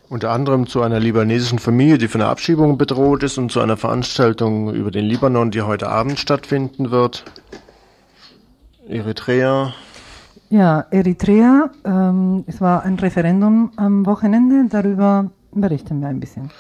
Unter 0.08 0.32
anderem 0.32 0.66
zu 0.66 0.82
einer 0.82 0.98
libanesischen 0.98 1.60
Familie, 1.60 1.98
die 1.98 2.08
von 2.08 2.20
einer 2.20 2.30
Abschiebung 2.30 2.76
bedroht 2.78 3.22
ist 3.22 3.38
und 3.38 3.52
zu 3.52 3.60
einer 3.60 3.76
Veranstaltung 3.76 4.74
über 4.74 4.90
den 4.90 5.04
Libanon, 5.04 5.52
die 5.52 5.62
heute 5.62 5.88
Abend 5.88 6.18
stattfinden 6.18 6.90
wird. 6.90 7.24
Eritrea. 8.88 9.72
Ja, 10.48 10.84
Eritrea. 10.90 11.70
Ähm, 11.84 12.42
es 12.48 12.60
war 12.60 12.82
ein 12.82 12.98
Referendum 12.98 13.70
am 13.76 14.04
Wochenende. 14.04 14.64
Darüber 14.68 15.30
berichten 15.52 16.00
wir 16.00 16.09
ein 16.09 16.20
bisschen. 16.20 16.50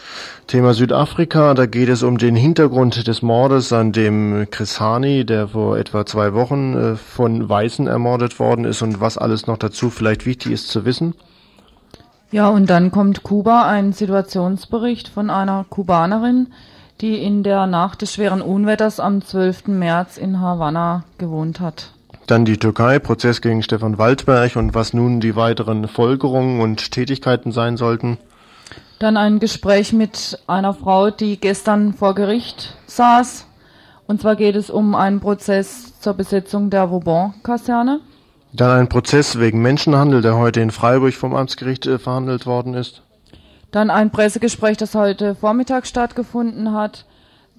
Thema 0.46 0.74
Südafrika, 0.74 1.54
da 1.54 1.66
geht 1.66 1.88
es 1.88 2.02
um 2.02 2.18
den 2.18 2.36
Hintergrund 2.36 3.06
des 3.06 3.22
Mordes 3.22 3.72
an 3.72 3.92
dem 3.92 4.46
Chris 4.50 4.80
Hani, 4.80 5.24
der 5.24 5.48
vor 5.48 5.78
etwa 5.78 6.04
zwei 6.06 6.34
Wochen 6.34 6.74
äh, 6.74 6.96
von 6.96 7.48
Weißen 7.48 7.86
ermordet 7.86 8.38
worden 8.38 8.64
ist 8.64 8.82
und 8.82 9.00
was 9.00 9.18
alles 9.18 9.46
noch 9.46 9.58
dazu 9.58 9.90
vielleicht 9.90 10.26
wichtig 10.26 10.52
ist 10.52 10.68
zu 10.68 10.84
wissen. 10.84 11.14
Ja, 12.32 12.48
und 12.48 12.70
dann 12.70 12.90
kommt 12.90 13.22
Kuba, 13.24 13.68
ein 13.68 13.92
Situationsbericht 13.92 15.08
von 15.08 15.30
einer 15.30 15.64
Kubanerin, 15.68 16.48
die 17.00 17.22
in 17.22 17.42
der 17.42 17.66
Nacht 17.66 18.02
des 18.02 18.14
schweren 18.14 18.42
Unwetters 18.42 19.00
am 19.00 19.22
12. 19.22 19.68
März 19.68 20.16
in 20.16 20.40
Havanna 20.40 21.04
gewohnt 21.18 21.60
hat. 21.60 21.92
Dann 22.26 22.44
die 22.44 22.58
Türkei, 22.58 23.00
Prozess 23.00 23.40
gegen 23.40 23.62
Stefan 23.62 23.98
Waldberg 23.98 24.54
und 24.54 24.74
was 24.74 24.94
nun 24.94 25.18
die 25.18 25.34
weiteren 25.34 25.88
Folgerungen 25.88 26.60
und 26.60 26.92
Tätigkeiten 26.92 27.50
sein 27.50 27.76
sollten. 27.76 28.18
Dann 29.00 29.16
ein 29.16 29.38
Gespräch 29.38 29.94
mit 29.94 30.38
einer 30.46 30.74
Frau, 30.74 31.10
die 31.10 31.40
gestern 31.40 31.94
vor 31.94 32.14
Gericht 32.14 32.76
saß. 32.84 33.46
Und 34.06 34.20
zwar 34.20 34.36
geht 34.36 34.56
es 34.56 34.68
um 34.68 34.94
einen 34.94 35.20
Prozess 35.20 35.98
zur 36.00 36.12
Besetzung 36.12 36.68
der 36.68 36.90
Vauban-Kaserne. 36.90 38.00
Dann 38.52 38.78
ein 38.78 38.88
Prozess 38.90 39.40
wegen 39.40 39.62
Menschenhandel, 39.62 40.20
der 40.20 40.36
heute 40.36 40.60
in 40.60 40.70
Freiburg 40.70 41.14
vom 41.14 41.34
Amtsgericht 41.34 41.86
äh, 41.86 41.98
verhandelt 41.98 42.44
worden 42.44 42.74
ist. 42.74 43.00
Dann 43.70 43.88
ein 43.88 44.10
Pressegespräch, 44.10 44.76
das 44.76 44.94
heute 44.94 45.34
Vormittag 45.34 45.86
stattgefunden 45.86 46.74
hat 46.74 47.06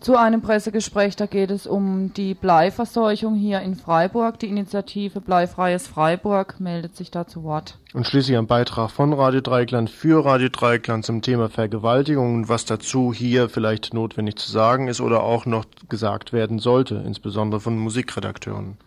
zu 0.01 0.17
einem 0.17 0.41
Pressegespräch. 0.41 1.15
Da 1.15 1.27
geht 1.27 1.51
es 1.51 1.65
um 1.65 2.11
die 2.13 2.33
Bleiverseuchung 2.33 3.35
hier 3.35 3.61
in 3.61 3.75
Freiburg. 3.75 4.39
Die 4.39 4.49
Initiative 4.49 5.21
Bleifreies 5.21 5.87
Freiburg 5.87 6.59
meldet 6.59 6.97
sich 6.97 7.11
da 7.11 7.27
zu 7.27 7.43
Wort. 7.43 7.77
Und 7.93 8.07
schließlich 8.07 8.37
ein 8.37 8.47
Beitrag 8.47 8.89
von 8.91 9.13
Radio 9.13 9.41
Dreikland 9.41 9.89
für 9.89 10.25
Radio 10.25 10.49
Dreikland 10.49 11.05
zum 11.05 11.21
Thema 11.21 11.49
Vergewaltigung 11.49 12.35
und 12.35 12.49
was 12.49 12.65
dazu 12.65 13.13
hier 13.13 13.47
vielleicht 13.47 13.93
notwendig 13.93 14.37
zu 14.37 14.51
sagen 14.51 14.87
ist 14.87 15.01
oder 15.01 15.23
auch 15.23 15.45
noch 15.45 15.65
gesagt 15.87 16.33
werden 16.33 16.59
sollte, 16.59 17.01
insbesondere 17.05 17.61
von 17.61 17.77
Musikredakteuren. 17.77 18.77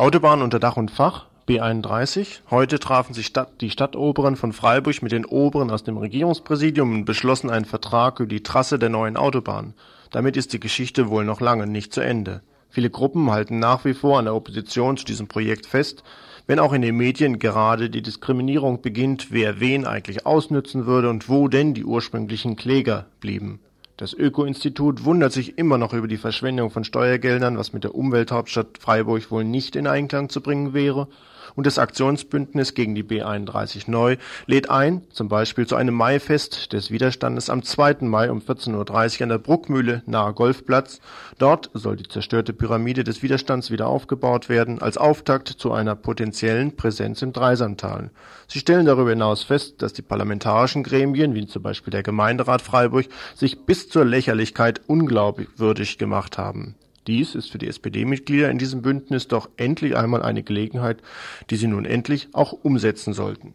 Autobahn 0.00 0.40
unter 0.40 0.58
Dach 0.58 0.78
und 0.78 0.90
Fach 0.90 1.26
B31. 1.46 2.38
Heute 2.48 2.78
trafen 2.78 3.12
sich 3.12 3.26
Stadt, 3.26 3.60
die 3.60 3.68
Stadtoberen 3.68 4.34
von 4.34 4.54
Freiburg 4.54 5.02
mit 5.02 5.12
den 5.12 5.26
Oberen 5.26 5.70
aus 5.70 5.84
dem 5.84 5.98
Regierungspräsidium 5.98 6.90
und 6.94 7.04
beschlossen 7.04 7.50
einen 7.50 7.66
Vertrag 7.66 8.18
über 8.18 8.30
die 8.30 8.42
Trasse 8.42 8.78
der 8.78 8.88
neuen 8.88 9.18
Autobahn. 9.18 9.74
Damit 10.10 10.38
ist 10.38 10.54
die 10.54 10.58
Geschichte 10.58 11.10
wohl 11.10 11.26
noch 11.26 11.42
lange 11.42 11.66
nicht 11.66 11.92
zu 11.92 12.00
Ende. 12.00 12.40
Viele 12.70 12.88
Gruppen 12.88 13.30
halten 13.30 13.58
nach 13.58 13.84
wie 13.84 13.92
vor 13.92 14.18
an 14.18 14.24
der 14.24 14.34
Opposition 14.34 14.96
zu 14.96 15.04
diesem 15.04 15.28
Projekt 15.28 15.66
fest, 15.66 16.02
wenn 16.46 16.60
auch 16.60 16.72
in 16.72 16.80
den 16.80 16.96
Medien 16.96 17.38
gerade 17.38 17.90
die 17.90 18.00
Diskriminierung 18.00 18.80
beginnt, 18.80 19.26
wer 19.32 19.60
wen 19.60 19.84
eigentlich 19.84 20.24
ausnützen 20.24 20.86
würde 20.86 21.10
und 21.10 21.28
wo 21.28 21.46
denn 21.48 21.74
die 21.74 21.84
ursprünglichen 21.84 22.56
Kläger 22.56 23.04
blieben. 23.20 23.60
Das 24.00 24.14
Öko-Institut 24.14 25.04
wundert 25.04 25.30
sich 25.30 25.58
immer 25.58 25.76
noch 25.76 25.92
über 25.92 26.08
die 26.08 26.16
Verschwendung 26.16 26.70
von 26.70 26.84
Steuergeldern, 26.84 27.58
was 27.58 27.74
mit 27.74 27.84
der 27.84 27.94
Umwelthauptstadt 27.94 28.78
Freiburg 28.80 29.30
wohl 29.30 29.44
nicht 29.44 29.76
in 29.76 29.86
Einklang 29.86 30.30
zu 30.30 30.40
bringen 30.40 30.72
wäre 30.72 31.06
und 31.54 31.66
das 31.66 31.78
Aktionsbündnis 31.78 32.74
gegen 32.74 32.94
die 32.94 33.04
B31 33.04 33.90
neu 33.90 34.16
lädt 34.46 34.70
ein, 34.70 35.02
zum 35.10 35.28
Beispiel 35.28 35.66
zu 35.66 35.76
einem 35.76 35.94
Maifest 35.94 36.72
des 36.72 36.90
Widerstandes 36.90 37.50
am 37.50 37.62
2. 37.62 37.98
Mai 38.00 38.30
um 38.30 38.40
14.30 38.40 39.16
Uhr 39.16 39.22
an 39.22 39.28
der 39.28 39.38
Bruckmühle 39.38 40.02
nahe 40.06 40.32
Golfplatz. 40.32 41.00
Dort 41.38 41.70
soll 41.74 41.96
die 41.96 42.08
zerstörte 42.08 42.52
Pyramide 42.52 43.04
des 43.04 43.22
Widerstands 43.22 43.70
wieder 43.70 43.86
aufgebaut 43.86 44.48
werden, 44.48 44.80
als 44.80 44.98
Auftakt 44.98 45.48
zu 45.48 45.72
einer 45.72 45.96
potenziellen 45.96 46.76
Präsenz 46.76 47.22
im 47.22 47.32
Dreisamtal. 47.32 48.10
Sie 48.46 48.58
stellen 48.58 48.86
darüber 48.86 49.10
hinaus 49.10 49.44
fest, 49.44 49.82
dass 49.82 49.92
die 49.92 50.02
parlamentarischen 50.02 50.82
Gremien, 50.82 51.34
wie 51.34 51.46
zum 51.46 51.62
Beispiel 51.62 51.90
der 51.90 52.02
Gemeinderat 52.02 52.62
Freiburg, 52.62 53.06
sich 53.34 53.64
bis 53.64 53.88
zur 53.88 54.04
Lächerlichkeit 54.04 54.80
unglaubwürdig 54.86 55.98
gemacht 55.98 56.38
haben. 56.38 56.74
Dies 57.06 57.34
ist 57.34 57.50
für 57.50 57.58
die 57.58 57.68
SPD-Mitglieder 57.68 58.50
in 58.50 58.58
diesem 58.58 58.82
Bündnis 58.82 59.26
doch 59.26 59.48
endlich 59.56 59.96
einmal 59.96 60.22
eine 60.22 60.42
Gelegenheit, 60.42 61.02
die 61.48 61.56
sie 61.56 61.66
nun 61.66 61.84
endlich 61.84 62.28
auch 62.32 62.52
umsetzen 62.52 63.14
sollten. 63.14 63.54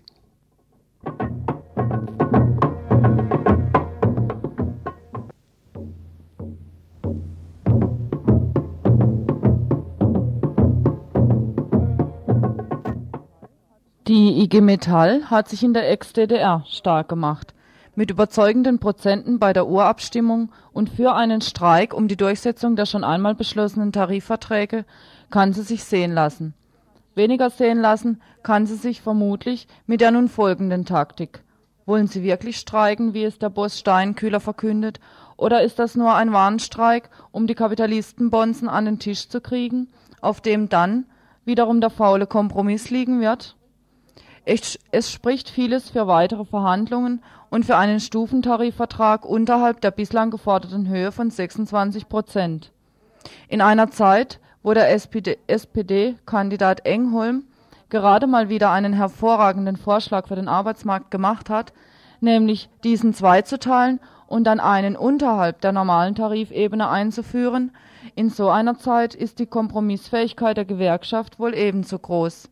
Die 14.08 14.44
IG 14.44 14.62
Metall 14.62 15.26
hat 15.32 15.50
sich 15.50 15.64
in 15.64 15.74
der 15.74 15.90
Ex-DDR 15.90 16.64
stark 16.68 17.10
gemacht 17.10 17.55
mit 17.96 18.12
überzeugenden 18.12 18.80
Prozenten 18.80 19.40
bei 19.40 19.54
der 19.54 19.68
Urabstimmung 19.68 20.52
und 20.74 20.90
für 20.90 21.14
einen 21.14 21.42
Streik 21.42 21.94
um 21.94 22.08
die 22.08 22.18
Durchsetzung 22.18 22.76
der 22.76 22.86
schon 22.86 23.04
einmal 23.04 23.36
beschlossenen 23.36 23.92
Tarifverträge 23.92 24.86
kann 25.30 25.54
sie 25.54 25.64
sich 25.64 25.84
sehen 25.84 26.14
lassen. 26.14 26.54
Weniger 27.16 27.50
sehen 27.50 27.80
lassen 27.80 28.22
kann 28.44 28.66
sie 28.66 28.76
sich 28.76 29.02
vermutlich 29.02 29.68
mit 29.88 30.02
der 30.02 30.12
nun 30.12 30.28
folgenden 30.28 30.86
Taktik. 30.86 31.42
Wollen 31.86 32.08
sie 32.08 32.24
wirklich 32.24 32.58
streiken, 32.58 33.14
wie 33.14 33.24
es 33.24 33.40
der 33.40 33.50
Boss 33.50 33.80
Steinkühler 33.80 34.40
verkündet, 34.40 35.00
oder 35.38 35.64
ist 35.64 35.80
das 35.80 35.96
nur 35.96 36.14
ein 36.16 36.32
Warnstreik, 36.32 37.10
um 37.32 37.48
die 37.48 37.56
Kapitalistenbonzen 37.56 38.70
an 38.70 38.86
den 38.86 39.00
Tisch 39.00 39.28
zu 39.28 39.42
kriegen, 39.42 39.88
auf 40.22 40.42
dem 40.42 40.70
dann 40.70 41.06
wiederum 41.44 41.82
der 41.82 41.90
faule 41.90 42.26
Kompromiss 42.26 42.90
liegen 42.90 43.20
wird? 43.20 43.56
Es 44.46 45.12
spricht 45.12 45.50
vieles 45.50 45.90
für 45.90 46.08
weitere 46.08 46.46
Verhandlungen 46.46 47.24
und 47.56 47.64
für 47.64 47.78
einen 47.78 48.02
Stufentarifvertrag 48.02 49.24
unterhalb 49.24 49.80
der 49.80 49.92
bislang 49.92 50.30
geforderten 50.30 50.90
Höhe 50.90 51.14
von 51.14 51.32
26 51.32 52.10
Prozent. 52.10 52.74
In 53.48 53.62
einer 53.62 53.90
Zeit, 53.90 54.42
wo 54.62 54.74
der 54.74 54.92
SPD-Kandidat 54.92 56.80
SPD 56.82 56.92
Engholm 56.92 57.46
gerade 57.88 58.28
mal 58.28 58.50
wieder 58.50 58.72
einen 58.72 58.92
hervorragenden 58.92 59.78
Vorschlag 59.78 60.28
für 60.28 60.36
den 60.36 60.50
Arbeitsmarkt 60.50 61.12
gemacht 61.12 61.50
hat, 61.50 61.72
nämlich 62.20 62.68
diesen 62.84 63.14
zweizuteilen 63.14 64.02
und 64.28 64.44
dann 64.44 64.60
einen 64.60 64.98
unterhalb 64.98 65.62
der 65.62 65.72
normalen 65.72 66.14
Tarifebene 66.14 66.90
einzuführen, 66.90 67.72
in 68.16 68.30
so 68.30 68.50
einer 68.50 68.78
Zeit 68.78 69.16
ist 69.16 69.40
die 69.40 69.46
Kompromissfähigkeit 69.46 70.58
der 70.58 70.66
Gewerkschaft 70.66 71.40
wohl 71.40 71.56
ebenso 71.56 72.00
groß. 72.00 72.50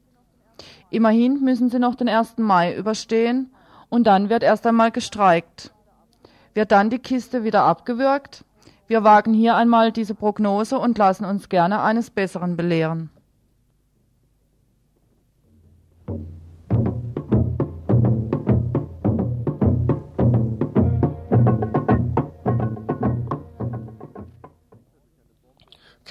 Immerhin 0.92 1.42
müssen 1.42 1.70
sie 1.70 1.80
noch 1.80 1.96
den 1.96 2.08
1. 2.08 2.38
Mai 2.38 2.74
überstehen 2.74 3.53
und 3.90 4.06
dann 4.06 4.30
wird 4.30 4.44
erst 4.44 4.66
einmal 4.66 4.92
gestreikt. 4.92 5.72
Wird 6.54 6.72
dann 6.72 6.90
die 6.90 7.00
Kiste 7.00 7.44
wieder 7.44 7.64
abgewürgt? 7.64 8.46
Wir 8.88 9.04
wagen 9.04 9.34
hier 9.34 9.56
einmal 9.56 9.92
diese 9.92 10.14
Prognose 10.14 10.78
und 10.78 10.98
lassen 10.98 11.26
uns 11.26 11.50
gerne 11.50 11.82
eines 11.82 12.10
Besseren 12.10 12.58
belehren. 12.58 13.10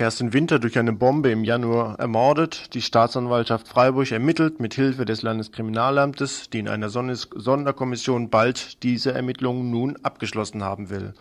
Kerstin 0.03 0.33
Winter 0.33 0.59
durch 0.59 0.81
eine 0.81 0.93
Bombe 0.93 1.31
im 1.31 1.45
Januar 1.45 1.97
ermordet. 2.01 2.75
Die 2.75 2.83
Staatsanwaltschaft 2.83 3.69
Freiburg 3.69 4.11
ermittelt 4.11 4.59
mit 4.59 4.75
Hilfe 4.75 5.05
des 5.05 5.23
Landeskriminalamtes, 5.23 6.51
die 6.51 6.59
in 6.59 6.67
einer 6.67 6.89
Sonderkommission 6.89 8.29
bald 8.29 8.83
diese 8.83 9.13
Ermittlungen 9.13 9.71
nun 9.71 9.97
abgeschlossen 10.03 10.65
haben 10.65 10.91
will. 10.91 11.15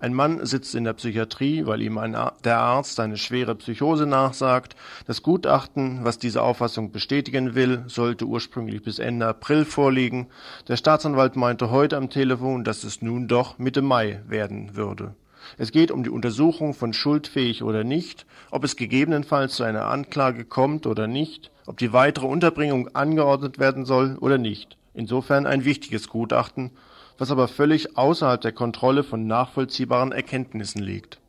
Ein 0.00 0.14
Mann 0.14 0.44
sitzt 0.44 0.74
in 0.74 0.82
der 0.82 0.94
Psychiatrie, 0.94 1.64
weil 1.64 1.80
ihm 1.80 1.96
ein, 1.96 2.16
der 2.42 2.58
Arzt 2.58 2.98
eine 2.98 3.18
schwere 3.18 3.54
Psychose 3.54 4.04
nachsagt. 4.04 4.74
Das 5.06 5.22
Gutachten, 5.22 6.00
was 6.02 6.18
diese 6.18 6.42
Auffassung 6.42 6.90
bestätigen 6.90 7.54
will, 7.54 7.84
sollte 7.86 8.24
ursprünglich 8.24 8.82
bis 8.82 8.98
Ende 8.98 9.28
April 9.28 9.64
vorliegen. 9.64 10.26
Der 10.66 10.76
Staatsanwalt 10.76 11.36
meinte 11.36 11.70
heute 11.70 11.96
am 11.96 12.10
Telefon, 12.10 12.64
dass 12.64 12.82
es 12.82 13.00
nun 13.00 13.28
doch 13.28 13.58
Mitte 13.58 13.80
Mai 13.80 14.22
werden 14.26 14.74
würde. 14.74 15.14
Es 15.58 15.72
geht 15.72 15.90
um 15.90 16.02
die 16.04 16.10
Untersuchung 16.10 16.74
von 16.74 16.92
schuldfähig 16.92 17.62
oder 17.62 17.84
nicht, 17.84 18.26
ob 18.50 18.64
es 18.64 18.76
gegebenenfalls 18.76 19.54
zu 19.54 19.64
einer 19.64 19.86
Anklage 19.86 20.44
kommt 20.44 20.86
oder 20.86 21.06
nicht, 21.06 21.50
ob 21.66 21.78
die 21.78 21.92
weitere 21.92 22.26
Unterbringung 22.26 22.94
angeordnet 22.94 23.58
werden 23.58 23.84
soll 23.84 24.16
oder 24.20 24.38
nicht. 24.38 24.76
Insofern 24.94 25.46
ein 25.46 25.64
wichtiges 25.64 26.08
Gutachten, 26.08 26.70
was 27.18 27.30
aber 27.30 27.48
völlig 27.48 27.96
außerhalb 27.96 28.40
der 28.40 28.52
Kontrolle 28.52 29.02
von 29.02 29.26
nachvollziehbaren 29.26 30.12
Erkenntnissen 30.12 30.82
liegt. 30.82 31.20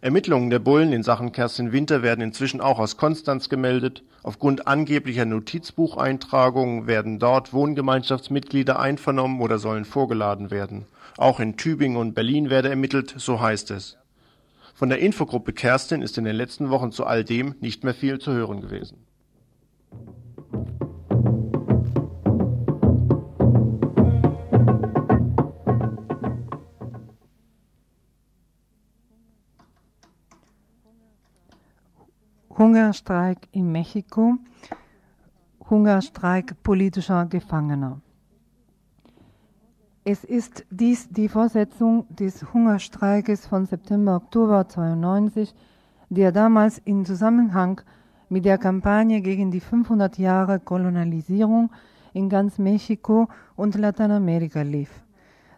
Ermittlungen 0.00 0.50
der 0.50 0.58
Bullen 0.58 0.92
in 0.92 1.02
Sachen 1.02 1.32
Kerstin 1.32 1.72
Winter 1.72 2.02
werden 2.02 2.20
inzwischen 2.20 2.60
auch 2.60 2.78
aus 2.78 2.96
Konstanz 2.96 3.48
gemeldet. 3.48 4.02
Aufgrund 4.22 4.66
angeblicher 4.66 5.24
Notizbucheintragungen 5.24 6.86
werden 6.86 7.18
dort 7.18 7.52
Wohngemeinschaftsmitglieder 7.52 8.78
einvernommen 8.78 9.40
oder 9.40 9.58
sollen 9.58 9.84
vorgeladen 9.84 10.50
werden. 10.50 10.86
Auch 11.16 11.40
in 11.40 11.56
Tübingen 11.56 11.96
und 11.96 12.14
Berlin 12.14 12.50
werde 12.50 12.68
ermittelt, 12.70 13.14
so 13.16 13.40
heißt 13.40 13.70
es. 13.70 13.96
Von 14.74 14.88
der 14.88 14.98
Infogruppe 14.98 15.52
Kerstin 15.52 16.02
ist 16.02 16.18
in 16.18 16.24
den 16.24 16.34
letzten 16.34 16.70
Wochen 16.70 16.90
zu 16.90 17.06
all 17.06 17.22
dem 17.22 17.54
nicht 17.60 17.84
mehr 17.84 17.94
viel 17.94 18.18
zu 18.18 18.32
hören 18.32 18.60
gewesen. 18.60 19.06
Hungerstreik 32.56 33.48
in 33.50 33.72
Mexiko, 33.72 34.34
Hungerstreik 35.68 36.62
politischer 36.62 37.26
Gefangener. 37.26 38.00
Es 40.04 40.22
ist 40.22 40.64
dies 40.70 41.08
die 41.08 41.28
Fortsetzung 41.28 42.06
des 42.10 42.54
Hungerstreikes 42.54 43.48
von 43.48 43.66
September-Oktober 43.66 44.68
92, 44.68 45.52
der 46.10 46.30
damals 46.30 46.78
in 46.78 47.04
Zusammenhang 47.04 47.80
mit 48.28 48.44
der 48.44 48.58
Kampagne 48.58 49.20
gegen 49.20 49.50
die 49.50 49.58
500 49.58 50.16
Jahre 50.18 50.60
Kolonialisierung 50.60 51.72
in 52.12 52.28
ganz 52.28 52.58
Mexiko 52.58 53.26
und 53.56 53.74
Lateinamerika 53.74 54.62
lief. 54.62 55.02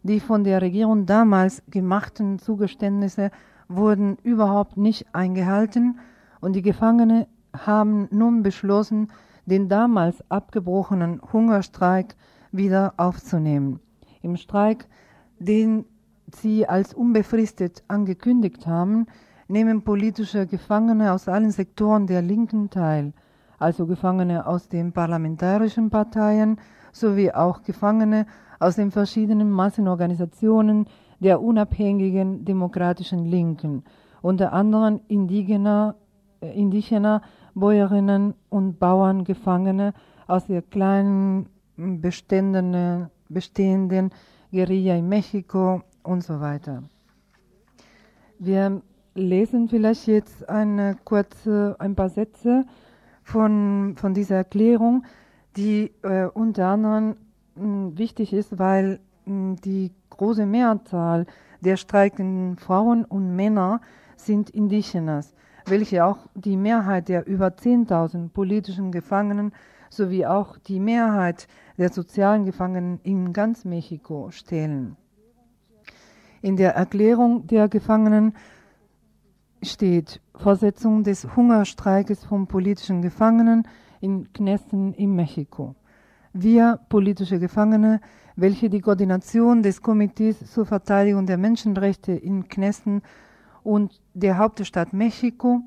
Die 0.03 0.21
von 0.21 0.45
der 0.45 0.63
Regierung 0.63 1.05
damals 1.05 1.63
gemachten 1.69 2.39
Zugeständnisse 2.39 3.31
wurden 3.69 4.17
überhaupt 4.23 4.79
nicht 4.79 5.15
eingehalten 5.15 5.99
und 6.47 6.53
die 6.53 6.63
Gefangenen 6.63 7.27
haben 7.53 8.07
nun 8.13 8.45
beschlossen, 8.45 9.09
den 9.47 9.69
damals 9.69 10.23
abgebrochenen 10.31 11.21
Hungerstreik 11.33 12.15
wieder 12.53 12.95
aufzunehmen. 12.99 13.81
Im 14.23 14.37
Streik, 14.37 14.87
den 15.41 15.87
sie 16.33 16.69
als 16.69 16.95
unbefristet 16.95 17.83
angekündigt 17.89 18.65
haben, 18.65 19.07
nehmen 19.49 19.83
politische 19.83 20.47
Gefangene 20.47 21.13
aus 21.13 21.27
allen 21.27 21.51
Sektoren 21.51 22.07
der 22.07 22.23
Linken 22.23 22.71
teil, 22.71 23.13
also 23.59 23.85
Gefangene 23.87 24.47
aus 24.47 24.69
den 24.69 24.93
parlamentarischen 24.93 25.91
Parteien 25.91 26.61
sowie 26.93 27.33
auch 27.33 27.65
Gefangene 27.65 28.25
aus 28.61 28.77
den 28.77 28.93
verschiedenen 28.93 29.51
Massenorganisationen 29.51 30.87
der 31.19 31.43
unabhängigen 31.43 32.45
demokratischen 32.45 33.25
Linken, 33.25 33.83
unter 34.23 34.53
anderem 34.53 35.01
indigener 35.09 35.97
indigener 36.41 37.23
Bäuerinnen 37.55 38.35
und 38.49 38.79
Bauern 38.79 39.25
Gefangene 39.25 39.95
aus 40.27 40.47
der 40.47 40.63
kleinen 40.63 41.49
bestehenden, 41.77 43.09
bestehenden 43.29 44.11
Guerilla 44.51 44.95
in 44.95 45.09
Mexiko 45.09 45.83
und 46.03 46.23
so 46.23 46.41
weiter. 46.41 46.83
Wir 48.39 48.83
lesen 49.15 49.69
vielleicht 49.69 50.07
jetzt 50.07 50.49
eine 50.49 50.97
kurze, 51.05 51.77
ein 51.79 51.95
paar 51.95 52.11
Sätze 52.11 52.67
von, 53.23 53.95
von 53.97 54.15
dieser 54.15 54.37
Erklärung, 54.37 55.05
die 55.57 55.93
äh, 56.03 56.27
unter 56.27 56.67
anderem 56.69 57.17
mh, 57.55 57.99
wichtig 57.99 58.33
ist, 58.33 58.59
weil 58.59 59.01
mh, 59.25 59.57
die 59.65 59.93
große 60.11 60.45
Mehrzahl 60.45 61.27
der 61.61 61.77
streikenden 61.77 62.57
Frauen 62.59 63.05
und 63.05 63.35
Männer 63.35 63.81
sind 64.17 64.51
Indigenas 64.51 65.35
welche 65.67 66.05
auch 66.05 66.19
die 66.35 66.57
Mehrheit 66.57 67.09
der 67.09 67.27
über 67.27 67.49
10.000 67.49 68.31
politischen 68.31 68.93
Gefangenen 68.93 69.53
sowie 69.91 70.27
auch 70.27 70.59
die 70.59 70.81
Mehrheit 70.81 71.49
der 71.79 71.91
sozialen 71.91 72.45
Gefangenen 72.45 73.01
in 73.03 73.33
ganz 73.33 73.65
Mexiko 73.65 74.31
stellen. 74.31 74.97
In 76.43 76.57
der 76.57 76.75
Erklärung 76.75 77.47
der 77.47 77.69
Gefangenen 77.69 78.35
steht 79.63 80.21
Vorsetzung 80.35 81.03
des 81.03 81.37
Hungerstreikes 81.37 82.25
von 82.25 82.47
politischen 82.47 83.03
Gefangenen 83.03 83.67
in 84.01 84.33
Knessen 84.33 84.93
in 84.95 85.15
Mexiko. 85.15 85.75
Wir, 86.33 86.79
politische 86.89 87.39
Gefangene, 87.39 88.01
welche 88.37 88.69
die 88.69 88.81
Koordination 88.81 89.63
des 89.63 89.81
Komitees 89.81 90.53
zur 90.53 90.67
Verteidigung 90.67 91.25
der 91.25 91.39
Menschenrechte 91.39 92.13
in 92.13 92.49
Knessen 92.49 93.01
und 93.67 94.01
der 94.15 94.39
Hauptstadt 94.39 94.93
Mexiko 94.93 95.61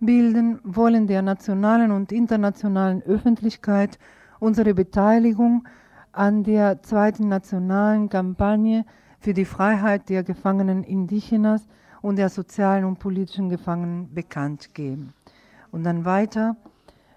bilden, 0.00 0.58
wollen 0.64 1.06
der 1.06 1.22
nationalen 1.22 1.92
und 1.92 2.10
internationalen 2.10 3.00
Öffentlichkeit 3.02 4.00
unsere 4.40 4.74
Beteiligung 4.74 5.64
an 6.10 6.42
der 6.42 6.82
zweiten 6.82 7.28
nationalen 7.28 8.08
Kampagne 8.08 8.84
für 9.20 9.34
die 9.34 9.44
Freiheit 9.44 10.08
der 10.08 10.24
Gefangenen 10.24 10.82
Indigenas 10.82 11.68
und 12.02 12.16
der 12.16 12.28
sozialen 12.28 12.84
und 12.84 12.98
politischen 12.98 13.48
Gefangenen 13.48 14.12
bekannt 14.12 14.74
geben. 14.74 15.14
Und 15.70 15.84
dann 15.84 16.04
weiter, 16.04 16.56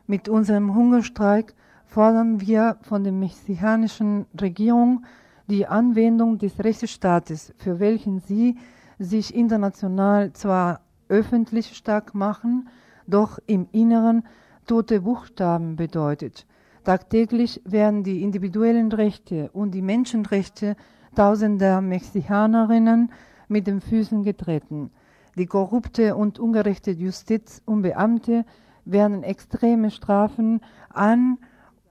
mit 0.05 0.29
unserem 0.29 0.75
Hungerstreik 0.75 1.55
fordern 1.87 2.41
wir 2.41 2.77
von 2.81 3.03
der 3.03 3.11
mexikanischen 3.11 4.27
Regierung 4.39 5.03
die 5.47 5.65
Anwendung 5.65 6.37
des 6.37 6.59
Rechtsstaates, 6.59 7.55
für 7.57 7.79
welchen 7.79 8.19
sie 8.19 8.55
sich 8.99 9.35
international 9.35 10.33
zwar 10.33 10.81
öffentlich 11.09 11.75
stark 11.75 12.15
machen, 12.15 12.69
doch 13.05 13.39
im 13.45 13.67
Inneren 13.71 14.23
tote 14.65 15.01
Buchstaben 15.01 15.75
bedeutet. 15.75 16.45
Tagtäglich 16.83 17.61
werden 17.65 18.03
die 18.03 18.21
individuellen 18.21 18.91
Rechte 18.91 19.49
und 19.51 19.71
die 19.71 19.81
Menschenrechte 19.81 20.75
tausender 21.15 21.81
Mexikanerinnen 21.81 23.11
mit 23.47 23.67
den 23.67 23.81
Füßen 23.81 24.23
getreten. 24.23 24.91
Die 25.37 25.45
korrupte 25.45 26.15
und 26.15 26.39
ungerechte 26.39 26.91
Justiz 26.91 27.61
und 27.65 27.81
Beamte 27.81 28.45
werden 28.85 29.23
extreme 29.23 29.91
Strafen 29.91 30.61
an 30.89 31.37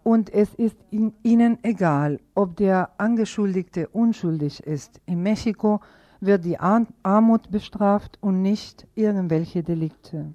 und 0.02 0.32
es 0.32 0.54
ist 0.54 0.76
ihnen 0.90 1.58
egal, 1.62 2.20
ob 2.34 2.56
der 2.56 2.90
Angeschuldigte 2.98 3.88
unschuldig 3.88 4.62
ist. 4.62 5.00
In 5.06 5.22
Mexiko 5.22 5.80
wird 6.20 6.44
die 6.44 6.58
Armut 6.58 7.50
bestraft 7.50 8.18
und 8.20 8.42
nicht 8.42 8.87
irgendwelche 8.94 9.62
Delikte. 9.62 10.35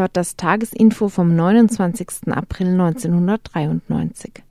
Hört 0.00 0.16
das 0.16 0.34
Tagesinfo 0.34 1.10
vom 1.10 1.36
29. 1.36 2.32
April 2.32 2.68
1993. 2.68 4.42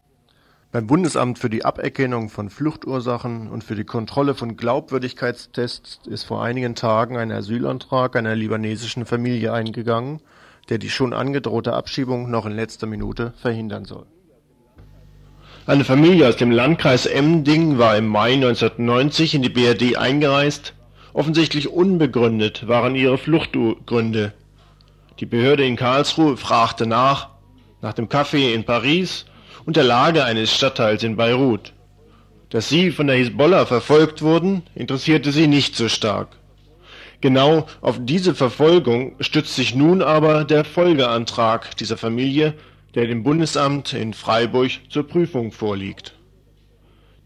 Beim 0.72 0.86
Bundesamt 0.86 1.39
für 1.39 1.50
die 1.50 1.65
Aberkennung 1.65 2.29
von 2.29 2.51
Fluchtursachen 2.51 3.50
und 3.50 3.63
für 3.63 3.74
die 3.74 3.84
Kontrolle 3.84 4.36
von 4.36 4.58
Glaubwürdigkeitstests 4.58 6.01
ist 6.06 6.24
vor 6.24 6.44
einigen 6.44 6.75
Tagen 6.75 7.18
ein 7.18 7.32
Asylantrag 7.32 8.15
einer 8.15 8.36
libanesischen 8.36 9.08
Familie 9.08 9.51
eingegangen, 9.51 10.22
der 10.70 10.77
die 10.77 10.91
schon 10.91 11.13
angedrohte 11.13 11.74
Abschiebung 11.74 12.29
noch 12.29 12.46
in 12.46 12.51
letzter 12.51 12.86
Minute 12.86 13.34
verhindern 13.41 13.86
soll. 13.86 14.06
Eine 15.65 15.84
Familie 15.84 16.27
aus 16.27 16.36
dem 16.36 16.51
Landkreis 16.51 17.08
Emding 17.08 17.79
war 17.79 17.98
im 17.98 18.06
Mai 18.06 18.34
1990 18.34 19.34
in 19.34 19.41
die 19.41 19.50
BRD 19.50 19.98
eingereist. 19.98 20.75
Offensichtlich 21.13 21.70
unbegründet 21.70 22.68
waren 22.68 22.94
ihre 22.94 23.18
Fluchtgründe. 23.18 24.34
Die 25.20 25.26
Behörde 25.26 25.66
in 25.66 25.76
Karlsruhe 25.76 26.38
fragte 26.38 26.86
nach, 26.86 27.32
nach 27.82 27.92
dem 27.94 28.08
Café 28.08 28.54
in 28.54 28.64
Paris 28.64 29.26
und 29.66 29.76
der 29.76 29.84
Lage 29.84 30.24
eines 30.24 30.56
Stadtteils 30.56 31.04
in 31.04 31.18
Beirut. 31.18 31.74
Dass 32.50 32.70
sie 32.70 32.92
von 32.92 33.08
der 33.08 33.18
Hisbollah 33.18 33.66
verfolgt 33.66 34.22
wurden, 34.22 34.64
interessierte 34.76 35.34
sie 35.34 35.48
nicht 35.48 35.76
so 35.76 35.90
stark. 35.90 36.30
Genau 37.20 37.68
auf 37.82 37.98
diese 38.00 38.34
Verfolgung 38.34 39.16
stützt 39.20 39.56
sich 39.56 39.76
nun 39.76 40.02
aber 40.02 40.46
der 40.46 40.64
Folgeantrag 40.64 41.76
dieser 41.76 41.98
Familie, 41.98 42.54
der 42.96 43.06
dem 43.06 43.24
Bundesamt 43.24 43.92
in 43.92 44.14
Freiburg 44.14 44.72
zur 44.90 45.06
Prüfung 45.06 45.52
vorliegt. 45.52 46.16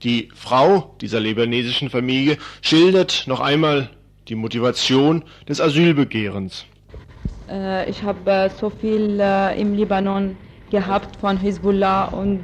Die 0.02 0.30
Frau 0.34 0.96
dieser 1.00 1.20
libanesischen 1.20 1.92
Familie 1.92 2.40
schildert 2.62 3.26
noch 3.28 3.40
einmal 3.40 3.92
die 4.30 4.36
Motivation 4.36 5.24
des 5.48 5.62
Asylbegehrens. 5.62 6.66
Äh, 7.54 7.90
ich 7.90 8.02
habe 8.04 8.32
äh, 8.32 8.50
so 8.50 8.70
viel 8.70 9.20
äh, 9.20 9.62
im 9.62 9.74
Libanon 9.74 10.36
gehabt 10.72 11.16
von 11.18 11.38
Hisbollah 11.38 12.06
und, 12.06 12.44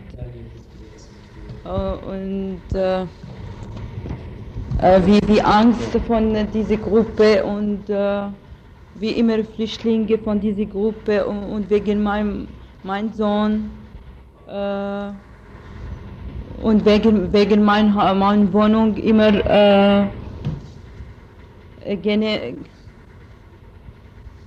äh, 1.66 1.70
und 1.70 2.62
wie, 5.06 5.20
wie 5.28 5.42
Angst 5.42 5.98
von 6.08 6.34
dieser 6.54 6.78
Gruppe 6.78 7.44
und 7.44 7.90
wie 7.90 9.12
immer 9.12 9.44
Flüchtlinge 9.44 10.18
von 10.20 10.40
dieser 10.40 10.66
Gruppe 10.66 11.26
und, 11.26 11.44
und 11.44 11.70
wegen 11.70 12.02
meinem 12.02 12.48
mein 12.84 13.12
Sohn 13.14 13.72
äh, 14.48 15.10
und 16.64 16.86
wegen, 16.86 17.34
wegen 17.34 17.64
meiner 17.64 18.14
mein 18.14 18.54
Wohnung 18.54 18.96
immer 18.98 19.34
äh, 19.46 20.08
gene, 21.98 22.56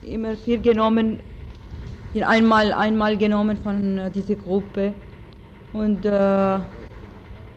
immer 0.02 0.36
viel 0.36 0.60
genommen 0.60 1.20
einmal, 2.20 2.72
einmal 2.72 3.16
genommen 3.16 3.56
von 3.62 3.98
äh, 3.98 4.10
dieser 4.10 4.34
Gruppe. 4.34 4.92
Und 5.72 6.04
äh, 6.04 6.58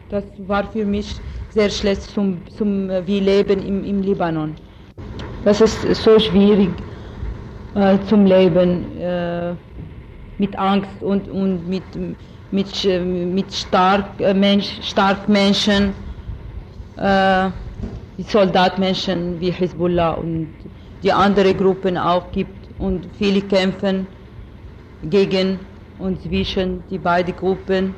das 0.08 0.24
war 0.38 0.70
für 0.72 0.86
mich 0.86 1.20
sehr 1.50 1.68
schlecht 1.68 2.02
zum, 2.02 2.40
zum 2.56 2.88
äh, 2.88 3.06
wie 3.06 3.20
Leben 3.20 3.60
im, 3.60 3.84
im 3.84 4.00
Libanon. 4.00 4.54
Das 5.44 5.60
ist 5.60 5.82
so 6.02 6.18
schwierig 6.18 6.70
äh, 7.74 7.98
zum 8.08 8.24
Leben 8.24 8.96
äh, 8.98 9.54
mit 10.38 10.58
Angst 10.58 11.02
und, 11.02 11.28
und 11.28 11.68
mit, 11.68 11.84
mit, 12.50 12.84
äh, 12.84 13.00
mit 13.04 13.52
stark, 13.52 14.18
Mensch, 14.34 14.80
stark 14.82 15.28
Menschen, 15.28 15.92
wie 18.16 18.22
Soldatmenschen 18.22 19.38
wie 19.38 19.50
Hezbollah 19.50 20.12
und 20.12 20.48
die 21.02 21.12
anderen 21.12 21.56
Gruppen 21.56 21.96
auch 21.98 22.30
gibt 22.32 22.68
und 22.78 23.08
viele 23.16 23.42
kämpfen 23.42 24.06
gegen 25.02 25.58
und 25.98 26.20
zwischen 26.22 26.82
die 26.88 26.98
beiden 26.98 27.34
Gruppen. 27.36 27.94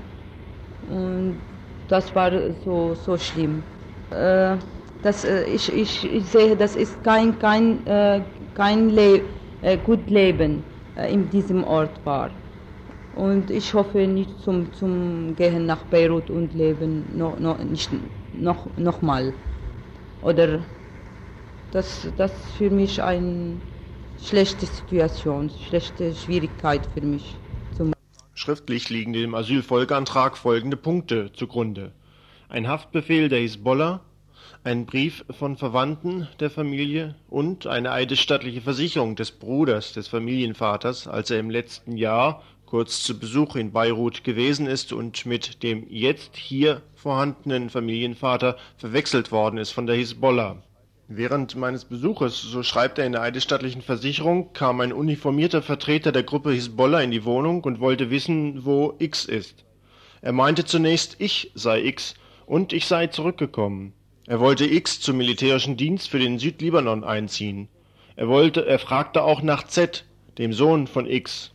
Und 0.89 1.41
das 1.89 2.15
war 2.15 2.31
so, 2.65 2.95
so 2.95 3.17
schlimm. 3.17 3.63
Äh, 4.11 4.57
das, 5.03 5.25
äh, 5.25 5.45
ich, 5.45 5.73
ich, 5.73 6.05
ich 6.13 6.25
sehe, 6.27 6.57
das 6.57 6.77
ist 6.77 7.03
kein, 7.05 7.39
kein, 7.39 7.87
äh, 7.87 8.21
kein 8.55 8.91
Le 8.91 9.23
äh, 9.61 9.77
gut 9.79 10.09
Leben 10.11 10.63
äh, 10.97 11.13
in 11.13 11.29
diesem 11.31 11.65
Ort 11.65 12.05
war. 12.05 12.31
Und 13.13 13.51
ich 13.51 13.75
hoffe 13.75 14.07
nicht 14.07 14.39
zum, 14.41 14.73
zum 14.73 15.35
Gehen 15.35 15.67
nach 15.67 15.85
Beirut 15.85 16.31
und 16.31 16.55
leben 16.55 17.05
noch, 17.17 17.39
noch, 17.39 17.59
nicht 17.59 17.91
noch, 18.33 18.67
noch 18.77 19.03
mal. 19.03 19.33
Oder 20.21 20.61
das, 21.73 22.09
das 22.17 22.33
für 22.57 22.71
mich 22.71 23.03
ein 23.03 23.61
schlechte 24.23 24.67
Situation, 24.67 25.51
schlechte 25.69 26.15
Schwierigkeit 26.15 26.87
für 26.95 27.05
mich. 27.05 27.37
Schriftlich 28.35 28.89
liegen 28.89 29.13
dem 29.13 29.35
Asylfolgeantrag 29.35 30.37
folgende 30.37 30.77
Punkte 30.77 31.33
zugrunde. 31.33 31.91
Ein 32.49 32.69
Haftbefehl 32.69 33.29
der 33.29 33.41
Hisbollah, 33.41 34.01
ein 34.63 34.87
Brief 34.87 35.25
von 35.31 35.57
Verwandten 35.57 36.29
der 36.39 36.49
Familie 36.49 37.17
und 37.29 37.67
eine 37.67 37.91
eidesstattliche 37.91 38.61
Versicherung 38.61 39.17
des 39.17 39.33
Bruders 39.33 39.93
des 39.93 40.07
Familienvaters, 40.07 41.09
als 41.09 41.33
er 41.33 41.41
im 41.41 41.51
letzten 41.51 41.97
Jahr 41.97 42.43
kurz 42.65 43.03
zu 43.03 43.19
Besuch 43.19 43.57
in 43.57 43.73
Beirut 43.73 44.25
gewesen 44.25 44.67
ist 44.67 44.93
und 44.93 45.27
mit 45.27 45.63
dem 45.63 45.87
jetzt 45.89 46.37
hier 46.37 46.83
vorhandenen 46.95 47.71
Familienvater 47.71 48.57
verwechselt 48.77 49.33
worden 49.33 49.59
ist 49.59 49.71
von 49.73 49.87
der 49.87 49.97
Hisbollah. 49.97 50.63
Während 51.11 51.57
meines 51.57 51.87
Besuches, 51.87 52.43
so 52.43 52.63
schreibt 52.63 52.99
er 52.99 53.07
in 53.07 53.13
der 53.13 53.23
eidesstattlichen 53.23 53.81
Versicherung, 53.81 54.53
kam 54.53 54.83
ein 54.83 54.93
uniformierter 54.93 55.63
Vertreter 55.63 56.13
der 56.13 56.23
Gruppe 56.23 56.53
Hisbollah 56.53 57.01
in 57.01 57.11
die 57.11 57.25
Wohnung 57.25 57.65
und 57.65 57.81
wollte 57.81 58.11
wissen, 58.11 58.67
wo 58.67 58.95
X 58.99 59.25
ist. 59.25 59.65
Er 60.21 60.35
meinte 60.35 60.67
zunächst, 60.67 61.17
ich 61.19 61.51
sei 61.55 61.83
X 61.83 62.13
und 62.45 62.75
ich 62.75 62.85
sei 62.85 63.07
zurückgekommen. 63.07 63.95
Er 64.27 64.39
wollte 64.39 64.67
X 64.67 65.01
zum 65.01 65.17
militärischen 65.17 65.79
Dienst 65.79 66.11
für 66.11 66.19
den 66.19 66.39
Südlibanon 66.39 67.05
einziehen. 67.05 67.69
Er 68.15 68.29
wollte, 68.29 68.67
er 68.67 68.79
fragte 68.79 69.23
auch 69.23 69.41
nach 69.41 69.67
Z, 69.67 70.05
dem 70.37 70.53
Sohn 70.53 70.87
von 70.87 71.07
X. 71.07 71.55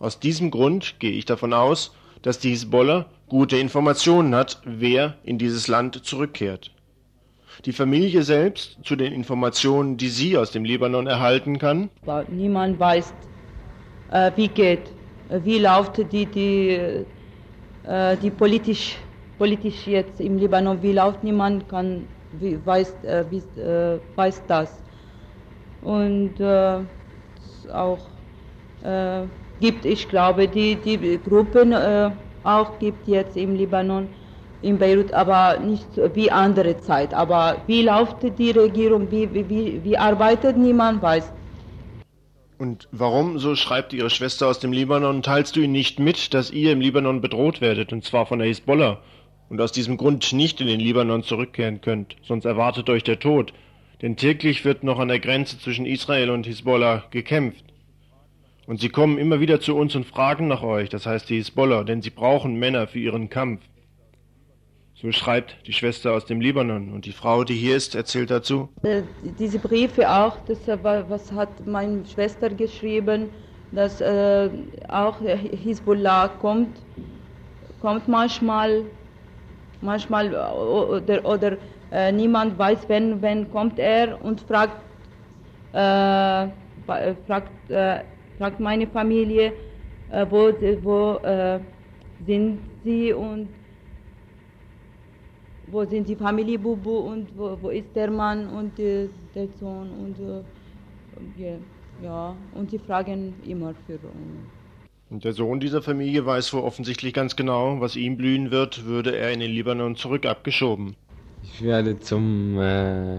Aus 0.00 0.18
diesem 0.18 0.50
Grund 0.50 0.98
gehe 0.98 1.12
ich 1.12 1.24
davon 1.24 1.52
aus, 1.52 1.94
dass 2.22 2.40
die 2.40 2.50
Hisbollah 2.50 3.06
gute 3.28 3.58
Informationen 3.58 4.34
hat, 4.34 4.60
wer 4.64 5.18
in 5.22 5.38
dieses 5.38 5.68
Land 5.68 6.04
zurückkehrt. 6.04 6.72
Die 7.64 7.72
Familie 7.72 8.22
selbst 8.22 8.78
zu 8.84 8.96
den 8.96 9.12
Informationen, 9.12 9.96
die 9.96 10.08
sie 10.08 10.36
aus 10.36 10.50
dem 10.52 10.64
Libanon 10.64 11.06
erhalten 11.06 11.58
kann? 11.58 11.90
Niemand 12.28 12.78
weiß, 12.78 13.12
äh, 14.10 14.32
wie 14.36 14.48
geht, 14.48 14.94
äh, 15.28 15.40
wie 15.42 15.58
läuft 15.58 15.98
die, 16.12 16.26
die, 16.26 17.04
äh, 17.82 18.16
die 18.16 18.30
politisch, 18.30 18.96
politisch 19.38 19.86
jetzt 19.86 20.20
im 20.20 20.38
Libanon, 20.38 20.82
wie 20.82 20.92
läuft 20.92 21.22
niemand 21.24 21.68
kann, 21.68 22.08
wie, 22.32 22.64
weiß, 22.64 22.96
wie, 23.30 23.42
weiß 24.16 24.44
das. 24.46 24.82
Und 25.80 26.40
auch 27.72 28.10
gibt, 29.60 29.84
ich 29.84 30.08
glaube, 30.08 30.48
die, 30.48 30.76
die 30.76 31.20
Gruppen 31.22 31.74
auch 32.42 32.78
gibt 32.78 33.06
jetzt 33.08 33.36
im 33.36 33.54
Libanon, 33.54 34.08
in 34.62 34.78
Beirut, 34.78 35.12
aber 35.12 35.58
nicht 35.58 35.86
wie 36.14 36.30
andere 36.30 36.78
Zeit. 36.78 37.14
Aber 37.14 37.56
wie 37.66 37.82
läuft 37.82 38.16
die 38.38 38.50
Regierung, 38.50 39.10
wie, 39.10 39.32
wie, 39.32 39.80
wie 39.82 39.98
arbeitet, 39.98 40.56
niemand 40.56 41.02
weiß. 41.02 41.32
Und 42.58 42.88
warum, 42.90 43.38
so 43.38 43.54
schreibt 43.54 43.92
ihre 43.92 44.10
Schwester 44.10 44.48
aus 44.48 44.58
dem 44.58 44.72
Libanon, 44.72 45.22
teilst 45.22 45.54
du 45.54 45.60
ihnen 45.60 45.72
nicht 45.72 46.00
mit, 46.00 46.34
dass 46.34 46.50
ihr 46.50 46.72
im 46.72 46.80
Libanon 46.80 47.20
bedroht 47.20 47.60
werdet, 47.60 47.92
und 47.92 48.04
zwar 48.04 48.26
von 48.26 48.40
der 48.40 48.48
Hisbollah, 48.48 48.98
und 49.48 49.60
aus 49.60 49.70
diesem 49.70 49.96
Grund 49.96 50.32
nicht 50.32 50.60
in 50.60 50.66
den 50.66 50.80
Libanon 50.80 51.22
zurückkehren 51.22 51.80
könnt, 51.80 52.16
sonst 52.22 52.44
erwartet 52.44 52.90
euch 52.90 53.04
der 53.04 53.20
Tod, 53.20 53.52
denn 54.02 54.16
täglich 54.16 54.64
wird 54.64 54.82
noch 54.82 54.98
an 54.98 55.08
der 55.08 55.20
Grenze 55.20 55.58
zwischen 55.58 55.86
Israel 55.86 56.30
und 56.30 56.46
Hisbollah 56.46 57.04
gekämpft. 57.10 57.64
Und 58.66 58.80
sie 58.80 58.88
kommen 58.88 59.18
immer 59.18 59.38
wieder 59.40 59.60
zu 59.60 59.76
uns 59.76 59.94
und 59.94 60.04
fragen 60.04 60.48
nach 60.48 60.62
euch, 60.62 60.88
das 60.88 61.06
heißt 61.06 61.30
die 61.30 61.36
Hisbollah, 61.36 61.84
denn 61.84 62.02
sie 62.02 62.10
brauchen 62.10 62.58
Männer 62.58 62.88
für 62.88 62.98
ihren 62.98 63.30
Kampf. 63.30 63.62
So 65.00 65.12
schreibt 65.12 65.54
die 65.68 65.72
Schwester 65.72 66.12
aus 66.12 66.24
dem 66.24 66.40
Libanon. 66.40 66.92
Und 66.92 67.04
die 67.04 67.12
Frau, 67.12 67.44
die 67.44 67.54
hier 67.54 67.76
ist, 67.76 67.94
erzählt 67.94 68.32
dazu. 68.32 68.68
Äh, 68.82 69.02
diese 69.38 69.60
Briefe 69.60 70.10
auch, 70.10 70.36
das, 70.48 70.66
äh, 70.66 70.76
was 70.82 71.30
hat 71.30 71.64
meine 71.64 72.04
Schwester 72.04 72.50
geschrieben, 72.50 73.30
dass 73.70 74.00
äh, 74.00 74.50
auch 74.88 75.20
Hisbollah 75.20 76.26
kommt, 76.40 76.80
kommt 77.80 78.08
manchmal, 78.08 78.86
manchmal 79.82 80.34
oder, 80.34 81.24
oder 81.24 81.56
äh, 81.92 82.10
niemand 82.10 82.58
weiß, 82.58 82.88
wenn, 82.88 83.22
wenn 83.22 83.48
kommt 83.52 83.78
er 83.78 84.20
und 84.24 84.40
fragt, 84.40 84.82
äh, 85.74 86.48
fragt, 87.24 87.70
äh, 87.70 88.00
fragt 88.36 88.58
meine 88.58 88.88
Familie, 88.88 89.52
wo, 90.30 90.50
wo 90.82 91.20
sind 92.24 92.60
sie 92.82 93.12
und 93.12 93.48
wo 95.70 95.84
sind 95.84 96.08
die 96.08 96.16
Familie 96.16 96.58
Bubu 96.58 96.90
und 96.90 97.26
wo, 97.36 97.56
wo 97.60 97.70
ist 97.70 97.94
der 97.94 98.10
Mann 98.10 98.48
und 98.48 98.78
äh, 98.78 99.08
der 99.34 99.48
Sohn 99.60 99.90
und 99.90 100.18
äh, 100.20 101.58
ja, 102.02 102.36
und 102.54 102.70
sie 102.70 102.78
fragen 102.78 103.34
immer 103.46 103.74
für 103.86 103.94
uns. 103.94 104.58
Und 105.10 105.24
der 105.24 105.32
Sohn 105.32 105.58
dieser 105.58 105.82
Familie 105.82 106.26
weiß 106.26 106.52
wohl 106.52 106.60
offensichtlich 106.60 107.14
ganz 107.14 107.34
genau, 107.34 107.80
was 107.80 107.96
ihm 107.96 108.16
blühen 108.16 108.50
wird, 108.50 108.84
würde 108.84 109.16
er 109.16 109.32
in 109.32 109.40
den 109.40 109.50
Libanon 109.50 109.96
zurück 109.96 110.26
abgeschoben. 110.26 110.96
Ich 111.42 111.62
werde 111.62 111.98
zum 111.98 112.58
äh, 112.58 113.18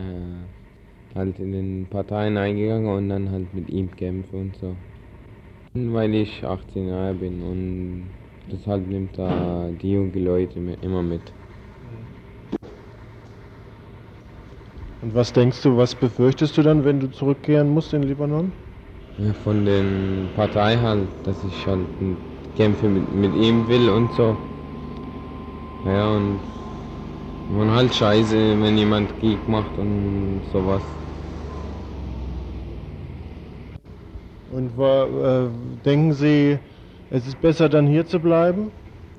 halt 1.16 1.40
in 1.40 1.52
den 1.52 1.88
Parteien 1.90 2.38
eingegangen 2.38 2.92
und 2.92 3.10
dann 3.10 3.32
halt 3.32 3.54
mit 3.54 3.70
ihm 3.70 3.90
kämpfen 3.96 4.40
und 4.40 4.56
so. 4.58 4.76
Weil 5.74 6.14
ich 6.16 6.44
18 6.44 6.88
Jahre 6.88 7.14
bin 7.16 7.42
und 7.42 8.10
deshalb 8.52 8.88
nimmt 8.88 9.18
er 9.18 9.72
die 9.72 9.92
jungen 9.92 10.14
Leute 10.14 10.60
immer 10.82 11.02
mit. 11.02 11.34
Und 15.02 15.16
was 15.16 15.32
denkst 15.32 15.62
du, 15.64 15.78
was 15.78 15.96
befürchtest 15.96 16.58
du 16.58 16.62
dann, 16.62 16.84
wenn 16.84 17.00
du 17.00 17.10
zurückkehren 17.10 17.70
musst 17.70 17.94
in 17.94 18.04
Libanon? 18.04 18.52
Ja, 19.18 19.34
von 19.34 19.66
den 19.66 20.30
Parteien 20.36 20.82
halt, 20.82 21.08
dass 21.24 21.38
ich 21.44 21.68
halt 21.68 21.86
Kämpfe 22.56 22.88
mit, 22.88 23.14
mit 23.14 23.34
ihm 23.36 23.68
will 23.68 23.90
und 23.90 24.12
so. 24.14 24.38
Ja, 25.86 26.10
und 26.10 26.40
man 27.50 27.72
halt 27.72 27.94
scheiße, 27.96 28.36
wenn 28.62 28.78
jemand 28.78 29.18
Krieg 29.20 29.48
macht 29.48 29.78
und 29.78 30.42
sowas. 30.52 30.84
Und 34.52 34.78
äh, 34.80 35.48
denken 35.86 36.14
Sie, 36.14 36.60
es 37.10 37.28
ist 37.28 37.40
besser 37.42 37.70
dann 37.70 37.88
hier 37.88 38.06
zu 38.06 38.20
bleiben? 38.20 38.72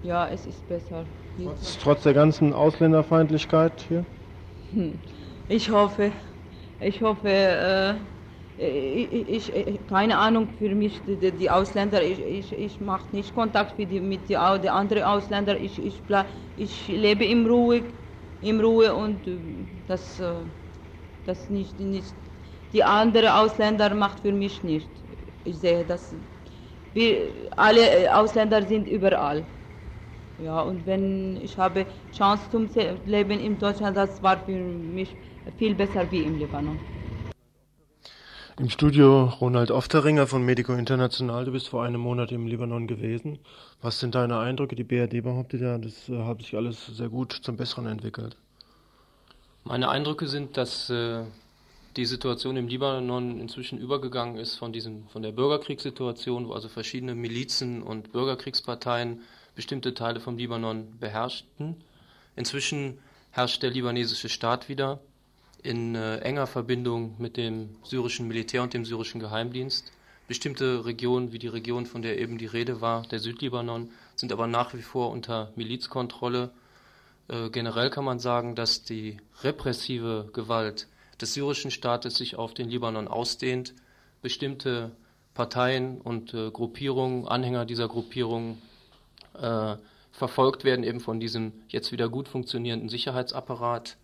Ja, 0.03 0.29
es 0.29 0.47
ist 0.47 0.67
besser. 0.69 1.07
Trotz, 1.43 1.79
trotz 1.83 2.03
der 2.03 2.15
ganzen 2.15 2.53
Ausländerfeindlichkeit 2.53 3.85
hier? 3.89 4.05
Hm. 4.73 5.01
Ich 5.51 5.69
hoffe, 5.69 6.13
ich 6.79 7.03
hoffe, 7.03 7.29
äh, 7.29 7.95
ich, 8.57 9.51
ich, 9.51 9.53
ich, 9.53 9.87
keine 9.89 10.17
Ahnung 10.17 10.49
für 10.57 10.73
mich, 10.77 11.03
die, 11.03 11.33
die 11.33 11.51
Ausländer, 11.51 12.05
ich, 12.05 12.21
ich, 12.21 12.53
ich 12.53 12.81
mache 12.81 13.09
nicht 13.11 13.35
Kontakt 13.35 13.77
mit, 13.77 13.91
die, 13.91 13.99
mit 14.01 14.29
die, 14.29 14.39
die 14.63 14.71
anderen 14.71 15.03
Ausländern, 15.03 15.57
ich, 15.61 15.77
ich, 15.85 16.05
ich 16.55 16.87
lebe 16.87 17.25
im 17.25 17.47
Ruhe, 17.47 17.83
im 18.41 18.61
Ruhe 18.61 18.95
und 18.95 19.27
äh, 19.27 19.41
das, 19.89 20.21
äh, 20.21 20.45
das 21.25 21.51
nicht, 21.51 21.81
nicht, 21.81 22.15
die 22.73 22.85
andere 22.85 23.35
Ausländer 23.35 23.93
macht 23.93 24.21
für 24.21 24.33
mich 24.33 24.63
nicht. 24.63 24.89
Ich 25.43 25.59
sehe, 25.59 25.85
dass 25.85 26.15
wir 26.93 27.49
alle 27.57 28.05
äh, 28.05 28.09
Ausländer 28.09 28.63
sind 28.63 28.87
überall. 28.87 29.45
Ja, 30.39 30.63
und 30.63 30.87
wenn 30.87 31.37
ich 31.37 31.59
habe 31.59 31.87
Chance 32.13 32.49
zum 32.51 32.71
Leben 33.05 33.41
in 33.41 33.59
Deutschland, 33.59 33.97
das 33.97 34.23
war 34.23 34.39
für 34.39 34.53
mich 34.53 35.17
viel 35.59 35.75
besser 35.75 36.11
wie 36.11 36.23
im 36.23 36.39
Libanon. 36.39 36.79
Im 38.59 38.69
Studio 38.69 39.25
Ronald 39.41 39.71
Ofteringer 39.71 40.27
von 40.27 40.45
Medico 40.45 40.75
International. 40.75 41.47
Du 41.47 41.53
bist 41.53 41.69
vor 41.69 41.83
einem 41.83 42.03
Monat 42.03 42.31
im 42.31 42.47
Libanon 42.47 42.87
gewesen. 42.87 43.39
Was 43.81 44.01
sind 44.01 44.15
deine 44.15 44.39
Eindrücke? 44.39 44.77
Die 44.77 44.85
BRD 44.85 45.23
behauptet 45.23 45.63
ja, 45.63 45.79
das 45.79 46.11
äh, 46.11 46.25
hat 46.25 46.43
sich 46.43 46.55
alles 46.55 46.85
sehr 46.87 47.09
gut 47.09 47.33
zum 47.33 47.57
Besseren 47.57 47.87
entwickelt. 47.87 48.37
Meine 49.65 49.89
Eindrücke 49.89 50.27
sind, 50.27 50.59
dass 50.59 50.91
äh, 50.91 51.23
die 51.97 52.05
Situation 52.05 52.59
im 52.59 52.69
Libanon 52.69 53.41
inzwischen 53.41 53.79
übergegangen 53.79 54.37
ist 54.37 54.57
von 54.57 54.73
diesem, 54.73 55.09
von 55.09 55.23
der 55.23 55.33
Bürgerkriegssituation, 55.33 56.49
wo 56.49 56.53
also 56.53 56.69
verschiedene 56.69 57.15
Milizen 57.15 57.83
und 57.83 58.13
Bürgerkriegsparteien 58.13 59.23
bestimmte 59.55 59.95
Teile 59.95 60.21
vom 60.21 60.37
Libanon 60.37 60.99
beherrschten. 61.01 61.77
Inzwischen 62.37 62.99
herrscht 63.31 63.63
der 63.63 63.71
libanesische 63.71 64.29
Staat 64.29 64.69
wieder 64.69 65.01
in 65.63 65.95
äh, 65.95 66.19
enger 66.19 66.47
Verbindung 66.47 67.15
mit 67.19 67.37
dem 67.37 67.71
syrischen 67.83 68.29
Militär 68.29 68.63
und 68.63 68.75
dem 68.75 68.85
syrischen 68.85 69.21
Geheimdienst. 69.21 69.93
Bestimmte 70.27 70.85
Regionen, 70.85 71.33
wie 71.33 71.39
die 71.39 71.49
Region, 71.49 71.87
von 71.87 72.03
der 72.03 72.19
eben 72.19 72.39
die 72.39 72.47
Rede 72.47 72.81
war, 72.81 73.03
der 73.03 73.19
Südlibanon, 73.19 73.91
sind 74.15 74.33
aber 74.33 74.47
nach 74.47 74.75
wie 74.75 74.83
vor 74.83 75.11
unter 75.11 75.53
Milizkontrolle. 75.57 76.51
Äh, 77.29 77.51
generell 77.51 77.91
kann 77.91 78.05
man 78.05 78.19
sagen, 78.19 78.55
dass 78.55 78.85
die 78.85 79.17
repressive 79.43 80.31
Gewalt 80.33 80.89
des 81.21 81.35
syrischen 81.35 81.71
Staates 81.71 82.17
sich 82.17 82.37
auf 82.37 82.55
den 82.55 82.69
Libanon 82.69 83.09
ausdehnt. 83.09 83.75
Bestimmte 84.23 84.93
Parteien 85.35 86.01
und 86.01 86.33
äh, 86.35 86.51
Gruppierungen, 86.51 87.27
Anhänger 87.27 87.65
dieser 87.65 87.89
Gruppierungen, 87.89 88.63
äh, 89.41 89.77
verfolgt 90.13 90.65
werden 90.65 90.85
eben 90.85 91.01
von 91.01 91.21
diesem 91.21 91.53
jetzt 91.69 91.93
wieder 91.93 92.09
gut 92.09 92.29
funktionierenden 92.29 92.89
Sicherheitsapparat. 92.89 93.97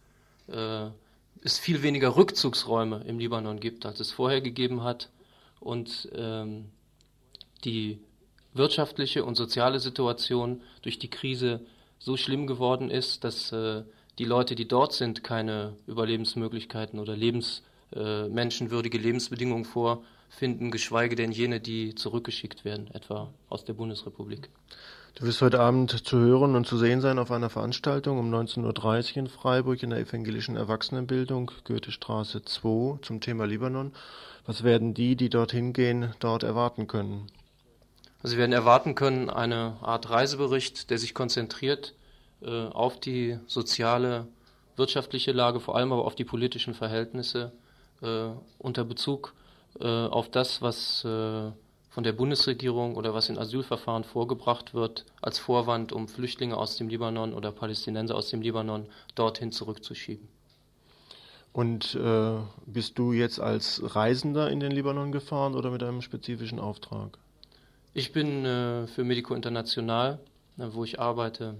Es 1.43 1.59
viel 1.59 1.83
weniger 1.83 2.17
Rückzugsräume 2.17 3.05
im 3.07 3.19
Libanon 3.19 3.61
gibt, 3.61 3.87
als 3.87 4.01
es 4.01 4.11
vorher 4.11 4.41
gegeben 4.41 4.83
hat. 4.83 5.11
Und 5.61 6.09
ähm, 6.15 6.67
die 7.65 7.99
wirtschaftliche 8.55 9.25
und 9.25 9.37
soziale 9.37 9.81
Situation 9.81 10.63
durch 10.83 10.99
die 10.99 11.11
Krise 11.11 11.61
so 11.99 12.17
schlimm 12.17 12.47
geworden 12.47 12.91
ist, 12.91 13.25
dass 13.25 13.53
äh, 13.53 13.83
die 14.19 14.25
Leute, 14.25 14.55
die 14.55 14.69
dort 14.69 14.93
sind, 14.93 15.23
keine 15.23 15.77
Überlebensmöglichkeiten 15.87 16.99
oder 16.99 17.17
Lebens, 17.17 17.63
äh, 17.95 18.29
menschenwürdige 18.29 18.99
Lebensbedingungen 18.99 19.65
vorfinden, 19.65 20.71
geschweige 20.71 21.17
denn 21.17 21.33
jene, 21.33 21.61
die 21.61 21.95
zurückgeschickt 21.95 22.65
werden, 22.65 22.89
etwa 22.93 23.33
aus 23.49 23.65
der 23.65 23.75
Bundesrepublik. 23.75 24.49
Du 25.19 25.25
wirst 25.25 25.41
heute 25.41 25.61
Abend 25.61 26.07
zu 26.07 26.19
hören 26.19 26.57
und 26.57 26.67
zu 26.67 26.77
sehen 26.77 27.01
sein 27.01 27.19
auf 27.19 27.31
einer 27.31 27.49
Veranstaltung 27.49 28.19
um 28.19 28.31
19.30 28.31 29.13
Uhr 29.13 29.17
in 29.17 29.27
Freiburg 29.29 29.83
in 29.83 29.89
der 29.89 30.01
evangelischen 30.01 30.57
Erwachsenenbildung, 30.57 31.53
Goethestraße 31.65 32.43
2, 32.43 32.99
zum 33.01 33.23
Thema 33.23 33.47
Libanon. 33.47 33.95
Was 34.45 34.63
werden 34.63 34.93
die, 34.93 35.17
die 35.17 35.31
dorthin 35.31 35.73
gehen, 35.73 36.13
dort 36.19 36.43
erwarten 36.43 36.87
können? 36.87 37.29
Also 38.23 38.35
Sie 38.35 38.37
werden 38.37 38.53
erwarten 38.53 38.95
können 38.95 39.31
eine 39.31 39.79
Art 39.81 40.11
Reisebericht, 40.11 40.91
der 40.91 40.99
sich 40.99 41.15
konzentriert 41.15 41.95
äh, 42.43 42.67
auf 42.67 43.01
die 43.01 43.39
soziale, 43.47 44.27
wirtschaftliche 44.77 45.33
Lage, 45.33 45.61
vor 45.61 45.77
allem 45.77 45.93
aber 45.93 46.05
auf 46.05 46.15
die 46.15 46.25
politischen 46.25 46.75
Verhältnisse 46.75 47.53
äh, 48.03 48.29
unter 48.59 48.85
Bezug 48.85 49.33
äh, 49.81 49.87
auf 49.87 50.31
das, 50.31 50.61
was 50.61 51.07
äh, 51.07 51.53
von 51.97 52.05
der 52.05 52.13
Bundesregierung 52.13 52.95
oder 52.95 53.15
was 53.15 53.31
in 53.31 53.39
Asylverfahren 53.39 54.05
vorgebracht 54.05 54.75
wird, 54.75 55.07
als 55.23 55.39
Vorwand, 55.39 55.93
um 55.93 56.09
Flüchtlinge 56.09 56.55
aus 56.55 56.77
dem 56.77 56.91
Libanon 56.91 57.33
oder 57.33 57.53
Palästinenser 57.53 58.15
aus 58.15 58.29
dem 58.29 58.43
Libanon 58.43 58.85
dorthin 59.15 59.51
zurückzuschieben. 59.51 60.29
Und 61.55 61.95
äh, 61.95 62.37
bist 62.67 62.99
du 62.99 63.15
jetzt 63.15 63.41
als 63.41 63.81
Reisender 63.83 64.51
in 64.51 64.61
den 64.61 64.73
Libanon 64.73 65.11
gefahren 65.11 65.55
oder 65.55 65.71
mit 65.71 65.83
einem 65.83 66.03
spezifischen 66.03 66.61
Auftrag? 66.61 67.17
Ich 67.95 68.13
bin 68.13 68.45
äh, 68.45 68.87
für 68.89 69.03
Medico 69.03 69.35
International, 69.35 70.19
äh, 70.59 70.67
wo 70.73 70.85
ich 70.85 71.01
arbeite, 71.01 71.55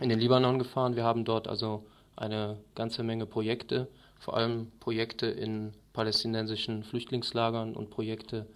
in 0.00 0.08
den 0.08 0.20
Libanon 0.20 0.58
gefahren. 0.58 0.96
Wir 0.96 1.04
haben 1.04 1.26
dort 1.26 1.48
also 1.48 1.84
eine 2.16 2.56
ganze 2.74 3.02
Menge 3.02 3.26
Projekte, 3.26 3.88
vor 4.20 4.38
allem 4.38 4.72
Projekte 4.80 5.26
in 5.26 5.74
palästinensischen 5.92 6.82
Flüchtlingslagern 6.82 7.76
und 7.76 7.90
Projekte 7.90 8.46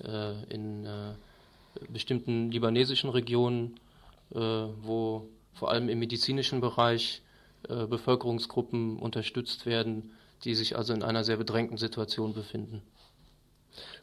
in 0.00 0.84
äh, 0.84 1.14
bestimmten 1.88 2.50
libanesischen 2.50 3.10
Regionen, 3.10 3.78
äh, 4.34 4.38
wo 4.38 5.28
vor 5.54 5.70
allem 5.70 5.88
im 5.88 5.98
medizinischen 5.98 6.60
Bereich 6.60 7.22
Bevölkerungsgruppen 7.66 9.00
unterstützt 9.00 9.66
werden, 9.66 10.12
die 10.44 10.54
sich 10.54 10.76
also 10.76 10.94
in 10.94 11.02
einer 11.02 11.24
sehr 11.24 11.36
bedrängten 11.36 11.76
Situation 11.76 12.32
befinden. 12.32 12.82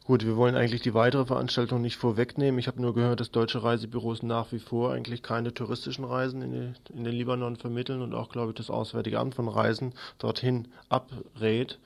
Gut, 0.04 0.24
wir 0.24 0.36
wollen 0.36 0.54
eigentlich 0.54 0.82
die 0.82 0.94
weitere 0.94 1.26
Veranstaltung 1.26 1.82
nicht 1.82 1.96
vorwegnehmen. 1.96 2.60
Ich 2.60 2.68
habe 2.68 2.80
nur 2.80 2.94
gehört, 2.94 3.18
dass 3.18 3.30
deutsche 3.32 3.62
Reisebüros 3.62 4.22
nach 4.22 4.52
wie 4.52 4.60
vor 4.60 4.92
eigentlich 4.92 5.22
keine 5.22 5.52
touristischen 5.52 6.04
Reisen 6.04 6.42
in, 6.42 6.52
die, 6.52 6.94
in 6.96 7.04
den 7.04 7.12
Libanon 7.12 7.56
vermitteln 7.56 8.02
und 8.02 8.14
auch, 8.14 8.28
glaube 8.28 8.52
ich, 8.52 8.56
das 8.56 8.70
Auswärtige 8.70 9.18
Amt 9.18 9.34
von 9.34 9.48
Reisen 9.48 9.94
dorthin 10.18 10.68
abrät. 10.88 11.78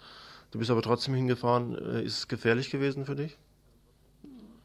Du 0.50 0.58
bist 0.58 0.70
aber 0.70 0.82
trotzdem 0.82 1.14
hingefahren. 1.14 1.74
Ist 1.74 2.18
es 2.18 2.28
gefährlich 2.28 2.70
gewesen 2.70 3.06
für 3.06 3.16
dich? 3.16 3.38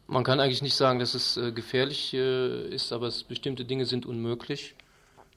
Man 0.08 0.24
kann 0.24 0.40
eigentlich 0.40 0.62
nicht 0.62 0.76
sagen, 0.76 1.00
dass 1.00 1.16
es 1.16 1.36
äh, 1.38 1.52
gefährlich 1.52 2.14
äh, 2.14 2.68
ist, 2.70 2.92
aber 2.92 3.08
es, 3.08 3.24
bestimmte 3.24 3.66
Dinge 3.66 3.86
sind 3.86 4.06
unmöglich. 4.06 4.76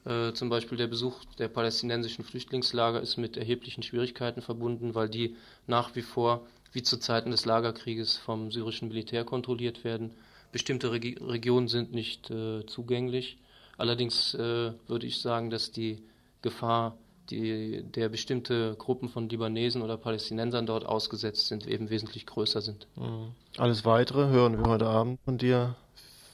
Äh, 0.05 0.33
zum 0.33 0.49
Beispiel 0.49 0.77
der 0.77 0.87
Besuch 0.87 1.25
der 1.39 1.47
palästinensischen 1.47 2.23
Flüchtlingslager 2.23 3.01
ist 3.01 3.17
mit 3.17 3.35
erheblichen 3.35 3.83
Schwierigkeiten 3.83 4.41
verbunden, 4.41 4.93
weil 4.93 5.09
die 5.09 5.35
nach 5.65 5.95
wie 5.95 6.03
vor, 6.03 6.45
wie 6.71 6.83
zu 6.83 6.97
Zeiten 6.97 7.31
des 7.31 7.45
Lagerkrieges, 7.45 8.17
vom 8.17 8.51
syrischen 8.51 8.89
Militär 8.89 9.23
kontrolliert 9.25 9.83
werden. 9.83 10.11
Bestimmte 10.51 10.91
Regi 10.91 11.17
Regionen 11.19 11.67
sind 11.67 11.93
nicht 11.93 12.29
äh, 12.29 12.65
zugänglich. 12.67 13.37
Allerdings 13.77 14.35
äh, 14.35 14.73
würde 14.87 15.07
ich 15.07 15.19
sagen, 15.19 15.49
dass 15.49 15.71
die 15.71 16.03
Gefahr 16.41 16.95
die, 17.29 17.83
der 17.83 18.09
bestimmte 18.09 18.75
Gruppen 18.77 19.09
von 19.09 19.29
Libanesen 19.29 19.81
oder 19.81 19.97
Palästinensern 19.97 20.65
dort 20.65 20.85
ausgesetzt 20.85 21.47
sind, 21.47 21.67
eben 21.67 21.89
wesentlich 21.89 22.25
größer 22.25 22.61
sind. 22.61 22.87
Mhm. 22.95 23.31
Alles 23.57 23.85
Weitere 23.85 24.27
hören 24.29 24.57
wir 24.57 24.69
heute 24.69 24.87
Abend 24.87 25.19
von 25.25 25.37
dir 25.37 25.75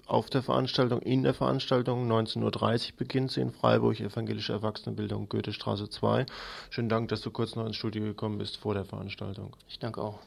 auf 0.07 0.29
der 0.29 0.43
Veranstaltung, 0.43 1.01
in 1.01 1.23
der 1.23 1.33
Veranstaltung. 1.33 2.09
19.30 2.11 2.91
Uhr 2.91 2.97
beginnt 2.97 3.31
sie 3.31 3.41
in 3.41 3.51
Freiburg, 3.51 3.99
Evangelische 3.99 4.53
Erwachsenenbildung, 4.53 5.29
Goethestraße 5.29 5.89
2. 5.89 6.25
Schönen 6.69 6.89
Dank, 6.89 7.09
dass 7.09 7.21
du 7.21 7.31
kurz 7.31 7.55
noch 7.55 7.65
ins 7.65 7.75
Studio 7.75 8.03
gekommen 8.03 8.37
bist 8.37 8.57
vor 8.57 8.73
der 8.73 8.85
Veranstaltung. 8.85 9.55
Ich 9.67 9.79
danke 9.79 10.01
auch. 10.01 10.19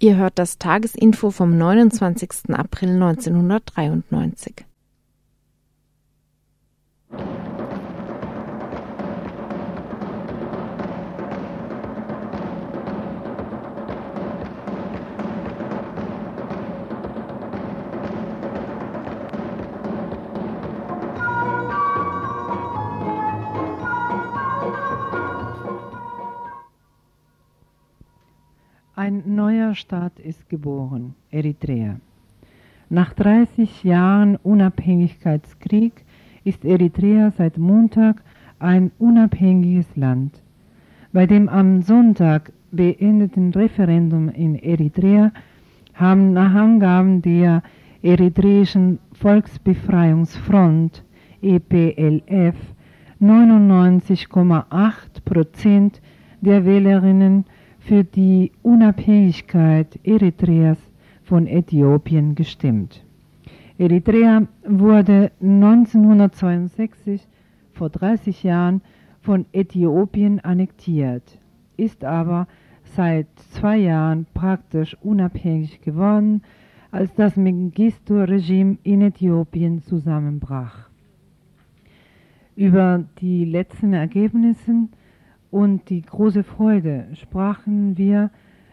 Ihr 0.00 0.16
hört 0.16 0.38
das 0.38 0.58
Tagesinfo 0.58 1.30
vom 1.30 1.56
29. 1.56 2.50
April 2.50 2.90
1993. 2.90 4.66
Ein 29.06 29.22
neuer 29.26 29.74
Staat 29.74 30.18
ist 30.18 30.48
geboren, 30.48 31.14
Eritrea. 31.30 31.96
Nach 32.88 33.12
30 33.12 33.84
Jahren 33.84 34.36
Unabhängigkeitskrieg 34.36 36.06
ist 36.42 36.64
Eritrea 36.64 37.30
seit 37.36 37.58
Montag 37.58 38.22
ein 38.58 38.92
unabhängiges 38.98 39.94
Land. 39.94 40.40
Bei 41.12 41.26
dem 41.26 41.50
am 41.50 41.82
Sonntag 41.82 42.50
beendeten 42.70 43.52
Referendum 43.52 44.30
in 44.30 44.54
Eritrea 44.54 45.32
haben 45.92 46.32
nach 46.32 46.54
Angaben 46.54 47.20
der 47.20 47.62
Eritreischen 48.00 49.00
Volksbefreiungsfront 49.12 51.04
EPLF 51.42 52.56
99,8 53.20 54.94
Prozent 55.26 56.00
der 56.40 56.64
Wählerinnen 56.64 57.44
für 57.86 58.02
die 58.02 58.50
Unabhängigkeit 58.62 59.98
Eritreas 60.04 60.78
von 61.22 61.46
Äthiopien 61.46 62.34
gestimmt. 62.34 63.04
Eritrea 63.76 64.46
wurde 64.66 65.32
1962, 65.42 67.26
vor 67.74 67.90
30 67.90 68.42
Jahren, 68.42 68.80
von 69.20 69.44
Äthiopien 69.52 70.40
annektiert, 70.40 71.38
ist 71.76 72.04
aber 72.04 72.46
seit 72.96 73.26
zwei 73.50 73.78
Jahren 73.78 74.26
praktisch 74.32 74.96
unabhängig 75.02 75.80
geworden, 75.82 76.42
als 76.90 77.12
das 77.14 77.36
Mengistu-Regime 77.36 78.78
in 78.82 79.02
Äthiopien 79.02 79.82
zusammenbrach. 79.82 80.88
Über 82.56 83.04
die 83.20 83.44
letzten 83.44 83.92
Ergebnisse 83.92 84.88
und 85.54 85.88
die 85.88 86.02
große 86.02 86.42
Freude 86.42 87.06
sprachen 87.14 87.96
wir 87.96 88.30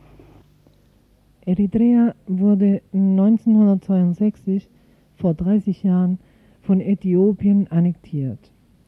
Eritrea 1.45 2.15
wurde 2.27 2.81
1962, 2.93 4.69
vor 5.17 5.33
30 5.33 5.83
Jahren, 5.83 6.19
von 6.61 6.79
Äthiopien 6.79 7.67
annektiert, 7.69 8.39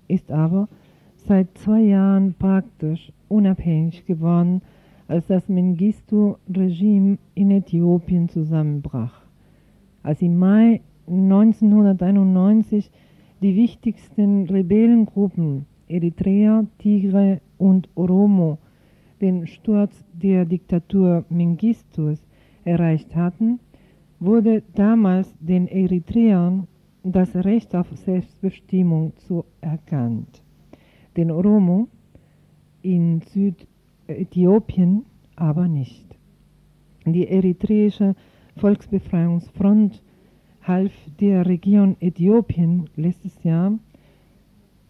ist 0.07 0.31
aber 0.31 0.69
seit 1.17 1.57
zwei 1.57 1.81
Jahren 1.81 2.33
praktisch 2.39 3.11
unabhängig 3.27 4.05
geworden 4.05 4.61
als 5.07 5.27
das 5.27 5.47
Mengistu-Regime 5.47 7.17
in 7.35 7.51
Äthiopien 7.51 8.27
zusammenbrach. 8.29 9.21
Als 10.03 10.21
im 10.21 10.37
Mai 10.37 10.81
1991 11.07 12.89
die 13.41 13.55
wichtigsten 13.55 14.49
Rebellengruppen 14.49 15.65
Eritrea, 15.87 16.65
Tigre 16.79 17.41
und 17.57 17.89
Oromo 17.95 18.57
den 19.21 19.47
Sturz 19.47 20.03
der 20.13 20.45
Diktatur 20.45 21.25
Mengistus 21.29 22.19
erreicht 22.63 23.15
hatten, 23.15 23.59
wurde 24.19 24.63
damals 24.73 25.33
den 25.39 25.67
Eritreern 25.67 26.67
das 27.03 27.35
Recht 27.35 27.75
auf 27.75 27.87
Selbstbestimmung 27.91 29.13
zuerkannt. 29.17 30.41
Den 31.15 31.31
Oromo 31.31 31.87
in 32.81 33.21
Süd 33.21 33.67
Äthiopien 34.07 35.05
aber 35.35 35.67
nicht. 35.67 36.05
Die 37.05 37.27
eritreische 37.27 38.15
Volksbefreiungsfront 38.57 40.01
half 40.63 40.91
der 41.19 41.45
Region 41.45 41.97
Äthiopien 41.99 42.89
letztes 42.95 43.43
Jahr, 43.43 43.77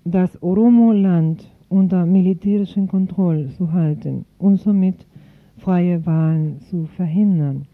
das 0.03 0.41
Oromo-Land 0.41 1.51
unter 1.67 2.05
militärischen 2.05 2.87
Kontrolle 2.87 3.49
zu 3.49 3.73
halten 3.73 4.25
und 4.37 4.57
somit 4.57 5.05
freie 5.57 6.05
Wahlen 6.05 6.61
zu 6.61 6.85
verhindern. 6.85 7.67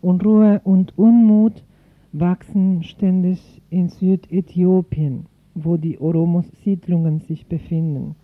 Unruhe 0.00 0.60
und 0.64 0.96
Unmut 0.96 1.64
wachsen 2.12 2.82
ständig 2.82 3.62
in 3.70 3.88
Südäthiopien, 3.88 5.26
wo 5.54 5.76
die 5.76 6.00
Oromos-Siedlungen 6.00 7.20
sich 7.20 7.46
befinden. 7.46 8.16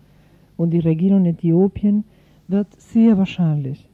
Und 0.57 0.71
die 0.71 0.79
Region 0.79 1.25
Äthiopien 1.25 2.03
wird 2.47 2.79
sehr 2.79 3.17
wahrscheinlich 3.17 3.89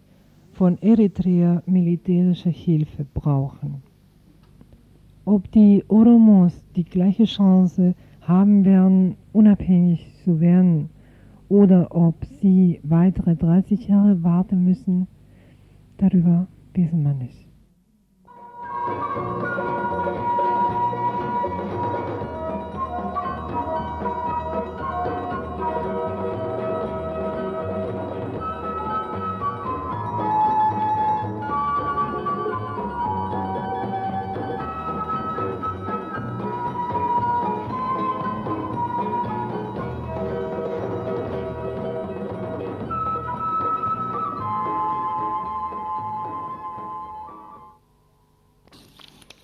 von 0.54 0.78
Eritrea 0.82 1.64
militärische 1.66 2.50
Hilfe 2.50 3.06
brauchen. 3.14 3.82
Ob 5.26 5.52
die 5.52 5.84
Oromos 5.88 6.54
die 6.76 6.84
gleiche 6.84 7.26
Chance 7.26 7.96
haben 8.22 8.66
werden, 8.66 9.16
unabhängig 9.32 10.06
zu 10.24 10.40
werden, 10.40 10.90
oder 11.50 11.96
ob 11.96 12.16
sie 12.42 12.80
weitere 12.84 13.36
30 13.36 13.88
Jahre 13.88 14.24
warten 14.24 14.64
müssen, 14.64 15.08
darüber 15.98 16.48
wissen 16.74 17.04
wir 17.04 17.14
nicht. 17.14 17.48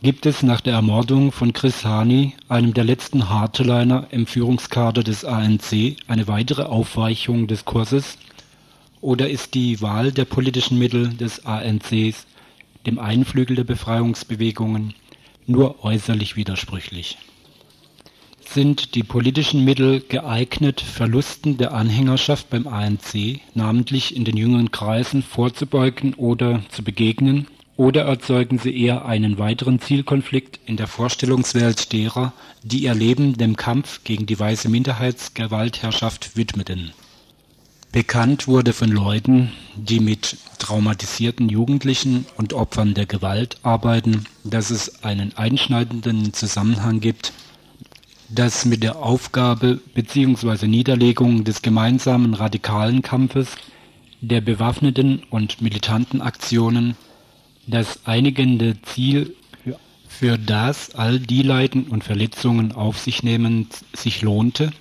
Gibt 0.02 0.26
es 0.26 0.44
nach 0.44 0.62
der 0.62 0.76
Ermordung 0.76 1.34
von 1.34 1.52
Chris 1.52 1.84
Hani, 1.84 2.34
einem 2.48 2.74
der 2.74 2.86
letzten 2.86 3.30
Hardliner 3.30 4.08
im 4.12 4.28
Führungskader 4.28 5.04
des 5.04 5.26
ANC, 5.26 5.98
eine 6.08 6.28
weitere 6.30 6.64
Aufweichung 6.64 7.48
des 7.48 7.66
Kurses? 7.66 8.18
Oder 9.02 9.30
ist 9.30 9.56
die 9.56 9.82
Wahl 9.82 10.14
der 10.14 10.24
politischen 10.24 10.80
Mittel 10.80 11.10
des 11.10 11.46
ANCs, 11.46 12.28
dem 12.86 12.98
einen 12.98 13.26
Flügel 13.26 13.58
der 13.58 13.66
Befreiungsbewegungen, 13.66 14.94
nur 15.48 15.84
äußerlich 15.84 16.38
widersprüchlich? 16.38 17.18
sind 18.54 18.96
die 18.96 19.04
politischen 19.04 19.64
Mittel 19.64 20.00
geeignet, 20.00 20.82
Verlusten 20.82 21.58
der 21.58 21.72
Anhängerschaft 21.74 22.50
beim 22.50 22.68
ANC, 22.68 23.42
namentlich 23.54 24.16
in 24.16 24.26
den 24.26 24.38
jüngeren 24.38 24.72
Kreisen, 24.72 25.22
vorzubeugen 25.22 26.16
oder 26.16 26.64
zu 26.70 26.84
begegnen? 26.84 27.46
Oder 27.80 28.02
erzeugen 28.02 28.60
sie 28.60 28.78
eher 28.78 29.06
einen 29.06 29.38
weiteren 29.38 29.80
Zielkonflikt 29.80 30.60
in 30.66 30.76
der 30.76 30.88
Vorstellungswelt 30.88 31.94
derer, 31.94 32.34
die 32.62 32.84
ihr 32.84 32.94
Leben 32.94 33.38
dem 33.38 33.56
Kampf 33.56 34.04
gegen 34.04 34.26
die 34.26 34.38
weiße 34.38 34.68
Minderheitsgewaltherrschaft 34.68 36.36
widmeten? 36.36 36.92
Bekannt 37.94 38.50
wurde 38.50 38.74
von 38.74 38.90
Leuten, 38.90 39.54
die 39.78 40.02
mit 40.02 40.36
traumatisierten 40.58 41.48
Jugendlichen 41.48 42.26
und 42.36 42.52
Opfern 42.52 42.96
der 42.96 43.06
Gewalt 43.06 43.56
arbeiten, 43.64 44.26
dass 44.44 44.72
es 44.72 45.06
einen 45.06 45.38
einschneidenden 45.38 46.34
Zusammenhang 46.34 47.00
gibt 47.00 47.32
das 48.32 48.66
mit 48.66 48.84
der 48.84 48.98
Aufgabe 48.98 49.80
bzw. 49.96 50.68
Niederlegung 50.68 51.46
des 51.46 51.64
gemeinsamen 51.64 52.36
radikalen 52.36 53.02
Kampfes, 53.02 53.56
der 54.22 54.42
bewaffneten 54.42 55.24
und 55.32 55.62
militanten 55.62 56.22
Aktionen 56.22 56.96
das 57.70 58.06
einigende 58.06 58.82
Ziel, 58.82 59.36
für 60.08 60.38
das 60.38 60.96
all 60.96 61.20
die 61.20 61.44
Leiden 61.44 61.86
und 61.86 62.04
Verletzungen 62.04 62.72
auf 62.72 62.98
sich 63.00 63.24
nehmend 63.24 63.74
sich 63.94 64.22
lohnte, 64.22 64.72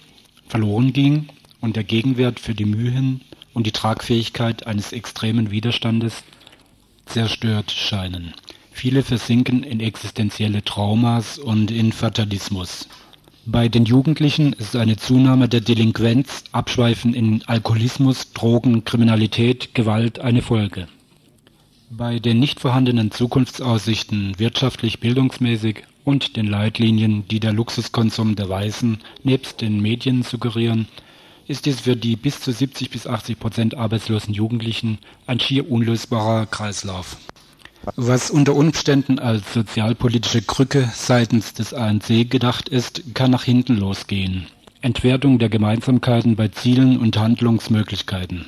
verloren 0.48 0.92
ging 0.92 1.28
und 1.60 1.76
der 1.76 1.84
Gegenwert 1.84 2.40
für 2.40 2.54
die 2.54 2.64
Mühen 2.64 3.20
und 3.54 3.66
die 3.66 3.72
Tragfähigkeit 3.72 4.66
eines 4.66 4.92
extremen 4.92 5.50
Widerstandes 5.50 6.24
zerstört 7.06 7.70
scheinen. 7.70 8.34
Viele 8.72 9.02
versinken 9.02 9.62
in 9.62 9.80
existenzielle 9.80 10.64
Traumas 10.64 11.38
und 11.38 11.70
in 11.70 11.92
Fatalismus. 11.92 12.88
Bei 13.44 13.68
den 13.68 13.84
Jugendlichen 13.84 14.52
ist 14.52 14.76
eine 14.76 14.96
Zunahme 14.96 15.48
der 15.48 15.60
Delinquenz, 15.60 16.44
Abschweifen 16.52 17.14
in 17.14 17.42
Alkoholismus, 17.46 18.32
Drogen, 18.32 18.84
Kriminalität, 18.84 19.74
Gewalt 19.74 20.18
eine 20.18 20.42
Folge. 20.42 20.86
Bei 21.90 22.18
den 22.18 22.38
nicht 22.38 22.60
vorhandenen 22.60 23.10
Zukunftsaussichten 23.10 24.38
wirtschaftlich, 24.38 25.00
bildungsmäßig 25.00 25.84
und 26.04 26.36
den 26.36 26.46
Leitlinien, 26.46 27.26
die 27.28 27.40
der 27.40 27.54
Luxuskonsum 27.54 28.36
der 28.36 28.48
Weißen 28.48 28.98
nebst 29.22 29.62
den 29.62 29.80
Medien 29.80 30.22
suggerieren, 30.22 30.86
ist 31.46 31.66
es 31.66 31.80
für 31.80 31.96
die 31.96 32.16
bis 32.16 32.40
zu 32.40 32.52
70 32.52 32.90
bis 32.90 33.06
80 33.06 33.38
Prozent 33.38 33.74
arbeitslosen 33.74 34.34
Jugendlichen 34.34 34.98
ein 35.26 35.40
schier 35.40 35.70
unlösbarer 35.70 36.44
Kreislauf. 36.44 37.16
Was 37.96 38.30
unter 38.30 38.54
Umständen 38.54 39.18
als 39.18 39.54
sozialpolitische 39.54 40.42
Krücke 40.42 40.90
seitens 40.94 41.54
des 41.54 41.72
ANC 41.72 42.28
gedacht 42.28 42.68
ist, 42.68 43.14
kann 43.14 43.30
nach 43.30 43.44
hinten 43.44 43.78
losgehen. 43.78 44.46
Entwertung 44.82 45.38
der 45.38 45.48
Gemeinsamkeiten 45.48 46.36
bei 46.36 46.48
Zielen 46.48 46.98
und 46.98 47.16
Handlungsmöglichkeiten. 47.16 48.46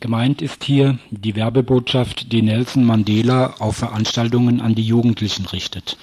Gemeint 0.00 0.42
ist 0.42 0.64
hier 0.64 0.98
die 1.10 1.36
Werbebotschaft, 1.36 2.32
die 2.32 2.42
Nelson 2.42 2.84
Mandela 2.84 3.54
auf 3.58 3.76
Veranstaltungen 3.76 4.60
an 4.60 4.74
die 4.74 4.86
Jugendlichen 4.86 5.46
richtet. 5.46 5.96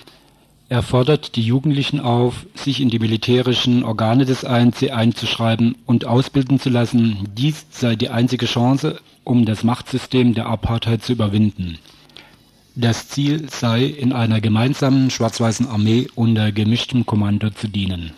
Er 0.69 0.81
fordert 0.81 1.35
die 1.35 1.43
Jugendlichen 1.43 1.99
auf, 1.99 2.47
sich 2.55 2.81
in 2.81 2.89
die 2.89 2.97
militärischen 2.97 3.83
Organe 3.83 4.25
des 4.25 4.43
ANC 4.43 4.91
einzuschreiben 4.91 5.77
und 5.85 6.05
ausbilden 6.05 6.59
zu 6.59 6.69
lassen. 6.69 7.29
Dies 7.37 7.67
sei 7.69 7.95
die 7.95 8.09
einzige 8.09 8.47
Chance, 8.47 8.99
um 9.23 9.45
das 9.45 9.63
Machtsystem 9.63 10.33
der 10.33 10.47
Apartheid 10.47 11.03
zu 11.03 11.13
überwinden. 11.13 11.77
Das 12.75 13.07
Ziel 13.07 13.47
sei, 13.51 13.83
in 13.83 14.13
einer 14.13 14.41
gemeinsamen 14.41 15.11
schwarz-weißen 15.11 15.67
Armee 15.67 16.07
unter 16.15 16.51
gemischtem 16.51 17.05
Kommando 17.05 17.51
zu 17.51 17.67
dienen. 17.67 18.11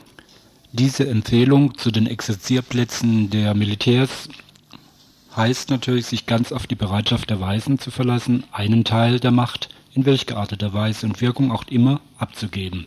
Diese 0.72 1.08
Empfehlung 1.08 1.78
zu 1.78 1.92
den 1.92 2.08
Exerzierplätzen 2.08 3.30
der 3.30 3.54
Militärs 3.54 4.30
heißt 5.36 5.70
natürlich, 5.70 6.06
sich 6.06 6.26
ganz 6.26 6.52
auf 6.52 6.68
die 6.68 6.76
Bereitschaft 6.76 7.30
der 7.30 7.40
Weißen 7.40 7.80
zu 7.80 7.92
verlassen, 7.92 8.44
einen 8.52 8.84
Teil 8.84 9.20
der 9.20 9.32
Macht, 9.32 9.70
in 9.94 10.06
welch 10.06 10.26
gearteter 10.26 10.74
Weise 10.74 11.06
und 11.06 11.22
Wirkung 11.22 11.52
auch 11.52 11.64
immer, 11.68 12.02
abzugeben. 12.18 12.86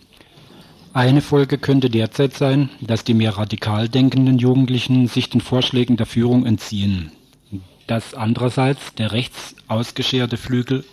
Eine 0.93 1.21
Folge 1.21 1.59
könnte 1.59 1.91
derzeit 1.91 2.35
sein, 2.35 2.71
dass 2.81 3.05
die 3.05 3.15
mehr 3.15 3.37
radikal 3.37 3.89
denkenden 3.89 4.39
Jugendlichen 4.39 5.07
sich 5.07 5.31
den 5.31 5.41
Vorschlägen 5.41 5.97
der 5.97 6.07
Führung 6.07 6.47
entziehen, 6.47 7.13
dass 7.87 8.15
andererseits 8.15 8.95
der 8.95 9.13
rechts 9.13 9.55
ausgescherte 9.69 10.37
Flügel 10.37 10.85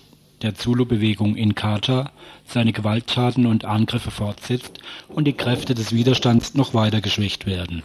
der 0.41 0.55
Zulu-Bewegung 0.55 1.35
in 1.35 1.55
Katar 1.55 2.11
seine 2.45 2.73
Gewalttaten 2.73 3.45
und 3.45 3.65
Angriffe 3.65 4.11
fortsetzt 4.11 4.79
und 5.07 5.25
die 5.25 5.33
Kräfte 5.33 5.73
des 5.73 5.93
Widerstands 5.93 6.53
noch 6.53 6.73
weiter 6.73 7.01
geschwächt 7.01 7.45
werden. 7.45 7.83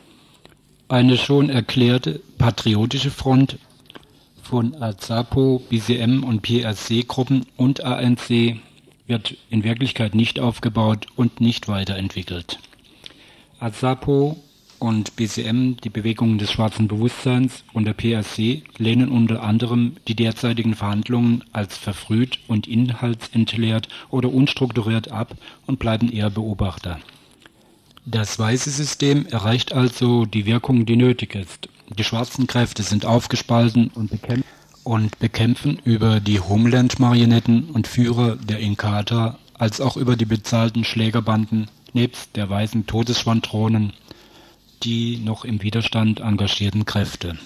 Eine 0.91 1.17
schon 1.17 1.51
erklärte 1.51 2.21
patriotische 2.37 3.13
Front 3.13 3.61
von 4.43 4.75
AZAPO, 4.75 5.63
BCM 5.71 6.25
und 6.25 6.43
PRC-Gruppen 6.43 7.47
und 7.57 7.85
ANC 7.85 8.57
wird 9.07 9.37
in 9.51 9.63
Wirklichkeit 9.63 10.17
nicht 10.17 10.41
aufgebaut 10.41 11.07
und 11.15 11.41
nicht 11.41 11.69
weiterentwickelt. 11.69 12.59
AZAPO 13.61 14.37
und 14.81 15.15
BCM, 15.15 15.77
die 15.77 15.91
Bewegungen 15.91 16.39
des 16.39 16.51
schwarzen 16.51 16.89
Bewusstseins 16.89 17.63
und 17.73 17.85
der 17.85 17.93
PRC 17.93 18.65
lehnen 18.77 19.11
unter 19.11 19.45
anderem 19.45 19.95
die 20.09 20.17
derzeitigen 20.17 20.75
Verhandlungen 20.75 21.45
als 21.53 21.77
verfrüht 21.79 22.41
und 22.49 22.67
inhaltsentleert 22.67 23.89
oder 24.09 24.33
unstrukturiert 24.33 25.13
ab 25.13 25.37
und 25.69 25.79
bleiben 25.79 26.11
eher 26.11 26.31
Beobachter. 26.31 26.99
Das 28.07 28.39
weiße 28.39 28.71
System 28.71 29.27
erreicht 29.27 29.73
also 29.73 30.25
die 30.25 30.47
Wirkung, 30.47 30.87
die 30.87 30.97
nötig 30.97 31.35
ist. 31.35 31.69
Die 31.97 32.05
schwarzen 32.05 32.47
Kräfte 32.47 32.83
sind 32.83 33.05
aufgespalten 33.05 33.91
und 33.95 34.11
bekämpfen, 34.11 34.45
und 34.85 35.19
bekämpfen 35.19 35.79
über 35.85 36.21
die 36.21 36.41
Homeland-Marionetten 36.41 37.71
und 37.71 37.87
Führer 37.87 38.37
der 38.37 38.61
Inkatha 38.61 39.39
als 39.55 39.81
auch 39.81 39.97
über 39.97 40.17
die 40.17 40.25
bezahlten 40.25 40.85
Schlägerbanden 40.85 41.69
nebst 41.93 42.35
der 42.37 42.49
weißen 42.49 42.87
Todesschwadronen 42.87 43.93
die 44.83 45.19
noch 45.19 45.45
im 45.45 45.63
Widerstand 45.63 46.21
engagierten 46.21 46.87
Kräfte. 46.87 47.39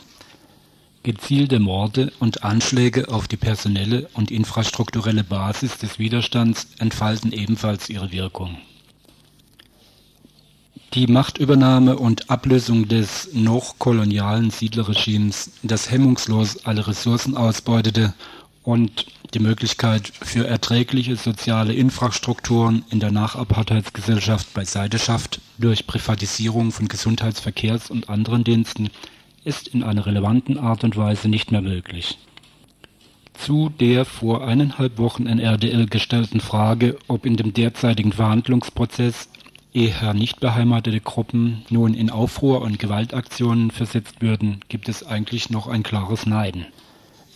Gezielte 1.03 1.59
Morde 1.59 2.13
und 2.19 2.45
Anschläge 2.45 3.09
auf 3.09 3.29
die 3.29 3.37
personelle 3.37 4.09
und 4.15 4.31
infrastrukturelle 4.31 5.25
Basis 5.25 5.77
des 5.79 5.99
Widerstands 5.99 6.69
entfalten 6.79 7.33
ebenfalls 7.33 7.91
ihre 7.91 8.13
Wirkung. 8.13 8.57
Die 10.95 11.09
Machtübernahme 11.09 11.97
und 11.97 12.31
Ablösung 12.31 12.87
des 12.87 13.31
noch 13.33 13.81
kolonialen 13.81 14.51
Siedlerregimes, 14.51 15.51
das 15.65 15.91
hemmungslos 15.91 16.65
alle 16.67 16.87
Ressourcen 16.87 17.37
ausbeutete 17.37 18.15
und 18.63 19.07
die 19.35 19.41
Möglichkeit 19.41 20.13
für 20.23 20.47
erträgliche 20.47 21.17
soziale 21.17 21.73
Infrastrukturen 21.75 22.85
in 22.91 23.01
der 23.01 23.11
Nachapartheidsgesellschaft 23.11 24.55
beiseite 24.55 25.01
schafft 25.01 25.41
durch 25.59 25.89
Privatisierung 25.89 26.71
von 26.71 26.87
Gesundheitsverkehrs- 26.87 27.91
und 27.91 28.09
anderen 28.09 28.45
Diensten, 28.45 28.89
ist 29.43 29.67
in 29.67 29.83
einer 29.83 30.07
relevanten 30.07 30.59
Art 30.59 30.85
und 30.85 30.97
Weise 30.97 31.29
nicht 31.29 31.51
mehr 31.51 31.63
möglich. 31.63 32.19
Zu 33.33 33.69
der 33.69 34.05
vor 34.05 34.47
eineinhalb 34.47 34.99
Wochen 34.99 35.27
in 35.27 35.41
RDL 35.41 35.87
gestellten 35.87 36.39
Frage, 36.39 36.97
ob 37.09 37.27
in 37.27 37.37
dem 37.37 37.53
derzeitigen 37.53 38.13
Verhandlungsprozess 38.13 39.29
eher 39.75 40.15
nicht 40.15 40.41
beheimatete 40.41 41.01
Gruppen 41.01 41.65
nun 41.69 41.95
in 41.95 42.09
Aufruhr 42.09 42.63
und 42.63 42.79
Gewaltaktionen 42.79 43.71
versetzt 43.71 44.23
würden, 44.23 44.61
gibt 44.69 44.89
es 44.89 45.05
eigentlich 45.05 45.51
noch 45.51 45.67
ein 45.67 45.83
klares 45.83 46.25
Nein. 46.27 46.67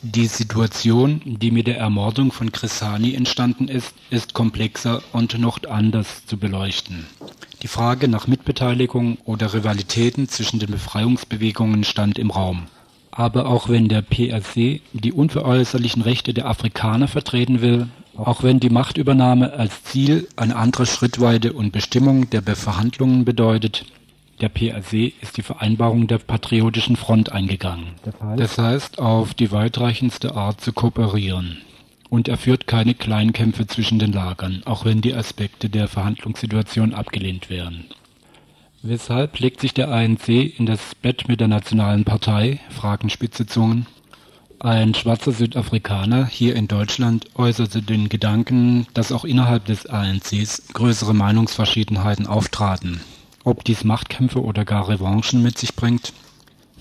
Die 0.02 0.26
Situation, 0.26 1.20
die 1.24 1.50
mit 1.50 1.66
der 1.66 1.76
Ermordung 1.76 2.30
von 2.30 2.52
Chrysani 2.52 3.14
entstanden 3.14 3.66
ist, 3.66 3.94
ist 4.10 4.32
komplexer 4.32 5.02
und 5.12 5.36
noch 5.40 5.58
anders 5.68 6.24
zu 6.24 6.36
beleuchten. 6.36 7.06
Die 7.62 7.68
Frage 7.68 8.06
nach 8.06 8.28
Mitbeteiligung 8.28 9.18
oder 9.24 9.52
Rivalitäten 9.52 10.28
zwischen 10.28 10.60
den 10.60 10.70
Befreiungsbewegungen 10.70 11.82
stand 11.82 12.16
im 12.16 12.30
Raum. 12.30 12.68
Aber 13.10 13.48
auch 13.48 13.68
wenn 13.68 13.88
der 13.88 14.02
PRC 14.02 14.80
die 14.92 15.12
unveräußerlichen 15.12 16.02
Rechte 16.02 16.32
der 16.32 16.46
Afrikaner 16.46 17.08
vertreten 17.08 17.60
will, 17.60 17.88
auch 18.18 18.42
wenn 18.42 18.60
die 18.60 18.70
Machtübernahme 18.70 19.52
als 19.52 19.84
Ziel 19.84 20.28
eine 20.36 20.56
andere 20.56 20.86
Schrittweite 20.86 21.52
und 21.52 21.72
Bestimmung 21.72 22.28
der 22.30 22.42
Verhandlungen 22.56 23.24
bedeutet, 23.24 23.86
der 24.40 24.48
PRC 24.48 25.12
ist 25.20 25.36
die 25.36 25.42
Vereinbarung 25.42 26.06
der 26.06 26.18
Patriotischen 26.18 26.96
Front 26.96 27.32
eingegangen. 27.32 27.94
Das 28.36 28.58
heißt, 28.58 28.98
auf 28.98 29.34
die 29.34 29.50
weitreichendste 29.50 30.34
Art 30.34 30.60
zu 30.60 30.72
kooperieren. 30.72 31.58
Und 32.08 32.28
er 32.28 32.38
führt 32.38 32.66
keine 32.66 32.94
Kleinkämpfe 32.94 33.66
zwischen 33.66 33.98
den 33.98 34.12
Lagern, 34.12 34.62
auch 34.64 34.84
wenn 34.84 35.00
die 35.00 35.14
Aspekte 35.14 35.68
der 35.68 35.88
Verhandlungssituation 35.88 36.94
abgelehnt 36.94 37.50
werden. 37.50 37.86
Weshalb 38.82 39.40
legt 39.40 39.60
sich 39.60 39.74
der 39.74 39.90
ANC 39.90 40.28
in 40.28 40.64
das 40.64 40.94
Bett 40.94 41.28
mit 41.28 41.40
der 41.40 41.48
Nationalen 41.48 42.04
Partei? 42.04 42.60
fragen 42.70 43.10
spitze 43.10 43.44
Zungen. 43.44 43.86
Ein 44.60 44.94
schwarzer 44.94 45.32
Südafrikaner 45.32 46.26
hier 46.26 46.56
in 46.56 46.66
Deutschland 46.66 47.26
äußerte 47.36 47.82
den 47.82 48.08
Gedanken, 48.08 48.86
dass 48.92 49.12
auch 49.12 49.24
innerhalb 49.24 49.66
des 49.66 49.86
ANCs 49.86 50.62
größere 50.72 51.14
Meinungsverschiedenheiten 51.14 52.26
auftraten 52.26 53.00
ob 53.48 53.64
dies 53.64 53.82
Machtkämpfe 53.82 54.42
oder 54.42 54.64
gar 54.64 54.88
Revanchen 54.88 55.42
mit 55.42 55.58
sich 55.58 55.74
bringt. 55.74 56.12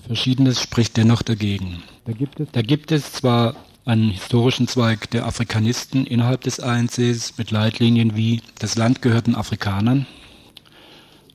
Verschiedenes 0.06 0.60
spricht 0.60 0.96
dennoch 0.96 1.22
dagegen. 1.22 1.82
Da 2.04 2.12
gibt 2.12 2.40
es, 2.40 2.48
da 2.52 2.62
gibt 2.62 2.92
es 2.92 3.12
zwar 3.12 3.56
einen 3.84 4.10
historischen 4.10 4.68
Zweig 4.68 5.10
der 5.10 5.26
Afrikanisten 5.26 6.06
innerhalb 6.06 6.42
des 6.42 6.60
ANCs 6.60 7.38
mit 7.38 7.50
Leitlinien 7.50 8.16
wie 8.16 8.42
das 8.58 8.76
Land 8.76 9.00
gehört 9.00 9.26
den 9.26 9.34
Afrikanern. 9.34 10.06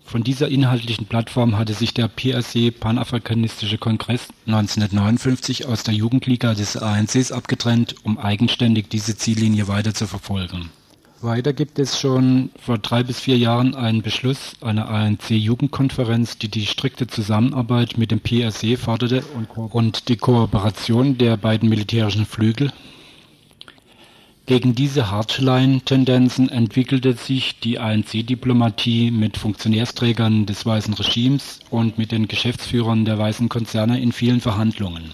Von 0.05 0.23
dieser 0.23 0.49
inhaltlichen 0.49 1.07
Plattform 1.07 1.57
hatte 1.57 1.73
sich 1.73 1.93
der 1.93 2.07
PRC 2.07 2.71
Panafrikanistische 2.79 3.77
Kongress 3.77 4.27
1959 4.45 5.65
aus 5.65 5.83
der 5.83 5.93
Jugendliga 5.93 6.53
des 6.53 6.77
ANCs 6.77 7.31
abgetrennt, 7.31 7.95
um 8.03 8.17
eigenständig 8.17 8.89
diese 8.89 9.17
Ziellinie 9.17 9.67
weiter 9.67 9.93
zu 9.93 10.05
verfolgen. 10.05 10.69
Weiter 11.23 11.53
gibt 11.53 11.79
es 11.79 11.97
schon 11.97 12.49
vor 12.59 12.77
drei 12.77 13.01
bis 13.01 13.21
vier 13.21 13.37
Jahren 13.37 13.75
einen 13.75 14.01
Beschluss 14.01 14.55
einer 14.59 14.89
ANC-Jugendkonferenz, 14.89 16.37
die 16.37 16.49
die 16.49 16.65
strikte 16.65 17.07
Zusammenarbeit 17.07 17.97
mit 17.97 18.11
dem 18.11 18.19
PRC 18.19 18.77
forderte 18.77 19.23
und 19.55 20.09
die 20.09 20.17
Kooperation 20.17 21.17
der 21.17 21.37
beiden 21.37 21.69
militärischen 21.69 22.25
Flügel. 22.25 22.73
Gegen 24.45 24.75
diese 24.75 25.10
Hardline-Tendenzen 25.10 26.49
entwickelte 26.49 27.13
sich 27.13 27.60
die 27.60 27.79
ANC-Diplomatie 27.79 29.10
mit 29.10 29.38
Funktionärsträgern 29.38 30.45
des 30.45 30.65
weißen 30.65 30.93
Regimes 30.95 31.60
und 31.69 31.97
mit 31.97 32.12
den 32.12 32.27
Geschäftsführern 32.27 33.06
der 33.06 33.17
weißen 33.17 33.47
Konzerne 33.47 34.01
in 34.01 34.12
vielen 34.12 34.41
Verhandlungen. 34.41 35.12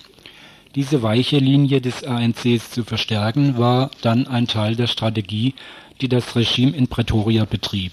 Diese 0.76 1.04
weiche 1.04 1.38
Linie 1.38 1.82
des 1.82 2.04
ANCs 2.04 2.72
zu 2.72 2.84
verstärken, 2.84 3.58
war 3.58 3.92
dann 4.02 4.28
ein 4.28 4.48
Teil 4.48 4.76
der 4.76 4.88
Strategie 4.88 5.54
die 6.02 6.10
das 6.10 6.36
Regime 6.36 6.76
in 6.76 6.88
Pretoria 6.88 7.46
betrieb. 7.46 7.92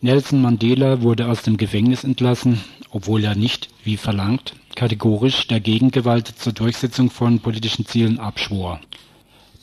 Nelson 0.00 0.42
Mandela 0.42 1.00
wurde 1.00 1.28
aus 1.28 1.42
dem 1.42 1.56
Gefängnis 1.56 2.04
entlassen, 2.04 2.60
obwohl 2.90 3.24
er 3.24 3.34
nicht, 3.34 3.68
wie 3.82 3.96
verlangt, 3.96 4.54
kategorisch 4.74 5.46
der 5.46 5.60
Gegengewalt 5.60 6.26
zur 6.26 6.52
Durchsetzung 6.52 7.10
von 7.10 7.40
politischen 7.40 7.86
Zielen 7.86 8.18
abschwor. 8.18 8.80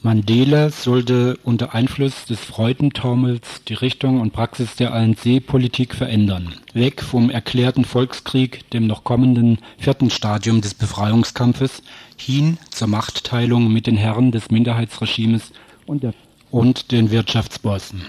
Mandela 0.03 0.71
sollte 0.71 1.37
unter 1.43 1.75
Einfluss 1.75 2.25
des 2.25 2.39
Freudentaumels 2.39 3.63
die 3.67 3.75
Richtung 3.75 4.19
und 4.19 4.33
Praxis 4.33 4.75
der 4.75 4.95
ANC-Politik 4.95 5.93
verändern. 5.93 6.55
Weg 6.73 7.03
vom 7.03 7.29
erklärten 7.29 7.85
Volkskrieg, 7.85 8.67
dem 8.71 8.87
noch 8.87 9.03
kommenden 9.03 9.59
vierten 9.77 10.09
Stadium 10.09 10.59
des 10.61 10.73
Befreiungskampfes, 10.73 11.83
hin 12.17 12.57
zur 12.71 12.87
Machtteilung 12.87 13.71
mit 13.71 13.85
den 13.85 13.95
Herren 13.95 14.31
des 14.31 14.49
Minderheitsregimes 14.49 15.51
und 15.85 16.03
und 16.49 16.91
den 16.91 17.11
Wirtschaftsbossen. 17.11 18.01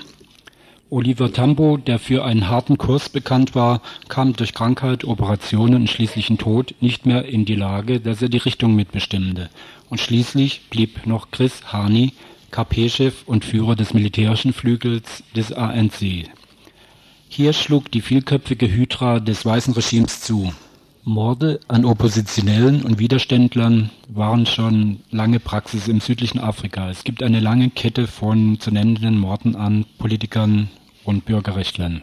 Oliver 0.93 1.33
Tambo, 1.33 1.79
der 1.79 1.99
für 1.99 2.23
einen 2.23 2.51
harten 2.51 2.77
Kurs 2.77 3.09
bekannt 3.09 3.55
war, 3.55 3.81
kam 4.11 4.35
durch 4.35 4.53
Krankheit, 4.53 5.05
Operationen 5.05 5.77
und 5.77 5.89
schließlichen 5.89 6.37
Tod 6.37 6.75
nicht 6.83 7.07
mehr 7.07 7.25
in 7.25 7.47
die 7.47 7.55
Lage, 7.55 7.99
dass 7.99 8.21
er 8.21 8.29
die 8.29 8.37
Richtung 8.37 8.77
mitbestimmte. 8.77 9.49
Und 9.89 10.01
schließlich 10.01 10.69
blieb 10.69 11.07
noch 11.07 11.31
Chris 11.31 11.73
Hani, 11.73 12.13
KP-Chef 12.51 13.23
und 13.25 13.47
Führer 13.47 13.75
des 13.75 13.95
militärischen 13.95 14.53
Flügels 14.53 15.25
des 15.35 15.51
ANC. 15.55 16.29
Hier 17.31 17.55
schlug 17.55 17.91
die 17.91 18.03
vielköpfige 18.03 18.71
Hydra 18.71 19.19
des 19.19 19.47
weißen 19.47 19.73
Regimes 19.73 20.21
zu. 20.21 20.53
Morde 21.05 21.61
an 21.69 21.87
Oppositionellen 21.87 22.83
und 22.83 22.99
Widerständlern 22.99 23.89
waren 24.09 24.45
schon 24.45 25.01
lange 25.11 25.41
Praxis 25.41 25.89
im 25.89 26.01
südlichen 26.01 26.39
Afrika. 26.39 26.91
Es 26.91 27.03
gibt 27.03 27.23
eine 27.23 27.41
lange 27.41 27.71
Kette 27.71 28.07
von 28.07 28.61
zu 28.61 28.71
nennenden 28.71 29.19
Morden 29.19 29.57
an 29.57 29.87
Politikern 29.97 30.69
und 31.05 31.25
Bürgerrechtlern. 31.25 32.03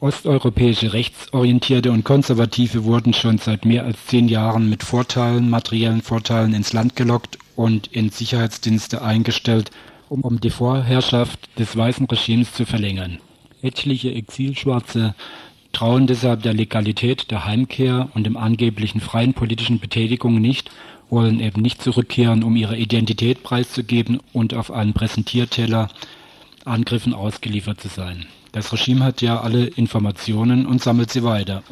Osteuropäische 0.00 0.94
Rechtsorientierte 0.94 1.92
und 1.92 2.04
Konservative 2.04 2.84
wurden 2.84 3.12
schon 3.12 3.36
seit 3.36 3.66
mehr 3.66 3.84
als 3.84 4.06
zehn 4.06 4.28
Jahren 4.28 4.70
mit 4.70 4.82
Vorteilen, 4.82 5.50
materiellen 5.50 6.00
Vorteilen 6.00 6.54
ins 6.54 6.72
Land 6.72 6.96
gelockt 6.96 7.38
und 7.54 7.88
in 7.88 8.08
Sicherheitsdienste 8.08 9.02
eingestellt, 9.02 9.70
um, 10.08 10.22
um 10.22 10.40
die 10.40 10.48
Vorherrschaft 10.48 11.50
des 11.58 11.76
weißen 11.76 12.06
Regimes 12.06 12.54
zu 12.54 12.64
verlängern. 12.64 13.18
Etliche 13.60 14.14
Exilschwarze 14.14 15.14
trauen 15.72 16.06
deshalb 16.06 16.42
der 16.44 16.54
Legalität 16.54 17.30
der 17.30 17.44
Heimkehr 17.44 18.08
und 18.14 18.24
dem 18.24 18.38
angeblichen 18.38 19.02
freien 19.02 19.34
politischen 19.34 19.80
Betätigung 19.80 20.40
nicht, 20.40 20.70
wollen 21.10 21.40
eben 21.40 21.60
nicht 21.60 21.82
zurückkehren, 21.82 22.42
um 22.42 22.56
ihre 22.56 22.76
Identität 22.76 23.42
preiszugeben 23.42 24.20
und 24.32 24.54
auf 24.54 24.70
einen 24.70 24.94
Präsentierteller 24.94 25.88
Angriffen 26.66 27.14
ausgeliefert 27.14 27.80
zu 27.80 27.88
sein. 27.88 28.26
Das 28.52 28.72
Regime 28.72 29.04
hat 29.04 29.22
ja 29.22 29.40
alle 29.40 29.66
Informationen 29.66 30.66
und 30.66 30.82
sammelt 30.82 31.12
sie 31.12 31.22
weiter. 31.22 31.62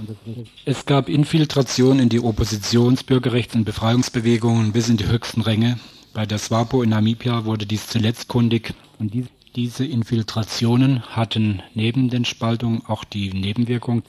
Es 0.64 0.86
gab 0.86 1.08
Infiltration 1.08 1.98
in 1.98 2.08
die 2.08 2.20
Oppositions-, 2.20 3.02
Bürgerrechts- 3.02 3.56
und 3.56 3.64
Befreiungsbewegungen 3.64 4.72
bis 4.72 4.88
in 4.88 4.96
die 4.96 5.08
höchsten 5.08 5.40
Ränge. 5.40 5.80
Bei 6.14 6.24
der 6.24 6.38
SWAPO 6.38 6.82
in 6.82 6.90
Namibia 6.90 7.44
wurde 7.44 7.66
dies 7.66 7.88
zuletzt 7.88 8.28
kundig 8.28 8.74
und 8.98 9.12
diese 9.56 9.84
Infiltrationen 9.84 11.02
hatten 11.02 11.62
neben 11.74 12.10
den 12.10 12.24
Spaltungen 12.24 12.82
auch 12.86 13.02
die 13.02 13.32
Nebenwirkung, 13.32 14.02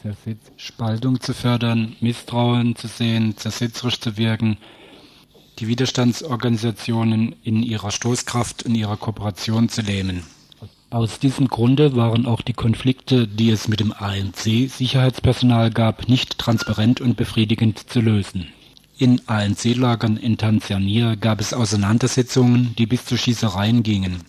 Spaltung 0.58 1.22
zu 1.22 1.34
fördern, 1.34 1.96
Misstrauen 2.02 2.76
zu 2.76 2.88
sehen, 2.88 3.36
zersetzerisch 3.36 4.00
zu 4.00 4.18
wirken, 4.18 4.58
die 5.58 5.68
Widerstandsorganisationen 5.68 7.36
in 7.44 7.64
ihrer 7.64 7.92
Stoßkraft 7.92 8.64
und 8.64 8.76
ihrer 8.76 8.98
Kooperation 8.98 9.70
zu 9.70 9.82
lähmen. 9.82 10.24
Aus 10.92 11.20
diesem 11.20 11.50
Grunde 11.50 11.96
waren 11.96 12.26
auch 12.26 12.42
die 12.42 12.54
Konflikte, 12.54 13.28
die 13.28 13.52
es 13.52 13.68
mit 13.68 13.80
dem 13.80 13.94
ANC-Sicherheitspersonal 13.94 15.70
gab, 15.70 16.10
nicht 16.10 16.40
transparent 16.40 17.00
und 17.00 17.16
befriedigend 17.16 17.92
zu 17.92 18.02
lösen. 18.02 18.48
In 18.98 19.22
ANC-Lagern 19.28 20.18
in 20.18 20.38
Tansania 20.38 21.14
gab 21.14 21.42
es 21.42 21.54
Auseinandersetzungen, 21.54 22.74
die 22.80 22.88
bis 22.88 23.06
zu 23.06 23.18
Schießereien 23.18 23.84
gingen. 23.84 24.24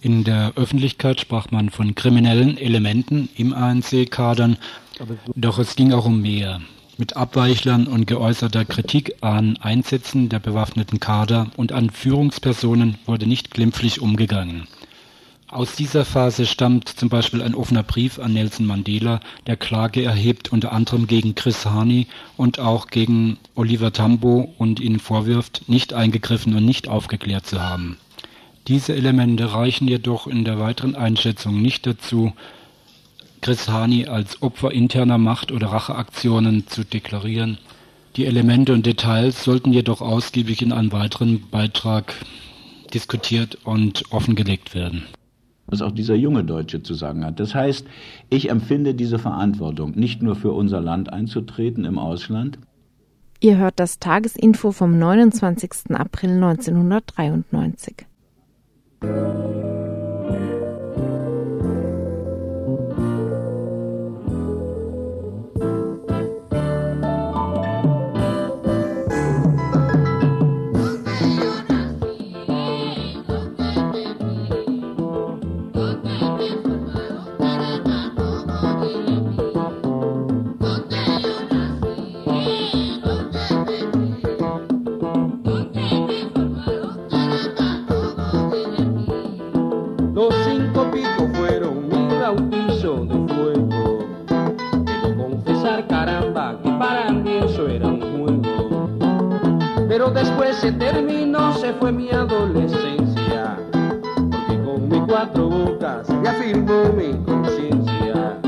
In 0.00 0.22
der 0.22 0.52
Öffentlichkeit 0.54 1.20
sprach 1.20 1.50
man 1.50 1.70
von 1.70 1.96
kriminellen 1.96 2.56
Elementen 2.56 3.28
im 3.34 3.52
ANC-Kadern, 3.52 4.58
doch 5.34 5.58
es 5.58 5.74
ging 5.74 5.92
auch 5.92 6.06
um 6.06 6.22
mehr. 6.22 6.60
Mit 6.98 7.16
Abweichlern 7.16 7.88
und 7.88 8.06
geäußerter 8.06 8.64
Kritik 8.64 9.16
an 9.22 9.56
Einsätzen 9.56 10.28
der 10.28 10.38
bewaffneten 10.38 11.00
Kader 11.00 11.50
und 11.56 11.72
an 11.72 11.90
Führungspersonen 11.90 12.96
wurde 13.06 13.26
nicht 13.26 13.50
glimpflich 13.50 14.00
umgegangen. 14.00 14.68
Aus 15.48 15.76
dieser 15.76 16.04
Phase 16.04 16.44
stammt 16.44 16.88
zum 16.88 17.08
Beispiel 17.08 17.40
ein 17.40 17.54
offener 17.54 17.84
Brief 17.84 18.18
an 18.18 18.32
Nelson 18.32 18.66
Mandela, 18.66 19.20
der 19.46 19.56
Klage 19.56 20.02
erhebt 20.02 20.52
unter 20.52 20.72
anderem 20.72 21.06
gegen 21.06 21.36
Chris 21.36 21.64
Hani 21.64 22.08
und 22.36 22.58
auch 22.58 22.88
gegen 22.88 23.38
Oliver 23.54 23.92
Tambo 23.92 24.52
und 24.58 24.80
ihnen 24.80 24.98
vorwirft, 24.98 25.68
nicht 25.68 25.94
eingegriffen 25.94 26.56
und 26.56 26.64
nicht 26.64 26.88
aufgeklärt 26.88 27.46
zu 27.46 27.62
haben. 27.62 27.96
Diese 28.66 28.96
Elemente 28.96 29.52
reichen 29.52 29.86
jedoch 29.86 30.26
in 30.26 30.44
der 30.44 30.58
weiteren 30.58 30.96
Einschätzung 30.96 31.62
nicht 31.62 31.86
dazu, 31.86 32.32
Chris 33.40 33.68
Hani 33.68 34.06
als 34.06 34.42
Opfer 34.42 34.72
interner 34.72 35.18
Macht- 35.18 35.52
oder 35.52 35.68
Racheaktionen 35.68 36.66
zu 36.66 36.82
deklarieren. 36.82 37.58
Die 38.16 38.26
Elemente 38.26 38.72
und 38.72 38.84
Details 38.84 39.44
sollten 39.44 39.72
jedoch 39.72 40.00
ausgiebig 40.00 40.60
in 40.60 40.72
einem 40.72 40.90
weiteren 40.90 41.48
Beitrag 41.50 42.14
diskutiert 42.92 43.58
und 43.62 44.10
offengelegt 44.10 44.74
werden. 44.74 45.04
Was 45.66 45.82
auch 45.82 45.92
dieser 45.92 46.14
junge 46.14 46.44
Deutsche 46.44 46.82
zu 46.82 46.94
sagen 46.94 47.24
hat. 47.24 47.40
Das 47.40 47.54
heißt, 47.54 47.86
ich 48.30 48.50
empfinde 48.50 48.94
diese 48.94 49.18
Verantwortung, 49.18 49.92
nicht 49.92 50.22
nur 50.22 50.36
für 50.36 50.52
unser 50.52 50.80
Land 50.80 51.12
einzutreten 51.12 51.84
im 51.84 51.98
Ausland. 51.98 52.58
Ihr 53.40 53.58
hört 53.58 53.78
das 53.80 53.98
Tagesinfo 53.98 54.72
vom 54.72 54.98
29. 54.98 55.90
April 55.94 56.30
1993. 56.42 58.06
se 100.66 100.72
terminó, 100.72 101.54
se 101.54 101.72
fue 101.74 101.92
mi 101.92 102.10
adolescencia. 102.10 103.56
Porque 103.70 104.62
con 104.64 104.88
mis 104.88 105.02
cuatro 105.06 105.48
bocas 105.48 106.08
me 106.08 106.28
afirmó 106.28 106.92
mi 106.92 107.24
conciencia. 107.24 108.40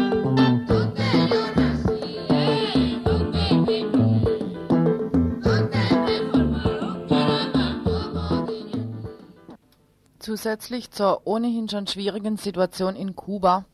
Zusätzlich 10.19 10.91
zur 10.91 11.23
ohnehin 11.25 11.69
schon 11.69 11.87
schwierigen 11.87 12.37
Situation 12.37 12.97
in 12.97 13.15
Kuba 13.15 13.65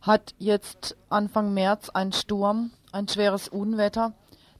hat 0.00 0.34
jetzt 0.38 0.96
Anfang 1.10 1.52
März 1.52 1.90
ein 1.90 2.12
Sturm, 2.12 2.70
ein 2.92 3.08
schweres 3.08 3.48
Unwetter 3.48 4.12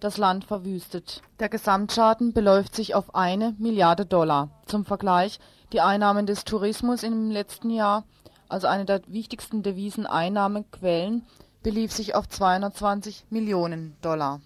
das 0.03 0.17
Land 0.17 0.45
verwüstet. 0.45 1.23
Der 1.39 1.49
Gesamtschaden 1.49 2.33
beläuft 2.33 2.75
sich 2.75 2.95
auf 2.95 3.15
eine 3.15 3.55
Milliarde 3.59 4.05
Dollar. 4.05 4.51
Zum 4.67 4.85
Vergleich, 4.85 5.39
die 5.73 5.81
Einnahmen 5.81 6.27
des 6.27 6.45
Tourismus 6.45 7.03
im 7.03 7.31
letzten 7.31 7.71
Jahr, 7.71 8.05
also 8.49 8.67
eine 8.67 8.85
der 8.85 9.03
wichtigsten 9.07 9.63
Deviseneinnahmequellen, 9.63 11.25
belief 11.63 11.93
sich 11.93 12.15
auf 12.15 12.29
220 12.29 13.27
Millionen 13.31 13.97
Dollar. 14.03 14.41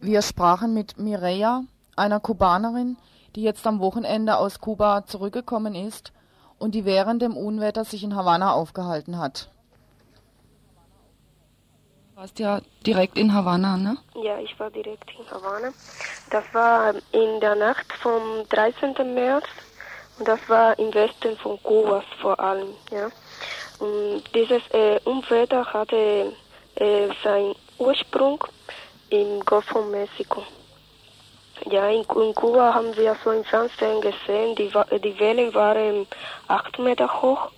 Wir 0.00 0.22
sprachen 0.22 0.74
mit 0.74 0.98
Mireia, 0.98 1.62
einer 1.94 2.18
Kubanerin, 2.18 2.96
die 3.36 3.42
jetzt 3.42 3.66
am 3.66 3.78
Wochenende 3.78 4.36
aus 4.36 4.60
Kuba 4.60 5.06
zurückgekommen 5.06 5.74
ist 5.74 6.12
und 6.58 6.74
die 6.74 6.84
während 6.84 7.22
dem 7.22 7.36
Unwetter 7.36 7.84
sich 7.84 8.02
in 8.02 8.16
Havanna 8.16 8.52
aufgehalten 8.52 9.18
hat. 9.18 9.50
Du 12.10 12.16
warst 12.20 12.38
ja 12.38 12.60
direkt 12.86 13.18
in 13.18 13.32
Havanna, 13.32 13.76
ne? 13.76 13.96
Ja, 14.22 14.38
ich 14.38 14.56
war 14.60 14.70
direkt 14.70 15.10
in 15.18 15.28
Havanna. 15.28 15.72
Das 16.30 16.44
war 16.52 16.94
in 17.10 17.40
der 17.40 17.56
Nacht 17.56 17.92
vom 17.94 18.48
13. 18.50 18.94
März 19.14 19.46
und 20.16 20.28
das 20.28 20.38
war 20.48 20.78
im 20.78 20.94
Westen 20.94 21.36
von 21.38 21.60
Kuba 21.64 22.04
vor 22.20 22.38
allem, 22.38 22.72
ja. 22.92 23.10
Und 23.80 24.22
dieses 24.32 24.62
äh, 24.70 25.00
Unwetter 25.04 25.64
hatte 25.64 26.32
äh, 26.76 27.08
seinen 27.24 27.56
Ursprung 27.78 28.44
im 29.10 29.40
Golf 29.44 29.64
von 29.64 29.90
Mexiko. 29.90 30.44
Ja, 31.68 31.88
in, 31.88 32.02
in, 32.02 32.34
Kuba 32.36 32.74
haben 32.74 32.96
wir 32.96 33.16
so 33.24 33.32
im 33.32 33.42
Fernsehen 33.42 34.00
gesehen, 34.00 34.54
die, 34.54 34.70
die 35.00 35.18
Wellen 35.18 35.52
waren 35.52 36.06
acht 36.46 36.78
Meter 36.78 37.22
hoch 37.22 37.50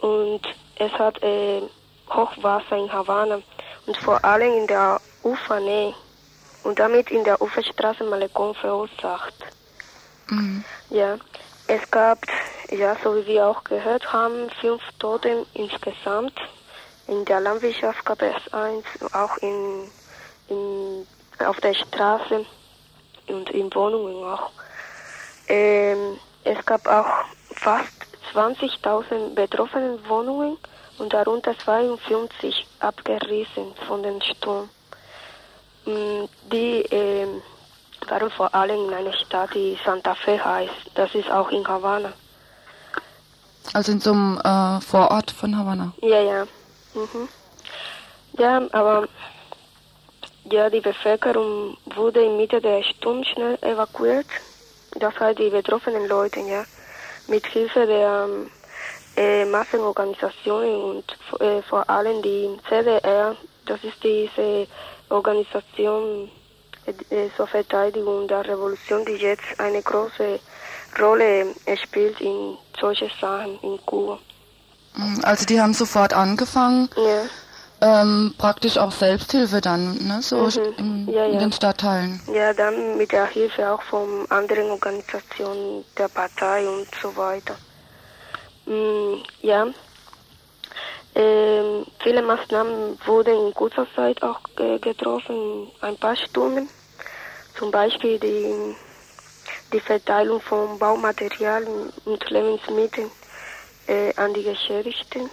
und 0.00 0.40
es 0.76 0.92
hat 0.92 1.22
äh, 1.22 1.60
Hochwasser 2.08 2.78
in 2.78 2.90
Havanna 2.90 3.42
und 3.86 3.96
vor 3.98 4.24
allem 4.24 4.54
in 4.54 4.66
der 4.66 4.98
Ufernähe 5.22 5.94
und 6.64 6.78
damit 6.78 7.10
in 7.10 7.24
der 7.24 7.40
Uferstraße 7.40 8.04
Malekon 8.04 8.54
verursacht. 8.54 9.34
Mhm. 10.28 10.64
Ja, 10.90 11.16
es 11.66 11.90
gab, 11.90 12.18
ja, 12.70 12.96
so 13.02 13.14
wie 13.16 13.26
wir 13.26 13.46
auch 13.46 13.64
gehört 13.64 14.12
haben, 14.12 14.50
fünf 14.60 14.82
Tote 14.98 15.46
insgesamt. 15.54 16.34
In 17.06 17.24
der 17.24 17.40
Landwirtschaft 17.40 18.04
gab 18.04 18.22
es 18.22 18.52
eins, 18.52 18.84
auch 19.12 19.36
in, 19.38 19.90
in, 20.48 21.06
auf 21.44 21.60
der 21.60 21.74
Straße 21.74 22.44
und 23.28 23.50
in 23.50 23.72
Wohnungen 23.74 24.22
auch. 24.24 24.50
Ähm, 25.48 26.18
es 26.44 26.64
gab 26.64 26.86
auch 26.86 27.24
fast 27.54 27.92
20.000 28.32 29.34
betroffene 29.34 29.98
Wohnungen 30.08 30.56
und 30.98 31.12
darunter 31.12 31.56
52 31.58 32.66
abgerissen 32.78 33.74
von 33.86 34.02
dem 34.02 34.20
Sturm. 34.20 34.68
Die 36.52 36.82
äh, 36.90 37.26
waren 38.08 38.30
vor 38.30 38.54
allem 38.54 38.88
in 38.88 38.94
einer 38.94 39.12
Stadt, 39.12 39.50
die 39.54 39.78
Santa 39.84 40.14
Fe 40.14 40.42
heißt. 40.42 40.90
Das 40.94 41.14
ist 41.14 41.30
auch 41.30 41.50
in 41.50 41.66
Havanna. 41.66 42.12
Also 43.72 43.92
in 43.92 44.00
so 44.00 44.12
einem 44.12 44.38
äh, 44.38 44.80
Vorort 44.80 45.30
von 45.30 45.56
Havanna? 45.56 45.92
Ja, 46.02 46.20
ja. 46.20 46.44
Mhm. 46.94 47.28
Ja, 48.38 48.62
aber 48.72 49.06
ja, 50.50 50.70
die 50.70 50.80
Bevölkerung 50.80 51.76
wurde 51.94 52.24
in 52.24 52.36
Mitte 52.36 52.60
der 52.60 52.82
Sturm 52.82 53.22
schnell 53.24 53.58
evakuiert. 53.62 54.26
Das 54.98 55.18
heißt, 55.20 55.38
die 55.38 55.50
betroffenen 55.50 56.08
Leute, 56.08 56.40
ja, 56.40 56.64
mit 57.28 57.46
Hilfe 57.46 57.86
der 57.86 58.28
äh, 59.16 59.44
Massenorganisationen 59.44 60.82
und 60.82 61.40
äh, 61.40 61.62
vor 61.62 61.88
allem 61.88 62.22
die 62.22 62.58
CDR, 62.68 63.36
das 63.66 63.84
ist 63.84 64.02
diese 64.02 64.66
Organisation 65.10 66.30
zur 67.36 67.46
Verteidigung 67.46 68.26
der 68.26 68.46
Revolution, 68.46 69.04
die 69.04 69.12
jetzt 69.12 69.44
eine 69.58 69.82
große 69.82 70.40
Rolle 70.98 71.54
spielt 71.82 72.20
in 72.20 72.56
solchen 72.80 73.10
Sachen 73.20 73.58
in 73.62 73.78
Kuba. 73.86 74.18
Also 75.22 75.44
die 75.46 75.60
haben 75.60 75.74
sofort 75.74 76.12
angefangen. 76.12 76.88
Ja 76.96 77.22
ähm, 77.80 78.34
praktisch 78.36 78.76
auch 78.78 78.92
Selbsthilfe 78.92 79.60
dann, 79.60 79.96
ne, 80.06 80.20
so 80.20 80.36
Mhm. 80.36 80.74
in, 80.76 81.08
Ja, 81.12 81.24
in 81.26 81.34
ja. 81.34 81.38
den 81.40 81.52
Stadtteilen. 81.52 82.20
Ja, 82.32 82.52
dann 82.52 82.96
mit 82.98 83.12
der 83.12 83.26
Hilfe 83.26 83.70
auch 83.70 83.82
von 83.82 84.26
anderen 84.30 84.70
Organisationen 84.70 85.84
der 85.96 86.08
Partei 86.08 86.68
und 86.68 86.86
so 87.00 87.14
weiter. 87.16 87.56
Mm, 88.66 89.22
ja. 89.42 89.66
Ähm, 91.20 91.84
viele 92.02 92.22
Maßnahmen 92.22 92.98
wurden 93.04 93.48
in 93.48 93.52
kurzer 93.52 93.86
Zeit 93.94 94.22
auch 94.22 94.40
äh, 94.58 94.78
getroffen, 94.78 95.70
ein 95.82 95.98
paar 95.98 96.16
Stunden. 96.16 96.66
Zum 97.58 97.70
Beispiel 97.70 98.18
die, 98.18 98.74
die 99.70 99.80
Verteilung 99.80 100.40
von 100.40 100.78
Baumaterialien 100.78 101.92
und 102.06 102.30
Lebensmitteln 102.30 103.10
äh, 103.86 104.14
an 104.16 104.32
die 104.32 104.44
Geschädigten. 104.44 105.28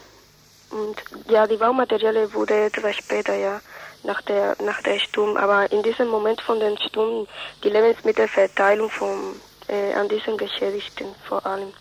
Und 0.72 0.98
ja, 1.30 1.48
die 1.48 1.56
Baumaterialien 1.56 2.34
wurde 2.34 2.66
etwas 2.66 2.98
später, 2.98 3.36
ja, 3.36 3.62
nach 4.04 4.22
der, 4.24 4.58
nach 4.62 4.82
der 4.82 5.00
Sturm. 5.00 5.38
Aber 5.38 5.72
in 5.72 5.84
diesem 5.84 6.10
Moment 6.10 6.42
von 6.42 6.60
den 6.60 6.78
Sturm, 6.80 7.28
die 7.64 7.70
Lebensmittelverteilung 7.70 8.90
von, 8.90 9.40
äh, 9.70 9.94
an 9.94 10.10
diesen 10.10 10.38
Geschädigten 10.38 11.16
vor 11.30 11.46
allem. 11.46 11.72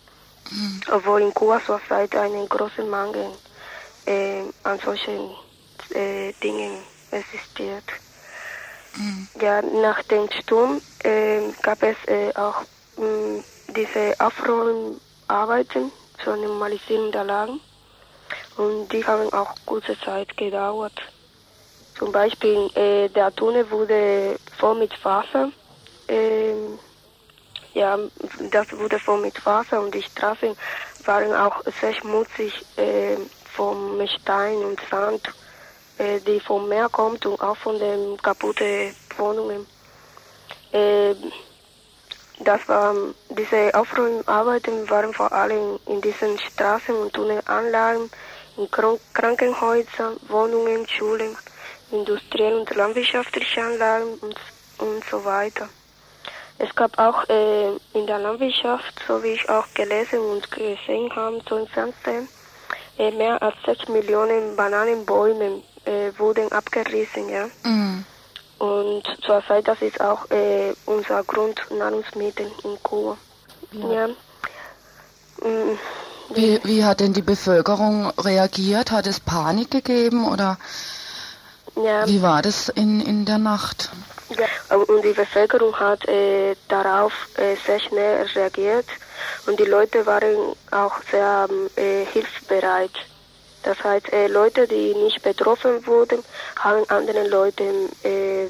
Obwohl 0.89 1.23
in 1.23 1.33
Kuba 1.33 1.59
zurzeit 1.65 2.15
einen 2.15 2.47
großen 2.47 2.89
Mangel 2.89 3.27
äh, 4.07 4.41
an 4.63 4.79
solchen 4.79 5.31
äh, 5.93 6.33
Dingen 6.43 6.79
existiert. 7.11 7.83
Ja, 9.39 9.61
nach 9.61 10.01
dem 10.03 10.27
Sturm 10.31 10.81
äh, 11.03 11.41
gab 11.61 11.83
es 11.83 11.97
äh, 12.07 12.33
auch 12.35 12.61
mh, 12.97 13.43
diese 13.75 14.15
Aufräumarbeiten 14.19 15.91
zur 16.23 16.35
Normalisierung 16.37 17.11
der 17.11 17.23
Lagen. 17.25 17.59
Und 18.57 18.91
die 18.91 19.05
haben 19.05 19.31
auch 19.33 19.53
kurze 19.65 19.99
Zeit 19.99 20.35
gedauert. 20.35 20.99
Zum 21.99 22.11
Beispiel 22.11 22.69
äh, 22.75 23.07
der 23.09 23.35
Tunnel 23.35 23.69
wurde 23.69 24.39
voll 24.57 24.79
mit 24.79 24.93
Wasser. 25.05 25.51
ähm, 26.07 26.79
ja, 27.73 27.99
das 28.51 28.71
wurde 28.75 28.97
voll 28.97 29.21
mit 29.21 29.45
Wasser 29.45 29.79
und 29.81 29.93
die 29.93 30.01
Straßen 30.01 30.57
waren 31.05 31.33
auch 31.33 31.63
sehr 31.79 31.93
schmutzig 31.93 32.65
äh, 32.77 33.17
vom 33.57 33.99
Stein 34.07 34.57
und 34.57 34.79
Sand, 34.89 35.23
äh, 35.97 36.19
die 36.19 36.39
vom 36.39 36.69
Meer 36.69 36.89
kommt 36.89 37.25
und 37.25 37.41
auch 37.41 37.57
von 37.57 37.77
den 37.79 38.15
kaputten 38.21 38.95
Wohnungen. 39.17 39.65
Äh, 40.71 41.15
das 42.39 42.67
war, 42.67 42.93
diese 43.29 43.73
Aufräumarbeiten 43.73 44.87
waren 44.91 45.11
vor 45.11 45.31
allem 45.31 45.79
in 45.87 45.99
diesen 46.01 46.37
Straßen 46.37 46.95
und 46.95 47.13
Tunnelanlagen, 47.13 48.11
in 48.57 48.69
Krank 48.69 48.99
Krankenhäusern, 49.15 50.17
Wohnungen, 50.27 50.87
Schulen, 50.87 51.35
industriellen 51.91 52.59
und 52.59 52.75
landwirtschaftlichen 52.75 53.63
Anlagen 53.63 54.13
und, 54.21 54.35
und 54.77 55.03
so 55.09 55.25
weiter. 55.25 55.67
Es 56.59 56.73
gab 56.75 56.97
auch 56.99 57.27
äh, 57.29 57.69
in 57.93 58.05
der 58.05 58.19
Landwirtschaft, 58.19 59.01
so 59.07 59.23
wie 59.23 59.33
ich 59.33 59.49
auch 59.49 59.65
gelesen 59.73 60.19
und 60.19 60.49
gesehen 60.51 61.15
habe, 61.15 61.41
so 61.47 61.57
im 61.57 61.67
Fernsehen, 61.67 62.27
äh, 62.27 62.36
mehr 62.97 63.41
als 63.41 63.55
6 63.65 63.89
Millionen 63.89 64.55
Bananenbäume 64.55 65.61
äh, 65.85 66.11
wurden 66.17 66.51
abgerissen, 66.51 67.29
ja. 67.29 67.47
Mhm. 67.63 68.05
Und 68.59 69.03
zurzeit, 69.21 69.67
das 69.67 69.81
ist 69.81 70.01
auch 70.01 70.29
äh, 70.31 70.73
unser 70.85 71.23
Grundnahrungsmittel 71.23 72.51
in 72.63 72.77
Kuba. 72.81 73.17
Ja. 73.71 74.07
Mm, 74.07 75.77
Wie, 76.33 76.59
wie 76.63 76.83
hat 76.83 76.99
denn 76.99 77.13
die 77.13 77.21
Bevölkerung 77.21 78.11
reagiert? 78.17 78.89
Hat 78.91 79.05
es 79.05 79.19
Panik 79.19 79.69
gegeben 79.69 80.27
oder 80.27 80.57
ja. 81.75 82.07
wie 82.07 82.21
war 82.23 82.41
das 82.41 82.69
in, 82.69 82.99
in 82.99 83.25
der 83.25 83.37
Nacht? 83.37 83.91
Ja, 84.29 84.75
und 84.75 85.03
die 85.03 85.13
Bevölkerung 85.13 85.79
hat 85.79 86.07
äh, 86.07 86.55
darauf 86.67 87.13
äh, 87.37 87.55
sehr 87.65 87.79
schnell 87.79 88.25
reagiert 88.33 88.87
und 89.47 89.59
die 89.59 89.65
Leute 89.65 90.05
waren 90.05 90.55
auch 90.71 90.95
sehr 91.09 91.47
ähm, 91.49 91.69
äh, 91.75 92.05
hilfsbereit. 92.05 92.91
Das 93.63 93.81
heißt, 93.83 94.11
äh, 94.13 94.27
Leute, 94.27 94.67
die 94.67 94.93
nicht 94.93 95.21
betroffen 95.23 95.85
wurden, 95.87 96.23
haben 96.57 96.87
anderen 96.89 97.27
Leuten 97.29 97.89
äh, 98.03 98.47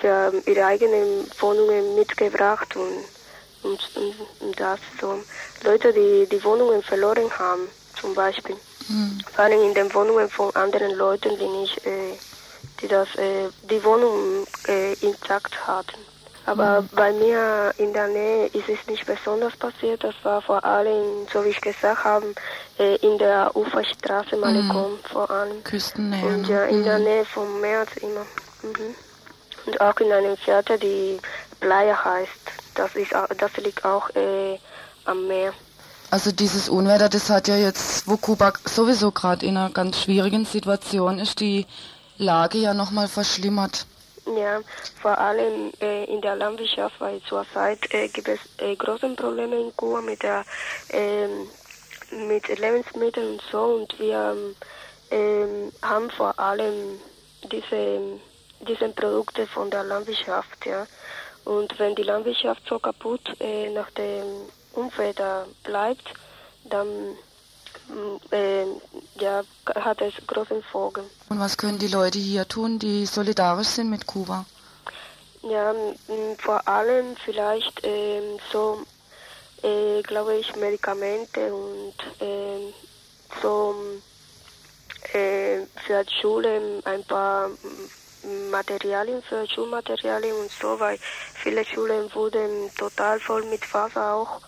für 0.00 0.32
ihre 0.46 0.64
eigenen 0.66 1.30
Wohnungen 1.38 1.94
mitgebracht 1.94 2.74
und, 2.74 3.04
und, 3.62 3.80
und, 3.96 4.14
und 4.40 4.58
das 4.60 4.80
so. 5.00 5.22
Leute, 5.62 5.92
die 5.92 6.26
die 6.26 6.42
Wohnungen 6.42 6.82
verloren 6.82 7.30
haben, 7.38 7.68
zum 8.00 8.14
Beispiel, 8.14 8.56
Mhm. 8.88 9.18
waren 9.36 9.52
in 9.52 9.74
den 9.74 9.94
Wohnungen 9.94 10.28
von 10.30 10.52
anderen 10.56 10.92
Leuten, 10.96 11.38
die 11.38 11.46
nicht, 11.46 11.86
äh, 11.86 12.18
die 12.80 12.88
das, 12.88 13.06
äh, 13.16 13.48
die 13.70 13.82
Wohnung 13.84 14.44
äh, 14.66 14.94
intakt 14.94 15.54
hatten. 15.64 16.09
Aber 16.50 16.82
mhm. 16.82 16.88
bei 16.96 17.12
mir 17.12 17.72
in 17.78 17.92
der 17.92 18.08
Nähe 18.08 18.46
ist 18.46 18.68
es 18.68 18.84
nicht 18.88 19.06
besonders 19.06 19.56
passiert. 19.56 20.02
Das 20.02 20.16
war 20.24 20.42
vor 20.42 20.64
allem, 20.64 21.28
so 21.32 21.44
wie 21.44 21.50
ich 21.50 21.60
gesagt 21.60 22.02
habe, 22.02 22.34
äh, 22.76 22.96
in 22.96 23.18
der 23.18 23.54
Uferstraße 23.54 24.36
Malekom 24.36 24.92
mhm. 24.92 24.98
vor 25.12 25.30
allem. 25.30 25.62
Küstennähe. 25.62 26.26
Und 26.26 26.48
ja, 26.48 26.64
in 26.64 26.82
der 26.82 26.98
mhm. 26.98 27.04
Nähe 27.04 27.24
vom 27.24 27.60
März 27.60 27.90
immer. 27.98 28.26
Mhm. 28.64 28.94
Und 29.66 29.80
auch 29.80 29.96
in 30.00 30.10
einem 30.10 30.36
Viertel, 30.38 30.76
die 30.80 31.20
Playa 31.60 32.04
heißt. 32.04 32.30
Das, 32.74 32.96
ist, 32.96 33.12
das 33.12 33.56
liegt 33.58 33.84
auch 33.84 34.10
äh, 34.16 34.58
am 35.04 35.28
Meer. 35.28 35.52
Also 36.10 36.32
dieses 36.32 36.68
Unwetter, 36.68 37.08
das 37.08 37.30
hat 37.30 37.46
ja 37.46 37.56
jetzt, 37.56 38.08
wo 38.08 38.16
Kuba 38.16 38.54
sowieso 38.64 39.12
gerade 39.12 39.46
in 39.46 39.56
einer 39.56 39.70
ganz 39.70 40.00
schwierigen 40.00 40.44
Situation 40.46 41.20
ist, 41.20 41.38
die 41.38 41.66
Lage 42.18 42.58
ja 42.58 42.74
nochmal 42.74 43.06
verschlimmert. 43.06 43.86
Ja, 44.36 44.60
vor 45.00 45.18
allem 45.18 45.72
äh, 45.80 46.04
in 46.04 46.20
der 46.20 46.36
Landwirtschaft, 46.36 47.00
weil 47.00 47.20
zurzeit 47.22 47.92
äh, 47.92 48.08
gibt 48.08 48.28
es 48.28 48.38
äh, 48.58 48.76
große 48.76 49.08
Probleme 49.16 49.56
in 49.56 49.76
Kuba 49.76 50.00
mit 50.00 50.22
der 50.22 50.44
ähm, 50.90 51.48
mit 52.28 52.46
Lebensmitteln 52.48 53.32
und 53.32 53.42
so 53.50 53.62
und 53.62 53.98
wir 53.98 54.36
ähm, 55.10 55.72
haben 55.82 56.10
vor 56.10 56.38
allem 56.38 57.00
diese 57.50 58.20
diese 58.60 58.88
Produkte 58.90 59.46
von 59.46 59.70
der 59.70 59.84
Landwirtschaft, 59.84 60.66
ja. 60.66 60.86
Und 61.44 61.78
wenn 61.78 61.94
die 61.94 62.02
Landwirtschaft 62.02 62.62
so 62.68 62.78
kaputt 62.78 63.22
äh, 63.40 63.70
nach 63.70 63.90
dem 63.92 64.24
Unwetter 64.74 65.46
bleibt, 65.64 66.06
dann 66.64 67.16
äh, 68.30 68.64
ja, 69.20 69.42
hat 69.74 70.00
es 70.00 70.14
großen 70.26 70.62
Folgen. 70.62 71.02
Und 71.28 71.40
was 71.40 71.56
können 71.56 71.78
die 71.78 71.88
Leute 71.88 72.18
hier 72.18 72.46
tun, 72.46 72.78
die 72.78 73.06
solidarisch 73.06 73.68
sind 73.68 73.90
mit 73.90 74.06
Kuba? 74.06 74.44
Ja, 75.42 75.74
vor 76.38 76.66
allem 76.68 77.16
vielleicht 77.24 77.82
äh, 77.84 78.20
so, 78.52 78.82
äh, 79.62 80.02
glaube 80.02 80.36
ich, 80.36 80.54
Medikamente 80.56 81.52
und 81.54 81.94
ähm, 82.20 82.74
so 83.40 83.74
äh, 85.14 85.64
für 85.86 86.04
die 86.04 86.14
Schule 86.20 86.82
ein 86.84 87.04
paar 87.04 87.50
Materialien 88.50 89.22
für 89.22 89.48
Schulmaterialien 89.48 90.36
und 90.36 90.50
so, 90.50 90.78
weil 90.78 90.98
viele 91.42 91.64
Schulen 91.64 92.12
wurden 92.14 92.70
total 92.76 93.18
voll 93.18 93.44
mit 93.46 93.72
Wasser 93.72 94.14
auch 94.14 94.40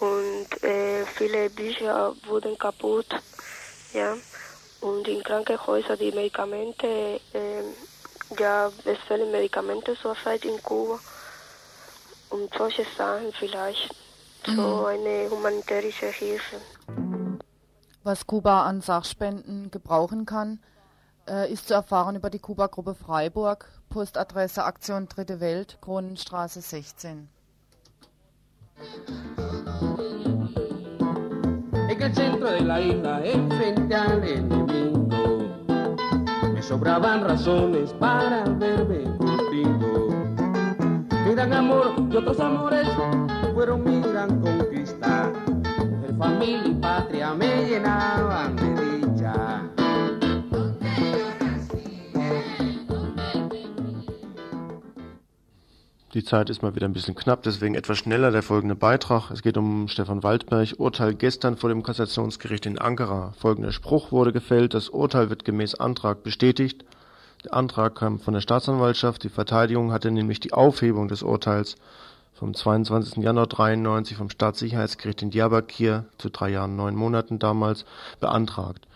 und 0.00 0.62
äh, 0.62 1.04
viele 1.06 1.50
Bücher 1.50 2.14
wurden 2.26 2.58
kaputt, 2.58 3.08
ja. 3.92 4.16
Und 4.80 5.08
in 5.08 5.22
Krankenhäusern 5.24 5.98
die 5.98 6.12
Medikamente, 6.12 6.86
äh, 7.32 7.62
ja, 8.38 8.70
es 8.84 8.98
fehlen 9.08 9.30
Medikamente 9.32 9.96
zurzeit 10.00 10.44
in 10.44 10.62
Kuba 10.62 11.00
und 12.30 12.52
solche 12.54 12.86
Sachen 12.96 13.32
vielleicht. 13.32 13.94
So 14.46 14.52
mhm. 14.52 14.84
eine 14.84 15.30
humanitäre 15.30 15.88
Hilfe. 15.88 16.56
Was 18.04 18.26
Kuba 18.26 18.64
an 18.64 18.80
Sachspenden 18.80 19.70
gebrauchen 19.70 20.24
kann, 20.24 20.60
äh, 21.28 21.52
ist 21.52 21.68
zu 21.68 21.74
erfahren 21.74 22.16
über 22.16 22.30
die 22.30 22.38
Kuba-Gruppe 22.38 22.94
Freiburg, 22.94 23.66
Postadresse 23.90 24.64
Aktion 24.64 25.08
Dritte 25.08 25.40
Welt, 25.40 25.78
Kronenstraße 25.80 26.60
16. 26.60 27.28
En 31.98 32.04
el 32.04 32.14
centro 32.14 32.48
de 32.48 32.60
la 32.60 32.80
isla, 32.80 33.20
enfrente 33.24 33.92
al 33.92 34.22
enemigo, 34.22 35.66
me 36.54 36.62
sobraban 36.62 37.24
razones 37.24 37.92
para 37.94 38.44
verme 38.44 39.02
contigo. 39.18 40.08
Mi 41.26 41.34
gran 41.34 41.52
amor 41.52 41.94
y 42.08 42.16
otros 42.16 42.38
amores 42.38 42.86
fueron 43.52 43.82
mi 43.82 44.00
gran 44.00 44.40
conquista. 44.40 45.32
Mujer, 45.90 46.14
familia 46.16 46.66
y 46.68 46.74
patria 46.74 47.34
me 47.34 47.66
llenaban 47.66 48.54
de 48.54 48.98
dicha. 48.98 49.68
Die 56.14 56.24
Zeit 56.24 56.48
ist 56.48 56.62
mal 56.62 56.74
wieder 56.74 56.88
ein 56.88 56.94
bisschen 56.94 57.14
knapp, 57.14 57.42
deswegen 57.42 57.74
etwas 57.74 57.98
schneller 57.98 58.30
der 58.30 58.42
folgende 58.42 58.74
Beitrag. 58.74 59.30
Es 59.30 59.42
geht 59.42 59.58
um 59.58 59.88
Stefan 59.88 60.22
Waldberg. 60.22 60.70
Urteil 60.78 61.14
gestern 61.14 61.58
vor 61.58 61.68
dem 61.68 61.82
Kassationsgericht 61.82 62.64
in 62.64 62.78
Ankara. 62.78 63.34
Folgender 63.38 63.72
Spruch 63.72 64.10
wurde 64.10 64.32
gefällt. 64.32 64.72
Das 64.72 64.88
Urteil 64.88 65.28
wird 65.28 65.44
gemäß 65.44 65.74
Antrag 65.74 66.22
bestätigt. 66.22 66.86
Der 67.44 67.52
Antrag 67.52 67.96
kam 67.96 68.20
von 68.20 68.32
der 68.32 68.40
Staatsanwaltschaft. 68.40 69.22
Die 69.22 69.28
Verteidigung 69.28 69.92
hatte 69.92 70.10
nämlich 70.10 70.40
die 70.40 70.54
Aufhebung 70.54 71.08
des 71.08 71.22
Urteils 71.22 71.76
vom 72.32 72.54
22. 72.54 73.22
Januar 73.22 73.46
93 73.46 74.16
vom 74.16 74.30
Staatssicherheitsgericht 74.30 75.20
in 75.20 75.28
Diyarbakir 75.28 76.06
zu 76.16 76.30
drei 76.30 76.48
Jahren 76.48 76.74
neun 76.74 76.94
Monaten 76.94 77.38
damals 77.38 77.84
beantragt. 78.18 78.88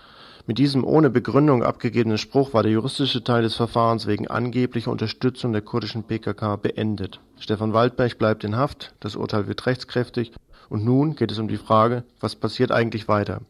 Mit 0.45 0.59
diesem 0.59 0.83
ohne 0.85 1.09
Begründung 1.09 1.63
abgegebenen 1.63 2.19
Spruch 2.19 2.53
war 2.53 2.65
der 2.65 2.73
juristische 2.73 3.23
Teil 3.23 3.43
des 3.43 3.55
Verfahrens 3.55 4.09
wegen 4.09 4.27
angeblicher 4.27 4.91
Unterstützung 4.91 5.53
der 5.53 5.63
kurdischen 5.63 6.03
PKK 6.03 6.57
beendet. 6.57 7.21
Stefan 7.39 7.73
Waldberg 7.73 8.19
bleibt 8.19 8.43
in 8.43 8.57
Haft, 8.57 8.93
das 8.99 9.15
Urteil 9.15 9.47
wird 9.47 9.65
rechtskräftig 9.67 10.33
und 10.69 10.85
nun 10.85 11.15
geht 11.15 11.31
es 11.31 11.39
um 11.39 11.47
die 11.47 11.59
Frage, 11.59 12.03
was 12.19 12.35
passiert 12.35 12.73
eigentlich 12.73 13.07
weiter. 13.07 13.43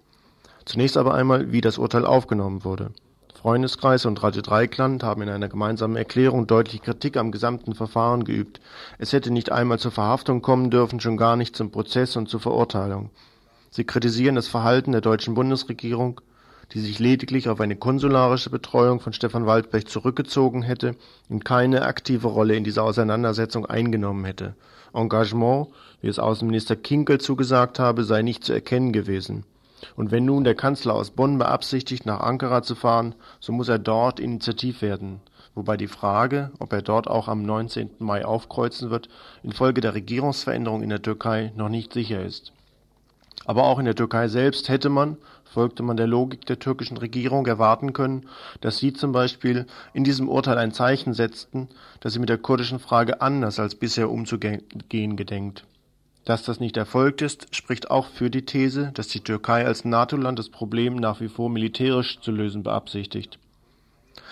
Zunächst 0.66 0.99
aber 0.99 1.14
einmal, 1.14 1.51
wie 1.51 1.62
das 1.62 1.78
Urteil 1.78 2.05
aufgenommen 2.05 2.62
wurde. 2.62 2.90
Freundeskreis 3.40 4.05
und 4.05 4.22
Radio 4.22 4.43
Dreikland 4.43 5.03
haben 5.03 5.22
in 5.22 5.30
einer 5.30 5.49
gemeinsamen 5.49 5.97
Erklärung 5.97 6.47
deutlich 6.47 6.82
Kritik 6.82 7.16
am 7.16 7.32
gesamten 7.32 7.74
Verfahren 7.74 8.24
geübt. 8.24 8.61
Es 8.99 9.14
hätte 9.14 9.32
nicht 9.32 9.51
einmal 9.51 9.78
zur 9.78 9.93
Verhaftung 9.93 10.43
kommen 10.43 10.70
dürfen, 10.70 11.01
schon 11.01 11.16
gar 11.16 11.36
nicht 11.36 11.57
zum 11.57 11.70
Prozess 11.70 12.16
und 12.16 12.28
zur 12.28 12.38
Verurteilung. 12.40 13.11
Sie 13.70 13.84
kritisieren 13.84 14.34
das 14.34 14.47
Verhalten 14.47 14.93
der 14.93 15.01
deutschen 15.01 15.32
Bundesregierung 15.32 16.20
die 16.75 16.81
sich 16.81 16.99
lediglich 16.99 17.49
auf 17.49 17.61
eine 17.61 17.77
konsularische 17.77 18.51
Betreuung 18.51 19.01
von 19.01 19.12
Stefan 19.12 19.47
Waldberg 19.47 19.89
zurückgezogen 19.89 20.62
hätte 20.62 20.97
und 21.29 21.45
keine 21.45 21.83
aktive 21.83 22.29
Rolle 22.29 22.57
in 22.57 22.64
dieser 22.64 22.85
Auseinandersetzung 22.85 23.66
eingenommen 23.66 24.25
hätte. 24.25 24.55
Engagement, 24.95 25.68
wie 26.01 26.09
es 26.09 26.18
Außenminister 26.18 26.77
Kinkel 26.77 27.20
zugesagt 27.20 27.79
habe, 27.79 28.05
sei 28.05 28.23
nicht 28.23 28.45
zu 28.45 28.53
erkennen 28.53 28.93
gewesen. 28.93 29.45
Und 29.97 30.11
wenn 30.11 30.25
nun 30.25 30.45
der 30.45 30.55
Kanzler 30.55 30.95
aus 30.95 31.11
Bonn 31.11 31.39
beabsichtigt, 31.39 32.07
nach 32.07 32.20
Ankara 32.20 32.62
zu 32.62 32.75
fahren, 32.75 33.14
so 33.41 33.53
muss 33.53 33.68
er 33.68 33.79
dort 33.79 34.20
initiativ 34.20 34.81
werden. 34.81 35.20
Wobei 35.55 35.77
die 35.77 35.89
Frage, 35.89 36.51
ob 36.61 36.73
er 36.73 36.83
dort 36.83 37.09
auch 37.09 37.29
am 37.29 37.43
19. 37.43 37.91
Mai 37.99 38.25
aufkreuzen 38.25 38.91
wird, 38.91 39.09
infolge 39.43 39.81
der 39.81 39.95
Regierungsveränderung 39.95 40.83
in 40.83 40.89
der 40.89 41.03
Türkei 41.03 41.53
noch 41.57 41.68
nicht 41.68 41.93
sicher 41.93 42.25
ist. 42.25 42.53
Aber 43.45 43.64
auch 43.64 43.79
in 43.79 43.85
der 43.85 43.97
Türkei 43.97 44.29
selbst 44.29 44.68
hätte 44.68 44.89
man, 44.89 45.16
folgte 45.53 45.82
man 45.82 45.96
der 45.96 46.07
Logik 46.07 46.46
der 46.46 46.59
türkischen 46.59 46.96
Regierung, 46.96 47.46
erwarten 47.46 47.92
können, 47.92 48.26
dass 48.61 48.78
sie 48.78 48.92
zum 48.92 49.12
Beispiel 49.12 49.66
in 49.92 50.05
diesem 50.05 50.28
Urteil 50.28 50.59
ein 50.59 50.72
Zeichen 50.72 51.14
setzten, 51.14 51.68
dass 52.00 52.14
sie 52.14 52.18
mit 52.18 52.28
der 52.28 52.38
kurdischen 52.38 52.78
Frage 52.78 53.20
anders 53.20 53.61
als 53.61 53.74
bisher 53.74 54.11
umzugehen 54.11 55.16
gedenkt. 55.16 55.64
Dass 56.24 56.44
das 56.44 56.61
nicht 56.61 56.76
erfolgt 56.76 57.20
ist, 57.20 57.55
spricht 57.55 57.90
auch 57.90 58.07
für 58.07 58.30
die 58.30 58.44
These, 58.44 58.92
dass 58.94 59.09
die 59.09 59.20
Türkei 59.20 59.66
als 59.66 59.84
NATO-Land 59.84 60.38
das 60.38 60.48
Problem 60.48 60.96
nach 60.96 61.20
wie 61.20 61.28
vor 61.28 61.50
militärisch 61.50 62.20
zu 62.20 62.30
lösen 62.30 62.62
beabsichtigt. 62.62 63.38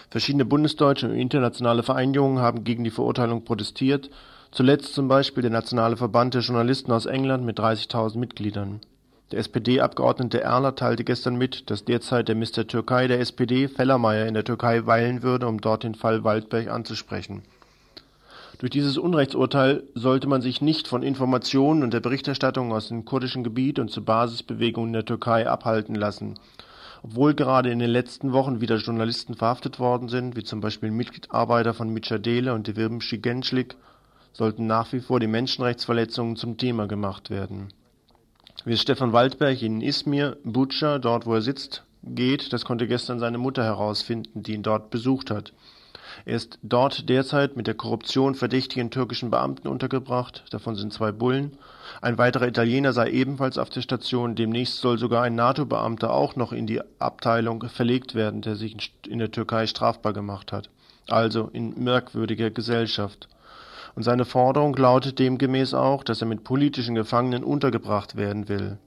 Verschiedene 0.09 0.45
bundesdeutsche 0.45 1.09
und 1.09 1.15
internationale 1.15 1.83
Vereinigungen 1.83 2.39
haben 2.39 2.65
gegen 2.65 2.85
die 2.85 2.91
Verurteilung 2.91 3.45
protestiert, 3.45 4.11
zuletzt 4.53 4.95
zum 4.95 5.09
Beispiel 5.09 5.43
der 5.43 5.53
Nationale 5.53 5.97
Verband 5.97 6.35
der 6.35 6.43
Journalisten 6.43 6.93
aus 6.93 7.07
England 7.07 7.45
mit 7.45 7.59
30.000 7.59 8.19
Mitgliedern. 8.19 8.81
Der 9.33 9.39
SPD-Abgeordnete 9.39 10.41
Erler 10.41 10.75
teilte 10.75 11.05
gestern 11.05 11.37
mit, 11.37 11.71
dass 11.71 11.85
derzeit 11.85 12.27
der 12.27 12.35
Mister 12.35 12.67
Türkei 12.67 13.07
der 13.07 13.21
SPD, 13.21 13.69
Fellermeier, 13.69 14.27
in 14.27 14.35
der 14.35 14.45
Türkei 14.45 14.87
weilen 14.87 15.23
würde, 15.23 15.47
um 15.47 15.61
dort 15.61 15.85
den 15.85 15.95
Fall 15.95 16.25
Waldberg 16.25 16.69
anzusprechen. 16.69 17.43
Durch 18.59 18.71
dieses 18.71 18.99
Unrechtsurteil 18.99 19.85
sollte 19.95 20.27
man 20.27 20.43
sich 20.43 20.61
nicht 20.61 20.89
von 20.89 21.05
Informationen 21.05 21.85
und 21.85 21.95
der 21.95 22.01
Berichterstattung 22.01 22.73
aus 22.73 22.89
dem 22.89 23.05
kurdischen 23.05 23.45
Gebiet 23.45 23.79
und 23.79 23.91
zu 23.91 24.05
Basisbewegungen 24.05 24.89
in 24.89 24.95
der 24.95 25.05
Türkei 25.05 25.49
abhalten 25.49 25.95
lassen. 25.95 26.35
Obwohl 27.03 27.33
gerade 27.35 27.71
in 27.71 27.79
den 27.79 27.89
letzten 27.89 28.33
Wochen 28.33 28.61
wieder 28.61 28.77
Journalisten 28.77 29.35
verhaftet 29.35 29.79
worden 29.79 30.09
sind, 30.09 30.35
wie 30.37 30.45
zum 30.45 30.61
Beispiel 30.61 30.91
Mitarbeiter 30.91 31.73
von 31.73 31.89
Micadele 31.89 32.53
und 32.53 32.67
Devirbmschi 32.67 33.19
Gençlik, 33.19 33.77
sollten 34.33 34.67
nach 34.67 34.93
wie 34.93 35.01
vor 35.01 35.21
die 35.21 35.29
Menschenrechtsverletzungen 35.29 36.35
zum 36.37 36.59
Thema 36.59 36.87
gemacht 36.87 37.31
werden. 37.31 37.69
Wie 38.67 38.75
es 38.75 38.83
Stefan 38.83 39.15
Waldberg 39.15 39.63
in 39.63 39.81
Izmir, 39.81 40.37
Butscha, 40.45 40.99
dort 40.99 41.25
wo 41.25 41.35
er 41.35 41.41
sitzt, 41.41 41.83
geht, 42.03 42.53
das 42.53 42.67
konnte 42.67 42.87
gestern 42.87 43.19
seine 43.19 43.39
Mutter 43.39 43.65
herausfinden, 43.65 44.43
die 44.43 44.53
ihn 44.53 44.63
dort 44.63 44.91
besucht 44.91 45.31
hat. 45.31 45.55
Er 46.27 46.37
ist 46.37 46.59
dort 46.63 47.09
derzeit 47.09 47.57
mit 47.57 47.67
der 47.67 47.75
Korruption 47.75 48.35
verdächtigen 48.35 48.91
türkischen 48.91 49.31
Beamten 49.31 49.67
untergebracht, 49.67 50.45
davon 50.51 50.77
sind 50.77 50.93
zwei 50.93 51.11
Bullen. 51.11 51.57
Ein 52.03 52.19
weiterer 52.19 52.49
Italiener 52.49 52.93
sei 52.93 53.11
ebenfalls 53.11 53.57
auf 53.57 53.71
der 53.71 53.81
Station, 53.81 54.35
demnächst 54.35 54.81
soll 54.81 54.99
sogar 54.99 55.23
ein 55.23 55.37
NATO-Beamter 55.37 56.13
auch 56.13 56.37
noch 56.37 56.53
in 56.53 56.67
die 56.67 56.83
Abteilung 56.99 57.67
verlegt 57.69 58.15
werden, 58.15 58.43
der 58.43 58.57
sich 58.57 58.93
in 59.07 59.21
der 59.21 59.31
Türkei 59.31 59.67
strafbar 59.67 60.13
gemacht 60.13 60.53
hat. 60.53 60.69
Also 61.09 61.49
in 61.55 61.83
merkwürdiger 61.83 62.51
Gesellschaft. 62.51 63.27
Und 63.95 64.03
seine 64.03 64.25
Forderung 64.25 64.77
lautet 64.77 65.19
demgemäß 65.19 65.75
auch, 65.75 66.05
dass 66.05 66.21
er 66.21 66.27
mit 66.27 66.45
politischen 66.45 66.95
Gefangenen 66.95 67.45
untergebracht 67.45 68.17
werden 68.17 68.49
will. 68.49 68.79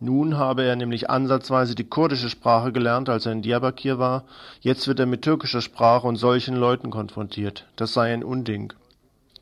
Nun 0.00 0.36
habe 0.36 0.64
er 0.64 0.74
nämlich 0.74 1.10
ansatzweise 1.10 1.76
die 1.76 1.84
kurdische 1.88 2.28
Sprache 2.28 2.72
gelernt, 2.72 3.08
als 3.08 3.24
er 3.24 3.32
in 3.32 3.42
Diyarbakir 3.42 4.00
war, 4.00 4.24
jetzt 4.60 4.88
wird 4.88 4.98
er 4.98 5.06
mit 5.06 5.22
türkischer 5.22 5.60
Sprache 5.60 6.08
und 6.08 6.16
solchen 6.16 6.56
Leuten 6.56 6.90
konfrontiert. 6.90 7.66
Das 7.76 7.92
sei 7.92 8.12
ein 8.12 8.24
Unding. 8.24 8.72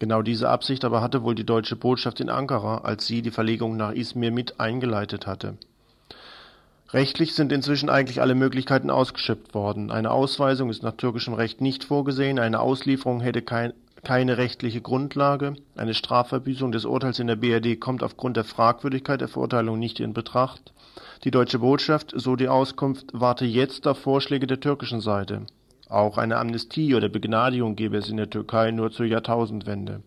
Genau 0.01 0.23
diese 0.23 0.49
Absicht 0.49 0.85
aber 0.85 1.01
hatte 1.01 1.23
wohl 1.23 1.35
die 1.35 1.47
deutsche 1.47 1.77
Botschaft 1.77 2.21
in 2.21 2.29
Ankara, 2.29 2.79
als 2.79 3.07
sie 3.07 3.23
die 3.23 3.31
Verlegung 3.31 3.77
nach 3.77 3.93
Izmir 3.93 4.33
mit 4.33 4.61
eingeleitet 4.61 5.27
hatte. 5.27 5.55
Rechtlich 6.93 7.35
sind 7.35 7.53
inzwischen 7.53 7.89
eigentlich 7.89 8.21
alle 8.21 8.35
Möglichkeiten 8.35 8.91
ausgeschöpft 8.91 9.55
worden. 9.55 9.91
Eine 9.91 10.11
Ausweisung 10.11 10.71
ist 10.71 10.83
nach 10.83 10.97
türkischem 10.97 11.35
Recht 11.35 11.61
nicht 11.61 11.85
vorgesehen, 11.85 12.39
eine 12.39 12.61
Auslieferung 12.61 13.21
hätte 13.21 13.43
kein, 13.43 13.73
keine 14.03 14.39
rechtliche 14.39 14.81
Grundlage, 14.81 15.55
eine 15.77 15.95
Strafverbüßung 15.95 16.73
des 16.73 16.85
Urteils 16.85 17.19
in 17.19 17.27
der 17.27 17.37
BRD 17.37 17.79
kommt 17.79 18.03
aufgrund 18.03 18.37
der 18.37 18.45
Fragwürdigkeit 18.45 19.21
der 19.21 19.29
Verurteilung 19.29 19.79
nicht 19.79 20.01
in 20.01 20.15
Betracht. 20.15 20.73
Die 21.25 21.31
deutsche 21.31 21.59
Botschaft, 21.59 22.13
so 22.17 22.37
die 22.37 22.49
Auskunft, 22.49 23.09
warte 23.13 23.45
jetzt 23.45 23.87
auf 23.87 23.99
Vorschläge 23.99 24.47
der 24.47 24.61
türkischen 24.61 25.01
Seite. 25.01 25.43
Auch 25.89 26.19
eine 26.19 26.37
Amnestie 26.37 26.95
oder 26.95 27.09
Begnadigung 27.09 27.77
gäbe 27.77 27.97
es 27.97 28.09
in 28.09 28.17
der 28.17 28.31
Türkei 28.31 28.71
nur 28.71 28.91
zur 28.91 29.07
Jahrtausendwende. 29.07 30.03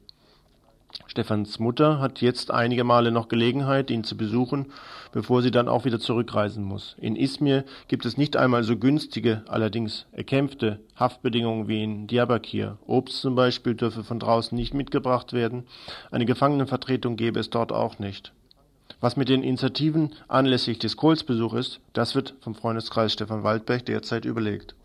Stefans 1.07 1.59
Mutter 1.59 1.99
hat 1.99 2.21
jetzt 2.21 2.51
einige 2.51 2.83
Male 2.83 3.11
noch 3.11 3.27
Gelegenheit, 3.27 3.91
ihn 3.91 4.03
zu 4.03 4.17
besuchen, 4.17 4.71
bevor 5.11 5.41
sie 5.41 5.51
dann 5.51 5.67
auch 5.67 5.85
wieder 5.85 5.99
zurückreisen 5.99 6.63
muss. 6.63 6.95
In 6.99 7.15
Izmir 7.15 7.65
gibt 7.87 8.05
es 8.05 8.17
nicht 8.17 8.35
einmal 8.35 8.63
so 8.63 8.77
günstige, 8.77 9.43
allerdings 9.47 10.05
erkämpfte 10.11 10.79
Haftbedingungen 10.95 11.67
wie 11.67 11.83
in 11.83 12.07
Diyarbakir. 12.07 12.77
Obst 12.85 13.21
zum 13.21 13.35
Beispiel 13.35 13.75
dürfe 13.75 14.03
von 14.03 14.19
draußen 14.19 14.55
nicht 14.55 14.73
mitgebracht 14.73 15.33
werden. 15.33 15.65
Eine 16.11 16.25
Gefangenenvertretung 16.25 17.15
gäbe 17.15 17.39
es 17.39 17.49
dort 17.49 17.71
auch 17.71 17.99
nicht. 17.99 18.33
Was 18.99 19.17
mit 19.17 19.29
den 19.29 19.43
Initiativen 19.43 20.13
anlässlich 20.27 20.79
des 20.79 20.97
Kohlsbesuchs 20.97 21.55
ist, 21.55 21.79
das 21.93 22.15
wird 22.15 22.35
vom 22.41 22.55
Freundeskreis 22.55 23.13
Stefan 23.13 23.43
Waldberg 23.43 23.85
derzeit 23.85 24.25
überlegt. 24.25 24.75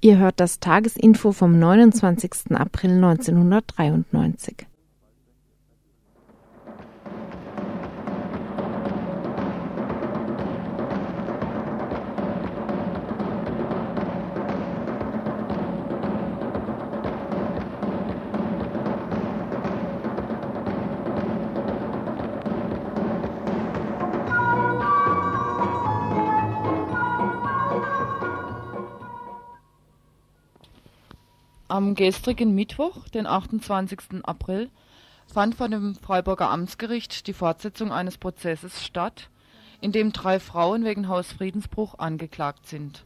Ihr 0.00 0.16
hört 0.16 0.40
das 0.40 0.60
Tagesinfo 0.60 1.32
vom 1.32 1.58
29. 1.58 2.52
April 2.52 2.92
1993. 2.92 4.69
Am 31.90 31.96
gestrigen 31.96 32.54
Mittwoch, 32.54 33.08
den 33.08 33.26
28. 33.26 34.22
April, 34.22 34.70
fand 35.26 35.56
vor 35.56 35.68
dem 35.68 35.96
Freiburger 35.96 36.48
Amtsgericht 36.48 37.26
die 37.26 37.32
Fortsetzung 37.32 37.90
eines 37.90 38.16
Prozesses 38.16 38.84
statt, 38.84 39.28
in 39.80 39.90
dem 39.90 40.12
drei 40.12 40.38
Frauen 40.38 40.84
wegen 40.84 41.08
Hausfriedensbruch 41.08 41.98
angeklagt 41.98 42.68
sind. 42.68 43.04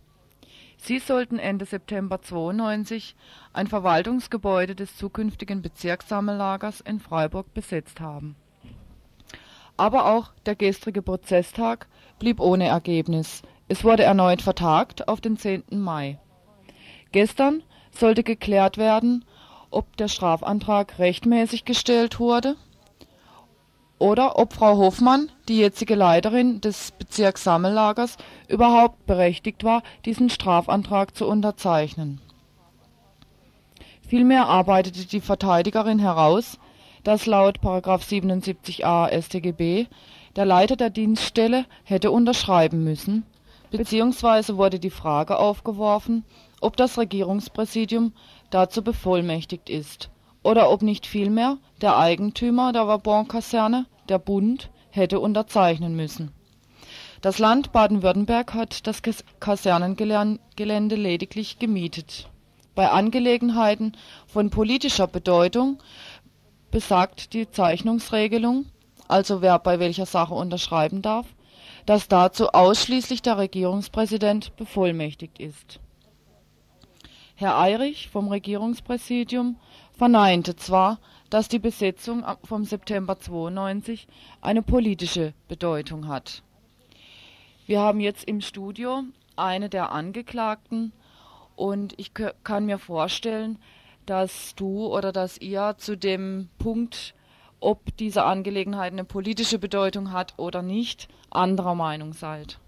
Sie 0.77 0.99
sollten 0.99 1.39
Ende 1.39 1.65
September 1.65 2.21
92 2.21 3.17
ein 3.55 3.69
Verwaltungsgebäude 3.69 4.75
des 4.75 4.99
zukünftigen 4.99 5.63
Bezirkssammellagers 5.63 6.83
in 6.83 7.01
Freiburg 7.01 7.55
besetzt 7.55 8.01
haben. 8.01 8.37
Aber 9.79 10.13
auch 10.13 10.31
der 10.45 10.57
gestrige 10.57 11.01
Prozesstag 11.01 11.89
blieb 12.19 12.39
ohne 12.39 12.67
Ergebnis. 12.67 13.41
Es 13.67 13.83
wurde 13.83 14.03
erneut 14.03 14.43
vertagt 14.43 15.09
auf 15.09 15.23
den 15.23 15.39
10. 15.39 15.65
Mai. 15.71 16.19
Gestern 17.13 17.63
sollte 17.99 18.23
geklärt 18.23 18.79
werden, 18.79 19.25
ob 19.71 19.97
der 19.97 20.09
Strafantrag 20.09 20.99
rechtmäßig 20.99 21.65
gestellt 21.65 22.21
wurde 22.21 22.57
oder 23.99 24.39
ob 24.39 24.53
Frau 24.53 24.77
Hoffmann, 24.77 25.31
die 25.49 25.59
jetzige 25.59 25.95
Leiterin 25.95 26.61
des 26.61 26.93
Bezirkssammellagers, 26.93 28.17
überhaupt 28.49 29.07
berechtigt 29.07 29.65
war, 29.65 29.83
diesen 30.05 30.31
Strafantrag 30.31 31.17
zu 31.17 31.27
unterzeichnen. 31.27 32.21
Vielmehr 34.07 34.47
arbeitete 34.47 35.07
die 35.07 35.21
Verteidigerin 35.21 35.99
heraus, 35.99 36.59
dass 37.03 37.27
laut 37.27 37.59
77a 37.61 39.11
StGB 39.21 39.87
der 40.37 40.45
Leiter 40.45 40.77
der 40.77 40.91
Dienststelle 40.91 41.65
hätte 41.85 42.11
unterschreiben 42.11 42.85
müssen, 42.85 43.25
beziehungsweise 43.71 44.57
wurde 44.57 44.79
die 44.79 44.91
Frage 44.91 45.39
aufgeworfen, 45.39 46.25
ob 46.61 46.77
das 46.77 46.99
Regierungspräsidium 46.99 48.13
dazu 48.51 48.83
bevollmächtigt 48.83 49.69
ist 49.69 50.11
oder 50.43 50.71
ob 50.71 50.83
nicht 50.83 51.07
vielmehr 51.07 51.59
der 51.81 51.97
Eigentümer 51.97 52.73
der 52.73 52.87
Wabon-Kaserne, 52.87 53.87
der 54.09 54.19
Bund, 54.19 54.71
hätte 54.91 55.19
unterzeichnen 55.19 55.97
müssen. 55.97 56.31
Das 57.21 57.39
Land 57.39 57.73
Baden-Württemberg 57.73 58.55
hat 58.55 58.87
das 58.87 59.03
Kasernengelände 59.41 60.95
lediglich 60.95 61.59
gemietet. 61.59 62.29
Bei 62.75 62.91
Angelegenheiten 62.91 63.97
von 64.27 64.51
politischer 64.51 65.07
Bedeutung 65.07 65.79
besagt 66.71 67.33
die 67.33 67.51
Zeichnungsregelung, 67.51 68.67
also 69.09 69.41
wer 69.43 69.59
bei 69.59 69.79
welcher 69.79 70.07
Sache 70.07 70.35
unterschreiben 70.35 71.01
darf, 71.01 71.27
dass 71.87 72.09
dazu 72.09 72.49
ausschließlich 72.49 73.23
der 73.23 73.39
Regierungspräsident 73.39 74.57
bevollmächtigt 74.57 75.39
ist 75.39 75.81
Herr 77.37 77.59
Eirich 77.59 78.11
vom 78.11 78.29
Regierungspräsidium 78.29 79.57
verneinte 79.93 80.55
zwar, 80.55 81.01
dass 81.31 81.49
die 81.49 81.59
Besetzung 81.59 82.25
vom 82.45 82.65
September 82.65 83.19
92 83.19 84.07
eine 84.41 84.63
politische 84.63 85.35
Bedeutung 85.49 86.07
hat. 86.07 86.45
Wir 87.67 87.81
haben 87.81 87.99
jetzt 87.99 88.23
im 88.25 88.41
Studio 88.41 89.03
eine 89.35 89.69
der 89.69 89.91
Angeklagten 89.91 90.93
und 91.57 91.99
ich 91.99 92.13
kann 92.15 92.67
mir 92.67 92.79
vorstellen, 92.79 93.59
dass 94.07 94.55
du 94.55 94.87
oder 94.87 95.11
dass 95.11 95.39
ihr 95.39 95.75
zu 95.77 95.97
dem 95.97 96.51
Punkt, 96.59 97.17
ob 97.59 97.97
diese 97.97 98.23
Angelegenheit 98.23 98.93
eine 98.93 99.05
politische 99.05 99.59
Bedeutung 99.59 100.13
hat 100.13 100.35
oder 100.37 100.63
nicht, 100.63 101.09
anderer 101.31 101.75
Meinung 101.75 102.13
seid. 102.13 102.61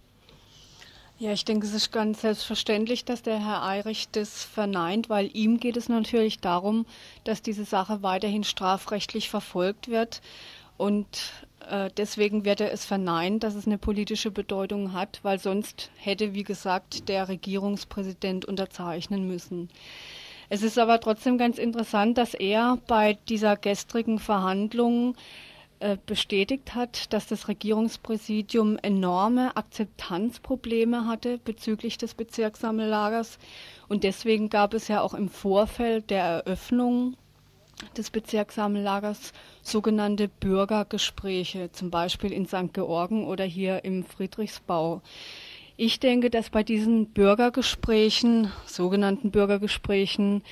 Ja, 1.19 1.33
ich 1.33 1.47
denke, 1.47 1.67
es 1.67 1.73
ist 1.73 1.93
ganz 1.93 2.21
selbstverständlich, 2.21 3.07
dass 3.07 3.23
der 3.23 3.43
Herr 3.43 3.63
Eirich 3.63 4.09
das 4.13 4.45
verneint, 4.45 5.09
weil 5.09 5.31
ihm 5.33 5.59
geht 5.59 5.79
es 5.79 5.89
natürlich 5.89 6.41
darum, 6.41 6.85
dass 7.25 7.41
diese 7.41 7.65
Sache 7.65 8.03
weiterhin 8.03 8.45
strafrechtlich 8.45 9.31
verfolgt 9.31 9.89
wird. 9.89 10.21
Und 10.77 11.07
äh, 11.71 11.89
deswegen 11.97 12.45
wird 12.45 12.61
er 12.61 12.71
es 12.71 12.85
verneinen, 12.85 13.41
dass 13.41 13.55
es 13.55 13.67
eine 13.67 13.79
politische 13.79 14.31
Bedeutung 14.31 14.93
hat, 14.93 15.21
weil 15.23 15.39
sonst 15.39 15.91
hätte, 15.97 16.35
wie 16.35 16.43
gesagt, 16.43 17.09
der 17.09 17.29
Regierungspräsident 17.31 18.45
unterzeichnen 18.45 19.27
müssen. 19.27 19.71
Es 20.51 20.63
ist 20.63 20.79
aber 20.79 21.01
trotzdem 21.01 21.39
ganz 21.39 21.57
interessant, 21.57 22.19
dass 22.19 22.35
er 22.35 22.79
bei 22.87 23.17
dieser 23.29 23.57
gestrigen 23.57 24.19
Verhandlung 24.19 25.17
bestätigt 26.07 26.75
hat, 26.75 27.13
dass 27.13 27.27
das 27.27 27.49
Regierungspräsidium 27.49 28.79
enorme 28.83 29.57
Akzeptanzprobleme 29.57 31.07
hatte 31.07 31.39
bezüglich 31.39 31.99
des 31.99 32.15
Bezirkssammellagers. 32.15 33.39
Und 33.89 34.05
deswegen 34.05 34.49
gab 34.49 34.75
es 34.75 34.89
ja 34.89 35.01
auch 35.01 35.15
im 35.15 35.29
Vorfeld 35.29 36.11
der 36.11 36.25
Eröffnung 36.25 37.17
des 37.97 38.11
Bezirkssammellagers 38.11 39.33
sogenannte 39.63 40.29
Bürgergespräche, 40.29 41.71
zum 41.73 41.91
Beispiel 41.91 42.33
in 42.33 42.47
St. 42.47 42.73
Georgen 42.73 43.27
oder 43.27 43.45
hier 43.45 43.85
im 43.85 44.05
Friedrichsbau. 44.05 45.03
Ich 45.77 46.01
denke, 46.01 46.31
dass 46.31 46.49
bei 46.49 46.63
diesen 46.63 47.07
Bürgergesprächen, 47.09 48.51
sogenannten 48.65 49.31
Bürgergesprächen, 49.31 50.43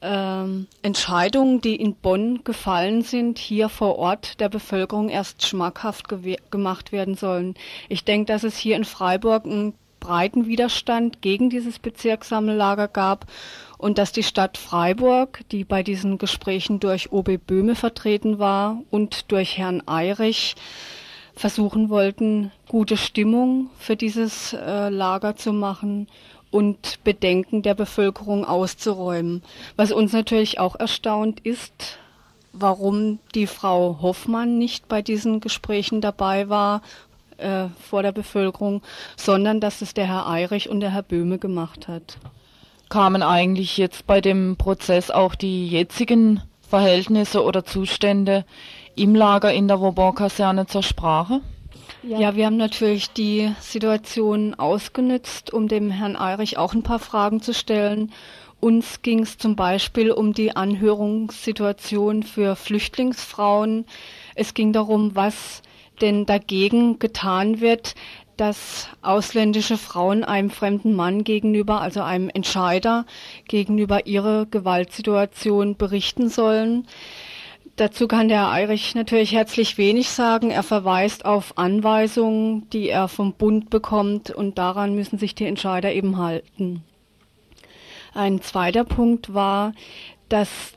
ähm, 0.00 0.66
Entscheidungen, 0.82 1.60
die 1.60 1.76
in 1.76 1.94
Bonn 1.94 2.44
gefallen 2.44 3.02
sind, 3.02 3.38
hier 3.38 3.68
vor 3.68 3.96
Ort 3.98 4.40
der 4.40 4.48
Bevölkerung 4.48 5.08
erst 5.08 5.46
schmackhaft 5.46 6.06
gemacht 6.50 6.92
werden 6.92 7.14
sollen. 7.14 7.54
Ich 7.88 8.04
denke, 8.04 8.32
dass 8.32 8.44
es 8.44 8.56
hier 8.56 8.76
in 8.76 8.84
Freiburg 8.84 9.44
einen 9.44 9.74
breiten 10.00 10.46
Widerstand 10.46 11.22
gegen 11.22 11.50
dieses 11.50 11.78
Bezirkssammellager 11.78 12.88
gab 12.88 13.26
und 13.78 13.98
dass 13.98 14.12
die 14.12 14.22
Stadt 14.22 14.56
Freiburg, 14.56 15.40
die 15.50 15.64
bei 15.64 15.82
diesen 15.82 16.18
Gesprächen 16.18 16.80
durch 16.80 17.12
OB 17.12 17.38
Böhme 17.46 17.74
vertreten 17.74 18.38
war 18.38 18.82
und 18.90 19.30
durch 19.32 19.58
Herrn 19.58 19.82
Eirich, 19.86 20.54
versuchen 21.34 21.88
wollten, 21.88 22.50
gute 22.66 22.96
Stimmung 22.96 23.70
für 23.78 23.96
dieses 23.96 24.52
äh, 24.52 24.88
Lager 24.88 25.36
zu 25.36 25.52
machen 25.52 26.08
und 26.50 27.02
Bedenken 27.04 27.62
der 27.62 27.74
Bevölkerung 27.74 28.44
auszuräumen. 28.44 29.42
Was 29.76 29.92
uns 29.92 30.12
natürlich 30.12 30.58
auch 30.58 30.76
erstaunt 30.76 31.40
ist, 31.40 31.98
warum 32.52 33.18
die 33.34 33.46
Frau 33.46 33.98
Hoffmann 34.00 34.58
nicht 34.58 34.88
bei 34.88 35.02
diesen 35.02 35.40
Gesprächen 35.40 36.00
dabei 36.00 36.48
war 36.48 36.82
äh, 37.36 37.66
vor 37.88 38.02
der 38.02 38.12
Bevölkerung, 38.12 38.82
sondern 39.16 39.60
dass 39.60 39.82
es 39.82 39.94
der 39.94 40.06
Herr 40.06 40.28
Eirich 40.28 40.68
und 40.68 40.80
der 40.80 40.92
Herr 40.92 41.02
Böhme 41.02 41.38
gemacht 41.38 41.88
hat. 41.88 42.18
Kamen 42.88 43.22
eigentlich 43.22 43.76
jetzt 43.76 44.06
bei 44.06 44.20
dem 44.20 44.56
Prozess 44.56 45.10
auch 45.10 45.34
die 45.34 45.68
jetzigen 45.68 46.42
Verhältnisse 46.68 47.44
oder 47.44 47.64
Zustände 47.64 48.44
im 48.96 49.14
Lager 49.14 49.52
in 49.52 49.68
der 49.68 49.80
Vauban-Kaserne 49.80 50.66
zur 50.66 50.82
Sprache? 50.82 51.40
Ja. 52.02 52.20
ja. 52.20 52.36
wir 52.36 52.46
haben 52.46 52.56
natürlich 52.56 53.10
die 53.10 53.52
Situation 53.60 54.54
ausgenützt, 54.54 55.52
um 55.52 55.68
dem 55.68 55.90
Herrn 55.90 56.16
Eirich 56.16 56.58
auch 56.58 56.74
ein 56.74 56.82
paar 56.82 56.98
Fragen 56.98 57.40
zu 57.40 57.52
stellen. 57.54 58.12
Uns 58.60 59.02
ging 59.02 59.20
es 59.20 59.38
zum 59.38 59.54
Beispiel 59.54 60.10
um 60.10 60.32
die 60.32 60.56
Anhörungssituation 60.56 62.24
für 62.24 62.56
Flüchtlingsfrauen. 62.56 63.84
Es 64.34 64.54
ging 64.54 64.72
darum, 64.72 65.14
was 65.14 65.62
denn 66.00 66.26
dagegen 66.26 66.98
getan 66.98 67.60
wird, 67.60 67.94
dass 68.36 68.88
ausländische 69.02 69.76
Frauen 69.76 70.24
einem 70.24 70.50
fremden 70.50 70.94
Mann 70.94 71.24
gegenüber, 71.24 71.80
also 71.80 72.02
einem 72.02 72.30
Entscheider 72.30 73.04
gegenüber 73.48 74.06
ihre 74.06 74.46
Gewaltsituation 74.46 75.76
berichten 75.76 76.28
sollen. 76.28 76.86
Dazu 77.78 78.08
kann 78.08 78.26
der 78.26 78.38
Herr 78.38 78.50
Eirich 78.50 78.96
natürlich 78.96 79.30
herzlich 79.30 79.78
wenig 79.78 80.10
sagen. 80.10 80.50
Er 80.50 80.64
verweist 80.64 81.24
auf 81.24 81.56
Anweisungen, 81.56 82.68
die 82.70 82.88
er 82.88 83.06
vom 83.06 83.34
Bund 83.34 83.70
bekommt 83.70 84.32
und 84.32 84.58
daran 84.58 84.96
müssen 84.96 85.16
sich 85.16 85.36
die 85.36 85.44
Entscheider 85.44 85.92
eben 85.92 86.18
halten. 86.18 86.82
Ein 88.14 88.42
zweiter 88.42 88.82
Punkt 88.82 89.32
war, 89.32 89.74
dass 90.28 90.72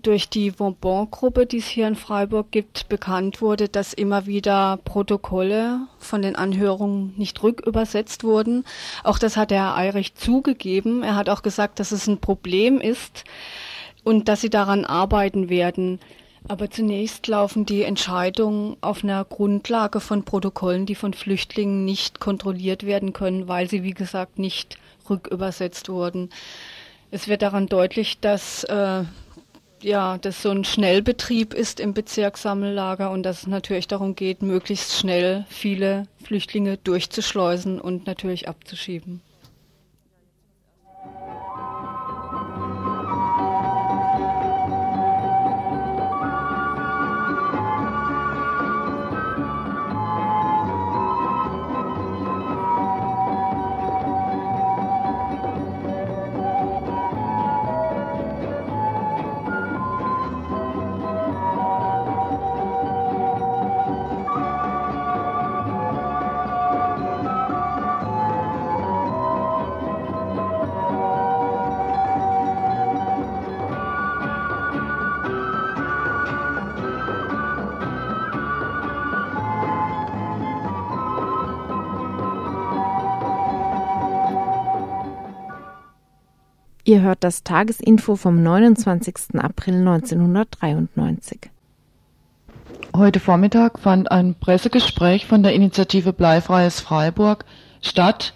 durch 0.00 0.30
die 0.30 0.58
Vauban-Gruppe, 0.58 1.44
die 1.44 1.58
es 1.58 1.66
hier 1.66 1.86
in 1.86 1.96
Freiburg 1.96 2.50
gibt, 2.50 2.88
bekannt 2.88 3.42
wurde, 3.42 3.68
dass 3.68 3.92
immer 3.92 4.24
wieder 4.24 4.78
Protokolle 4.86 5.80
von 5.98 6.22
den 6.22 6.34
Anhörungen 6.34 7.12
nicht 7.18 7.42
rückübersetzt 7.42 8.24
wurden. 8.24 8.64
Auch 9.04 9.18
das 9.18 9.36
hat 9.36 9.50
der 9.50 9.64
Herr 9.64 9.76
Eirich 9.76 10.14
zugegeben. 10.14 11.02
Er 11.02 11.14
hat 11.14 11.28
auch 11.28 11.42
gesagt, 11.42 11.78
dass 11.78 11.92
es 11.92 12.06
ein 12.06 12.22
Problem 12.22 12.80
ist 12.80 13.24
und 14.02 14.28
dass 14.28 14.40
sie 14.40 14.48
daran 14.48 14.86
arbeiten 14.86 15.50
werden. 15.50 16.00
Aber 16.48 16.70
zunächst 16.70 17.26
laufen 17.26 17.66
die 17.66 17.82
Entscheidungen 17.82 18.78
auf 18.80 19.04
einer 19.04 19.22
Grundlage 19.24 20.00
von 20.00 20.24
Protokollen, 20.24 20.86
die 20.86 20.94
von 20.94 21.12
Flüchtlingen 21.12 21.84
nicht 21.84 22.20
kontrolliert 22.20 22.86
werden 22.86 23.12
können, 23.12 23.48
weil 23.48 23.68
sie, 23.68 23.82
wie 23.82 23.92
gesagt, 23.92 24.38
nicht 24.38 24.78
rückübersetzt 25.10 25.90
wurden. 25.90 26.30
Es 27.10 27.28
wird 27.28 27.42
daran 27.42 27.66
deutlich, 27.66 28.20
dass 28.20 28.64
äh, 28.64 29.04
ja, 29.82 30.18
das 30.18 30.42
so 30.42 30.50
ein 30.50 30.64
Schnellbetrieb 30.64 31.52
ist 31.52 31.80
im 31.80 31.92
Bezirkssammellager 31.92 33.10
und 33.10 33.22
dass 33.24 33.42
es 33.42 33.46
natürlich 33.46 33.86
darum 33.86 34.14
geht, 34.14 34.40
möglichst 34.42 34.96
schnell 34.96 35.44
viele 35.48 36.08
Flüchtlinge 36.24 36.78
durchzuschleusen 36.78 37.80
und 37.80 38.06
natürlich 38.06 38.48
abzuschieben. 38.48 39.20
Ihr 86.88 87.02
hört 87.02 87.22
das 87.22 87.44
Tagesinfo 87.44 88.16
vom 88.16 88.42
29. 88.42 89.34
April 89.34 89.74
1993. 89.74 91.50
Heute 92.96 93.20
Vormittag 93.20 93.78
fand 93.78 94.10
ein 94.10 94.34
Pressegespräch 94.34 95.26
von 95.26 95.42
der 95.42 95.52
Initiative 95.52 96.14
Bleifreies 96.14 96.80
Freiburg 96.80 97.44
statt. 97.82 98.32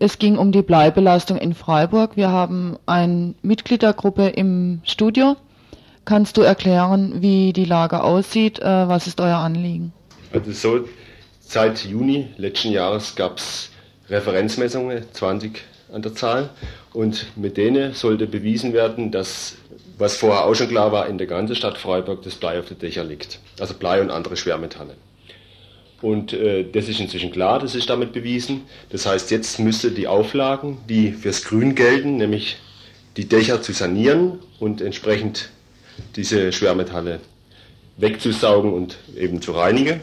Es 0.00 0.18
ging 0.18 0.38
um 0.38 0.50
die 0.50 0.62
Bleibelastung 0.62 1.38
in 1.38 1.54
Freiburg. 1.54 2.16
Wir 2.16 2.30
haben 2.30 2.76
eine 2.86 3.36
Mitgliedergruppe 3.42 4.26
im 4.26 4.80
Studio. 4.82 5.36
Kannst 6.04 6.36
du 6.36 6.40
erklären, 6.40 7.22
wie 7.22 7.52
die 7.52 7.64
Lage 7.64 8.02
aussieht? 8.02 8.58
Äh, 8.58 8.88
was 8.88 9.06
ist 9.06 9.20
euer 9.20 9.38
Anliegen? 9.38 9.92
Also 10.32 10.50
so, 10.50 10.88
seit 11.38 11.84
Juni 11.84 12.26
letzten 12.38 12.72
Jahres 12.72 13.14
gab 13.14 13.38
es 13.38 13.70
Referenzmessungen, 14.10 15.04
20 15.12 15.62
an 15.92 16.02
der 16.02 16.14
Zahl. 16.14 16.50
Und 16.92 17.26
mit 17.36 17.56
denen 17.56 17.94
sollte 17.94 18.26
bewiesen 18.26 18.72
werden, 18.72 19.10
dass, 19.10 19.56
was 19.98 20.16
vorher 20.16 20.44
auch 20.44 20.54
schon 20.54 20.68
klar 20.68 20.92
war, 20.92 21.06
in 21.06 21.18
der 21.18 21.26
ganzen 21.26 21.54
Stadt 21.54 21.78
Freiburg 21.78 22.22
das 22.22 22.34
Blei 22.34 22.58
auf 22.58 22.66
den 22.66 22.78
Dächern 22.78 23.08
liegt. 23.08 23.40
Also 23.60 23.74
Blei 23.74 24.00
und 24.00 24.10
andere 24.10 24.36
Schwermetalle. 24.36 24.94
Und 26.00 26.32
äh, 26.32 26.64
das 26.70 26.88
ist 26.88 27.00
inzwischen 27.00 27.32
klar, 27.32 27.58
das 27.58 27.74
ist 27.74 27.90
damit 27.90 28.12
bewiesen. 28.12 28.62
Das 28.90 29.04
heißt, 29.04 29.30
jetzt 29.30 29.58
müsste 29.58 29.90
die 29.90 30.06
Auflagen, 30.06 30.78
die 30.88 31.12
fürs 31.12 31.44
Grün 31.44 31.74
gelten, 31.74 32.16
nämlich 32.16 32.56
die 33.16 33.28
Dächer 33.28 33.60
zu 33.62 33.72
sanieren 33.72 34.38
und 34.60 34.80
entsprechend 34.80 35.50
diese 36.14 36.52
Schwermetalle 36.52 37.20
wegzusaugen 37.96 38.72
und 38.72 38.96
eben 39.16 39.42
zu 39.42 39.52
reinigen. 39.52 40.00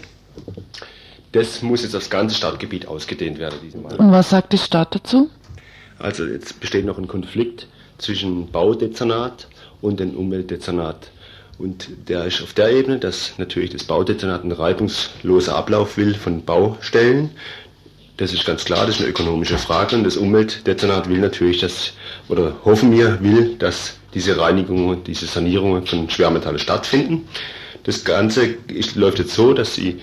Das 1.31 1.61
muss 1.61 1.83
jetzt 1.83 1.95
aufs 1.95 2.09
ganze 2.09 2.35
Stadtgebiet 2.35 2.87
ausgedehnt 2.87 3.39
werden. 3.39 3.59
Und 3.97 4.11
was 4.11 4.29
sagt 4.29 4.51
die 4.51 4.57
Stadt 4.57 4.95
dazu? 4.95 5.29
Also 5.99 6.25
jetzt 6.25 6.59
besteht 6.59 6.85
noch 6.85 6.97
ein 6.97 7.07
Konflikt 7.07 7.67
zwischen 7.97 8.51
Baudezernat 8.51 9.47
und 9.81 9.99
dem 9.99 10.15
Umweltdezernat. 10.15 11.09
Und 11.57 11.87
der 12.09 12.25
ist 12.25 12.41
auf 12.41 12.53
der 12.53 12.69
Ebene, 12.71 12.99
dass 12.99 13.33
natürlich 13.37 13.69
das 13.69 13.85
Baudezernat 13.85 14.43
einen 14.43 14.51
reibungslosen 14.51 15.53
Ablauf 15.53 15.97
will 15.97 16.13
von 16.13 16.43
Baustellen. 16.43 17.31
Das 18.17 18.33
ist 18.33 18.45
ganz 18.45 18.65
klar, 18.65 18.85
das 18.85 18.95
ist 18.95 19.01
eine 19.01 19.09
ökonomische 19.09 19.57
Frage 19.57 19.95
und 19.95 20.03
das 20.03 20.17
Umweltdezernat 20.17 21.09
will 21.09 21.19
natürlich, 21.19 21.59
dass, 21.59 21.93
oder 22.27 22.55
hoffen 22.65 22.91
wir, 22.91 23.21
will, 23.21 23.55
dass 23.57 23.97
diese 24.13 24.37
Reinigungen, 24.37 25.03
diese 25.03 25.25
Sanierungen 25.25 25.85
von 25.85 26.09
Schwermetallen 26.09 26.59
stattfinden. 26.59 27.27
Das 27.83 28.03
Ganze 28.03 28.55
ist, 28.67 28.95
läuft 28.95 29.19
jetzt 29.19 29.33
so, 29.33 29.53
dass 29.53 29.75
sie 29.75 29.99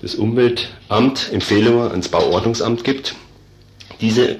das 0.00 0.14
Umweltamt 0.14 1.32
Empfehlungen 1.32 1.90
ans 1.90 2.08
Bauordnungsamt 2.08 2.84
gibt. 2.84 3.14
Diese 4.00 4.36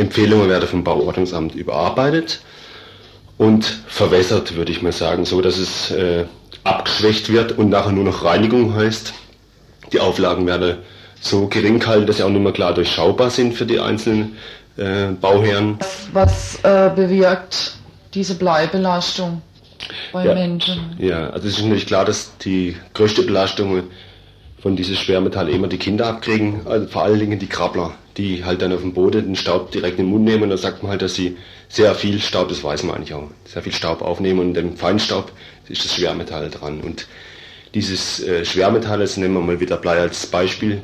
Empfehlungen 0.00 0.48
werden 0.48 0.68
vom 0.68 0.84
Bauordnungsamt 0.84 1.54
überarbeitet 1.54 2.40
und 3.38 3.64
verwässert, 3.86 4.56
würde 4.56 4.72
ich 4.72 4.82
mal 4.82 4.92
sagen, 4.92 5.24
so 5.24 5.40
dass 5.40 5.58
es 5.58 5.90
äh, 5.90 6.24
abgeschwächt 6.64 7.32
wird 7.32 7.52
und 7.56 7.70
nachher 7.70 7.92
nur 7.92 8.04
noch 8.04 8.24
Reinigung 8.24 8.74
heißt. 8.74 9.14
Die 9.92 10.00
Auflagen 10.00 10.46
werden 10.46 10.78
so 11.20 11.48
gering 11.48 11.80
gehalten, 11.80 12.06
dass 12.06 12.18
sie 12.18 12.22
auch 12.22 12.30
nicht 12.30 12.42
mehr 12.42 12.52
klar 12.52 12.74
durchschaubar 12.74 13.30
sind 13.30 13.54
für 13.54 13.66
die 13.66 13.80
einzelnen 13.80 14.36
äh, 14.76 15.08
Bauherren. 15.20 15.78
Was, 16.12 16.56
äh, 16.62 16.90
bewirkt 16.94 17.72
diese 18.14 18.34
Bleibelastung 18.34 19.42
bei 20.12 20.26
ja, 20.26 20.34
Menschen? 20.34 20.96
Ja, 20.98 21.30
also 21.30 21.48
es 21.48 21.58
ist 21.58 21.62
natürlich 21.62 21.86
klar, 21.86 22.04
dass 22.04 22.36
die 22.38 22.76
größte 22.94 23.22
Belastung 23.22 23.84
von 24.60 24.76
diesen 24.76 24.96
Schwermetallen 24.96 25.52
immer 25.52 25.68
die 25.68 25.78
Kinder 25.78 26.06
abkriegen, 26.06 26.66
also 26.66 26.86
vor 26.88 27.02
allen 27.02 27.18
Dingen 27.18 27.38
die 27.38 27.46
Krabbler 27.46 27.92
die 28.20 28.44
halt 28.44 28.60
dann 28.60 28.72
auf 28.72 28.82
dem 28.82 28.92
Boden 28.92 29.24
den 29.24 29.36
Staub 29.36 29.70
direkt 29.70 29.98
in 29.98 30.04
den 30.04 30.10
Mund 30.10 30.24
nehmen 30.24 30.42
und 30.42 30.50
dann 30.50 30.58
sagt 30.58 30.82
man 30.82 30.90
halt, 30.92 31.02
dass 31.02 31.14
sie 31.14 31.36
sehr 31.68 31.94
viel 31.94 32.20
Staub, 32.20 32.48
das 32.48 32.62
weiß 32.62 32.82
man 32.82 32.96
eigentlich 32.96 33.14
auch, 33.14 33.30
sehr 33.44 33.62
viel 33.62 33.72
Staub 33.72 34.02
aufnehmen 34.02 34.40
und 34.40 34.56
im 34.56 34.76
Feinstaub 34.76 35.32
ist 35.68 35.84
das 35.84 35.94
Schwermetall 35.94 36.50
dran. 36.50 36.80
Und 36.80 37.06
dieses 37.74 38.22
äh, 38.22 38.44
Schwermetall, 38.44 38.98
das 38.98 39.16
nehmen 39.16 39.34
wir 39.34 39.40
mal 39.40 39.60
wieder 39.60 39.76
Blei 39.76 39.98
als 39.98 40.26
Beispiel, 40.26 40.82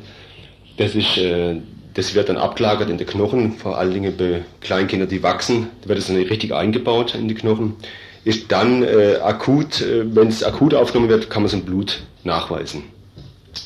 das 0.77 0.95
ist, 0.95 1.17
äh, 1.17 1.57
das 1.93 2.15
wird 2.15 2.29
dann 2.29 2.37
abgelagert 2.37 2.89
in 2.89 2.97
den 2.97 3.07
Knochen, 3.07 3.53
vor 3.57 3.77
allen 3.77 3.93
Dingen 3.93 4.15
bei 4.17 4.43
Kleinkindern, 4.61 5.09
die 5.09 5.21
wachsen, 5.21 5.67
da 5.81 5.89
wird 5.89 5.99
es 5.99 6.07
dann 6.07 6.15
richtig 6.15 6.53
eingebaut 6.53 7.13
in 7.13 7.27
die 7.27 7.35
Knochen. 7.35 7.75
Ist 8.23 8.51
dann 8.51 8.83
äh, 8.83 9.17
akut, 9.21 9.81
äh, 9.81 10.03
wenn 10.15 10.27
es 10.27 10.43
akut 10.43 10.73
aufgenommen 10.73 11.09
wird, 11.09 11.29
kann 11.29 11.43
man 11.43 11.47
es 11.47 11.53
im 11.53 11.63
Blut 11.63 12.01
nachweisen. 12.23 12.83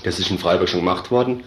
Das 0.04 0.20
ist 0.20 0.30
in 0.30 0.38
Freiburg 0.38 0.70
schon 0.70 0.82
gemacht 0.82 1.10
worden 1.10 1.44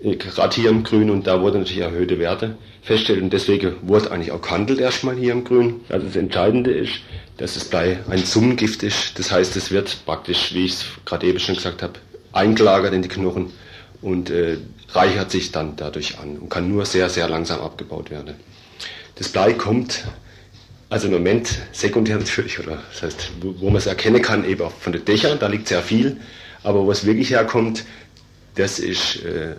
gerade 0.00 0.54
hier 0.54 0.70
im 0.70 0.82
Grün 0.84 1.10
und 1.10 1.26
da 1.26 1.40
wurden 1.40 1.60
natürlich 1.60 1.82
erhöhte 1.82 2.18
Werte 2.18 2.56
festgestellt 2.82 3.22
und 3.22 3.32
deswegen 3.32 3.76
wurde 3.82 4.10
eigentlich 4.10 4.32
auch 4.32 4.42
gehandelt 4.42 4.78
erstmal 4.78 5.16
hier 5.16 5.32
im 5.32 5.44
Grün. 5.44 5.80
Also 5.88 6.06
das 6.06 6.16
Entscheidende 6.16 6.72
ist, 6.72 6.92
dass 7.38 7.54
das 7.54 7.64
Blei 7.64 7.98
ein 8.08 8.24
Summengift 8.24 8.82
ist. 8.82 9.18
Das 9.18 9.30
heißt, 9.30 9.56
es 9.56 9.70
wird 9.70 10.04
praktisch, 10.06 10.54
wie 10.54 10.66
ich 10.66 10.72
es 10.72 10.84
gerade 11.04 11.26
eben 11.26 11.38
schon 11.38 11.56
gesagt 11.56 11.82
habe, 11.82 11.94
eingelagert 12.32 12.92
in 12.92 13.02
die 13.02 13.08
Knochen 13.08 13.52
und 14.02 14.30
äh, 14.30 14.58
reichert 14.90 15.30
sich 15.30 15.52
dann 15.52 15.76
dadurch 15.76 16.18
an 16.18 16.36
und 16.38 16.48
kann 16.48 16.70
nur 16.70 16.86
sehr, 16.86 17.08
sehr 17.08 17.28
langsam 17.28 17.60
abgebaut 17.60 18.10
werden. 18.10 18.34
Das 19.16 19.28
Blei 19.28 19.54
kommt 19.54 20.04
also 20.88 21.08
im 21.08 21.14
Moment 21.14 21.58
sekundär 21.72 22.18
natürlich, 22.18 22.58
oder 22.58 22.82
das 22.92 23.02
heißt, 23.02 23.30
wo, 23.40 23.54
wo 23.58 23.66
man 23.66 23.76
es 23.76 23.86
erkennen 23.86 24.22
kann, 24.22 24.44
eben 24.48 24.62
auch 24.62 24.72
von 24.72 24.92
den 24.92 25.04
Dächern, 25.04 25.38
da 25.38 25.48
liegt 25.48 25.68
sehr 25.68 25.82
viel, 25.82 26.18
aber 26.62 26.84
wo 26.84 26.90
es 26.90 27.06
wirklich 27.06 27.30
herkommt, 27.30 27.84
das 28.54 28.78
ist 28.78 29.24
äh, 29.24 29.56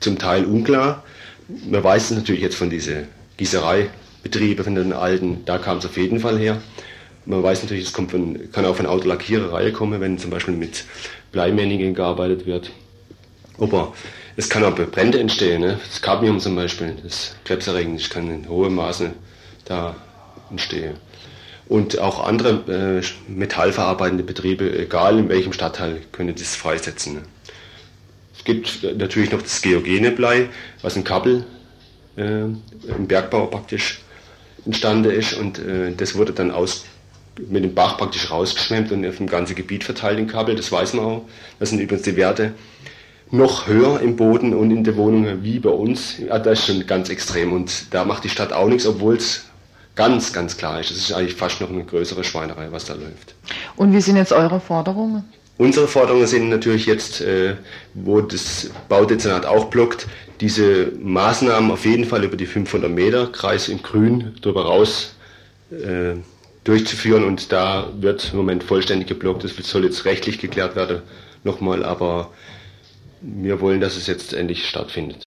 zum 0.00 0.18
Teil 0.18 0.44
unklar. 0.44 1.04
Man 1.48 1.84
weiß 1.84 2.10
es 2.10 2.16
natürlich 2.16 2.42
jetzt 2.42 2.56
von 2.56 2.70
diesen 2.70 3.08
Gießereibetrieben, 3.36 4.64
von 4.64 4.74
den 4.74 4.92
alten, 4.92 5.44
da 5.44 5.58
kam 5.58 5.78
es 5.78 5.86
auf 5.86 5.96
jeden 5.96 6.20
Fall 6.20 6.38
her. 6.38 6.60
Man 7.26 7.42
weiß 7.42 7.62
natürlich, 7.62 7.84
es 7.84 7.92
kommt 7.92 8.10
von, 8.10 8.50
kann 8.50 8.64
auch 8.64 8.76
von 8.76 8.86
Autolackiererei 8.86 9.70
kommen, 9.70 10.00
wenn 10.00 10.18
zum 10.18 10.30
Beispiel 10.30 10.54
mit 10.54 10.84
Bleimännigen 11.32 11.94
gearbeitet 11.94 12.46
wird. 12.46 12.70
Aber 13.58 13.92
es 14.36 14.48
kann 14.48 14.64
auch 14.64 14.74
Brände 14.74 15.20
entstehen. 15.20 15.60
Ne? 15.60 15.78
Das 15.86 16.00
Cadmium 16.00 16.40
zum 16.40 16.56
Beispiel, 16.56 16.96
das 17.02 17.36
krebserregend, 17.44 18.08
kann 18.10 18.30
in 18.30 18.48
hohem 18.48 18.74
Maße 18.74 19.12
da 19.66 19.96
entstehen. 20.50 20.96
Und 21.68 22.00
auch 22.00 22.26
andere 22.26 23.00
äh, 23.00 23.30
metallverarbeitende 23.30 24.24
Betriebe, 24.24 24.76
egal 24.76 25.18
in 25.18 25.28
welchem 25.28 25.52
Stadtteil, 25.52 26.00
können 26.10 26.34
das 26.34 26.56
freisetzen. 26.56 27.14
Ne? 27.14 27.22
Es 28.40 28.44
gibt 28.44 28.82
natürlich 28.96 29.30
noch 29.32 29.42
das 29.42 29.60
geogene 29.60 30.10
Blei, 30.10 30.48
was 30.80 30.96
in 30.96 31.04
Kabel 31.04 31.44
äh, 32.16 32.44
im 32.44 33.06
Bergbau 33.06 33.46
praktisch 33.46 34.00
entstanden 34.64 35.10
ist 35.10 35.34
und 35.34 35.58
äh, 35.58 35.92
das 35.94 36.14
wurde 36.14 36.32
dann 36.32 36.50
aus, 36.50 36.86
mit 37.36 37.64
dem 37.64 37.74
Bach 37.74 37.98
praktisch 37.98 38.30
rausgeschwemmt 38.30 38.92
und 38.92 39.06
auf 39.06 39.18
dem 39.18 39.26
ganzen 39.26 39.54
Gebiet 39.56 39.84
verteilt 39.84 40.18
in 40.18 40.26
Kabel, 40.26 40.56
das 40.56 40.72
weiß 40.72 40.94
man 40.94 41.04
auch. 41.04 41.24
Das 41.58 41.68
sind 41.68 41.80
übrigens 41.80 42.04
die 42.04 42.16
Werte 42.16 42.54
noch 43.30 43.66
höher 43.66 44.00
im 44.00 44.16
Boden 44.16 44.54
und 44.54 44.70
in 44.70 44.84
der 44.84 44.96
Wohnung 44.96 45.42
wie 45.42 45.58
bei 45.58 45.70
uns. 45.70 46.16
Ja, 46.18 46.38
das 46.38 46.60
ist 46.60 46.66
schon 46.66 46.86
ganz 46.86 47.10
extrem 47.10 47.52
und 47.52 47.92
da 47.92 48.06
macht 48.06 48.24
die 48.24 48.30
Stadt 48.30 48.54
auch 48.54 48.68
nichts, 48.68 48.86
obwohl 48.86 49.16
es 49.16 49.44
ganz, 49.96 50.32
ganz 50.32 50.56
klar 50.56 50.80
ist. 50.80 50.90
Es 50.90 50.96
ist 50.96 51.12
eigentlich 51.12 51.34
fast 51.36 51.60
noch 51.60 51.68
eine 51.68 51.84
größere 51.84 52.24
Schweinerei, 52.24 52.68
was 52.72 52.86
da 52.86 52.94
läuft. 52.94 53.34
Und 53.76 53.92
wie 53.92 54.00
sind 54.00 54.16
jetzt 54.16 54.32
eure 54.32 54.60
Forderungen? 54.60 55.24
Unsere 55.60 55.88
Forderungen 55.88 56.26
sind 56.26 56.48
natürlich 56.48 56.86
jetzt, 56.86 57.20
äh, 57.20 57.56
wo 57.92 58.22
das 58.22 58.70
Baudezernat 58.88 59.44
auch 59.44 59.66
blockt, 59.66 60.06
diese 60.40 60.90
Maßnahmen 60.98 61.70
auf 61.70 61.84
jeden 61.84 62.06
Fall 62.06 62.24
über 62.24 62.38
die 62.38 62.46
500 62.46 62.90
Meter 62.90 63.26
Kreis 63.26 63.68
in 63.68 63.82
Grün 63.82 64.32
darüber 64.40 64.64
raus 64.64 65.16
äh, 65.70 66.14
durchzuführen 66.64 67.24
und 67.24 67.52
da 67.52 67.92
wird 68.00 68.30
im 68.32 68.38
Moment 68.38 68.64
vollständig 68.64 69.08
geblockt. 69.08 69.44
Das 69.44 69.54
soll 69.54 69.84
jetzt 69.84 70.06
rechtlich 70.06 70.38
geklärt 70.38 70.76
werden, 70.76 71.02
nochmal, 71.44 71.84
aber 71.84 72.30
wir 73.20 73.60
wollen, 73.60 73.82
dass 73.82 73.98
es 73.98 74.06
jetzt 74.06 74.32
endlich 74.32 74.66
stattfindet. 74.66 75.24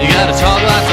You 0.00 0.06
gotta 0.14 0.32
talk 0.32 0.62
like 0.62 0.88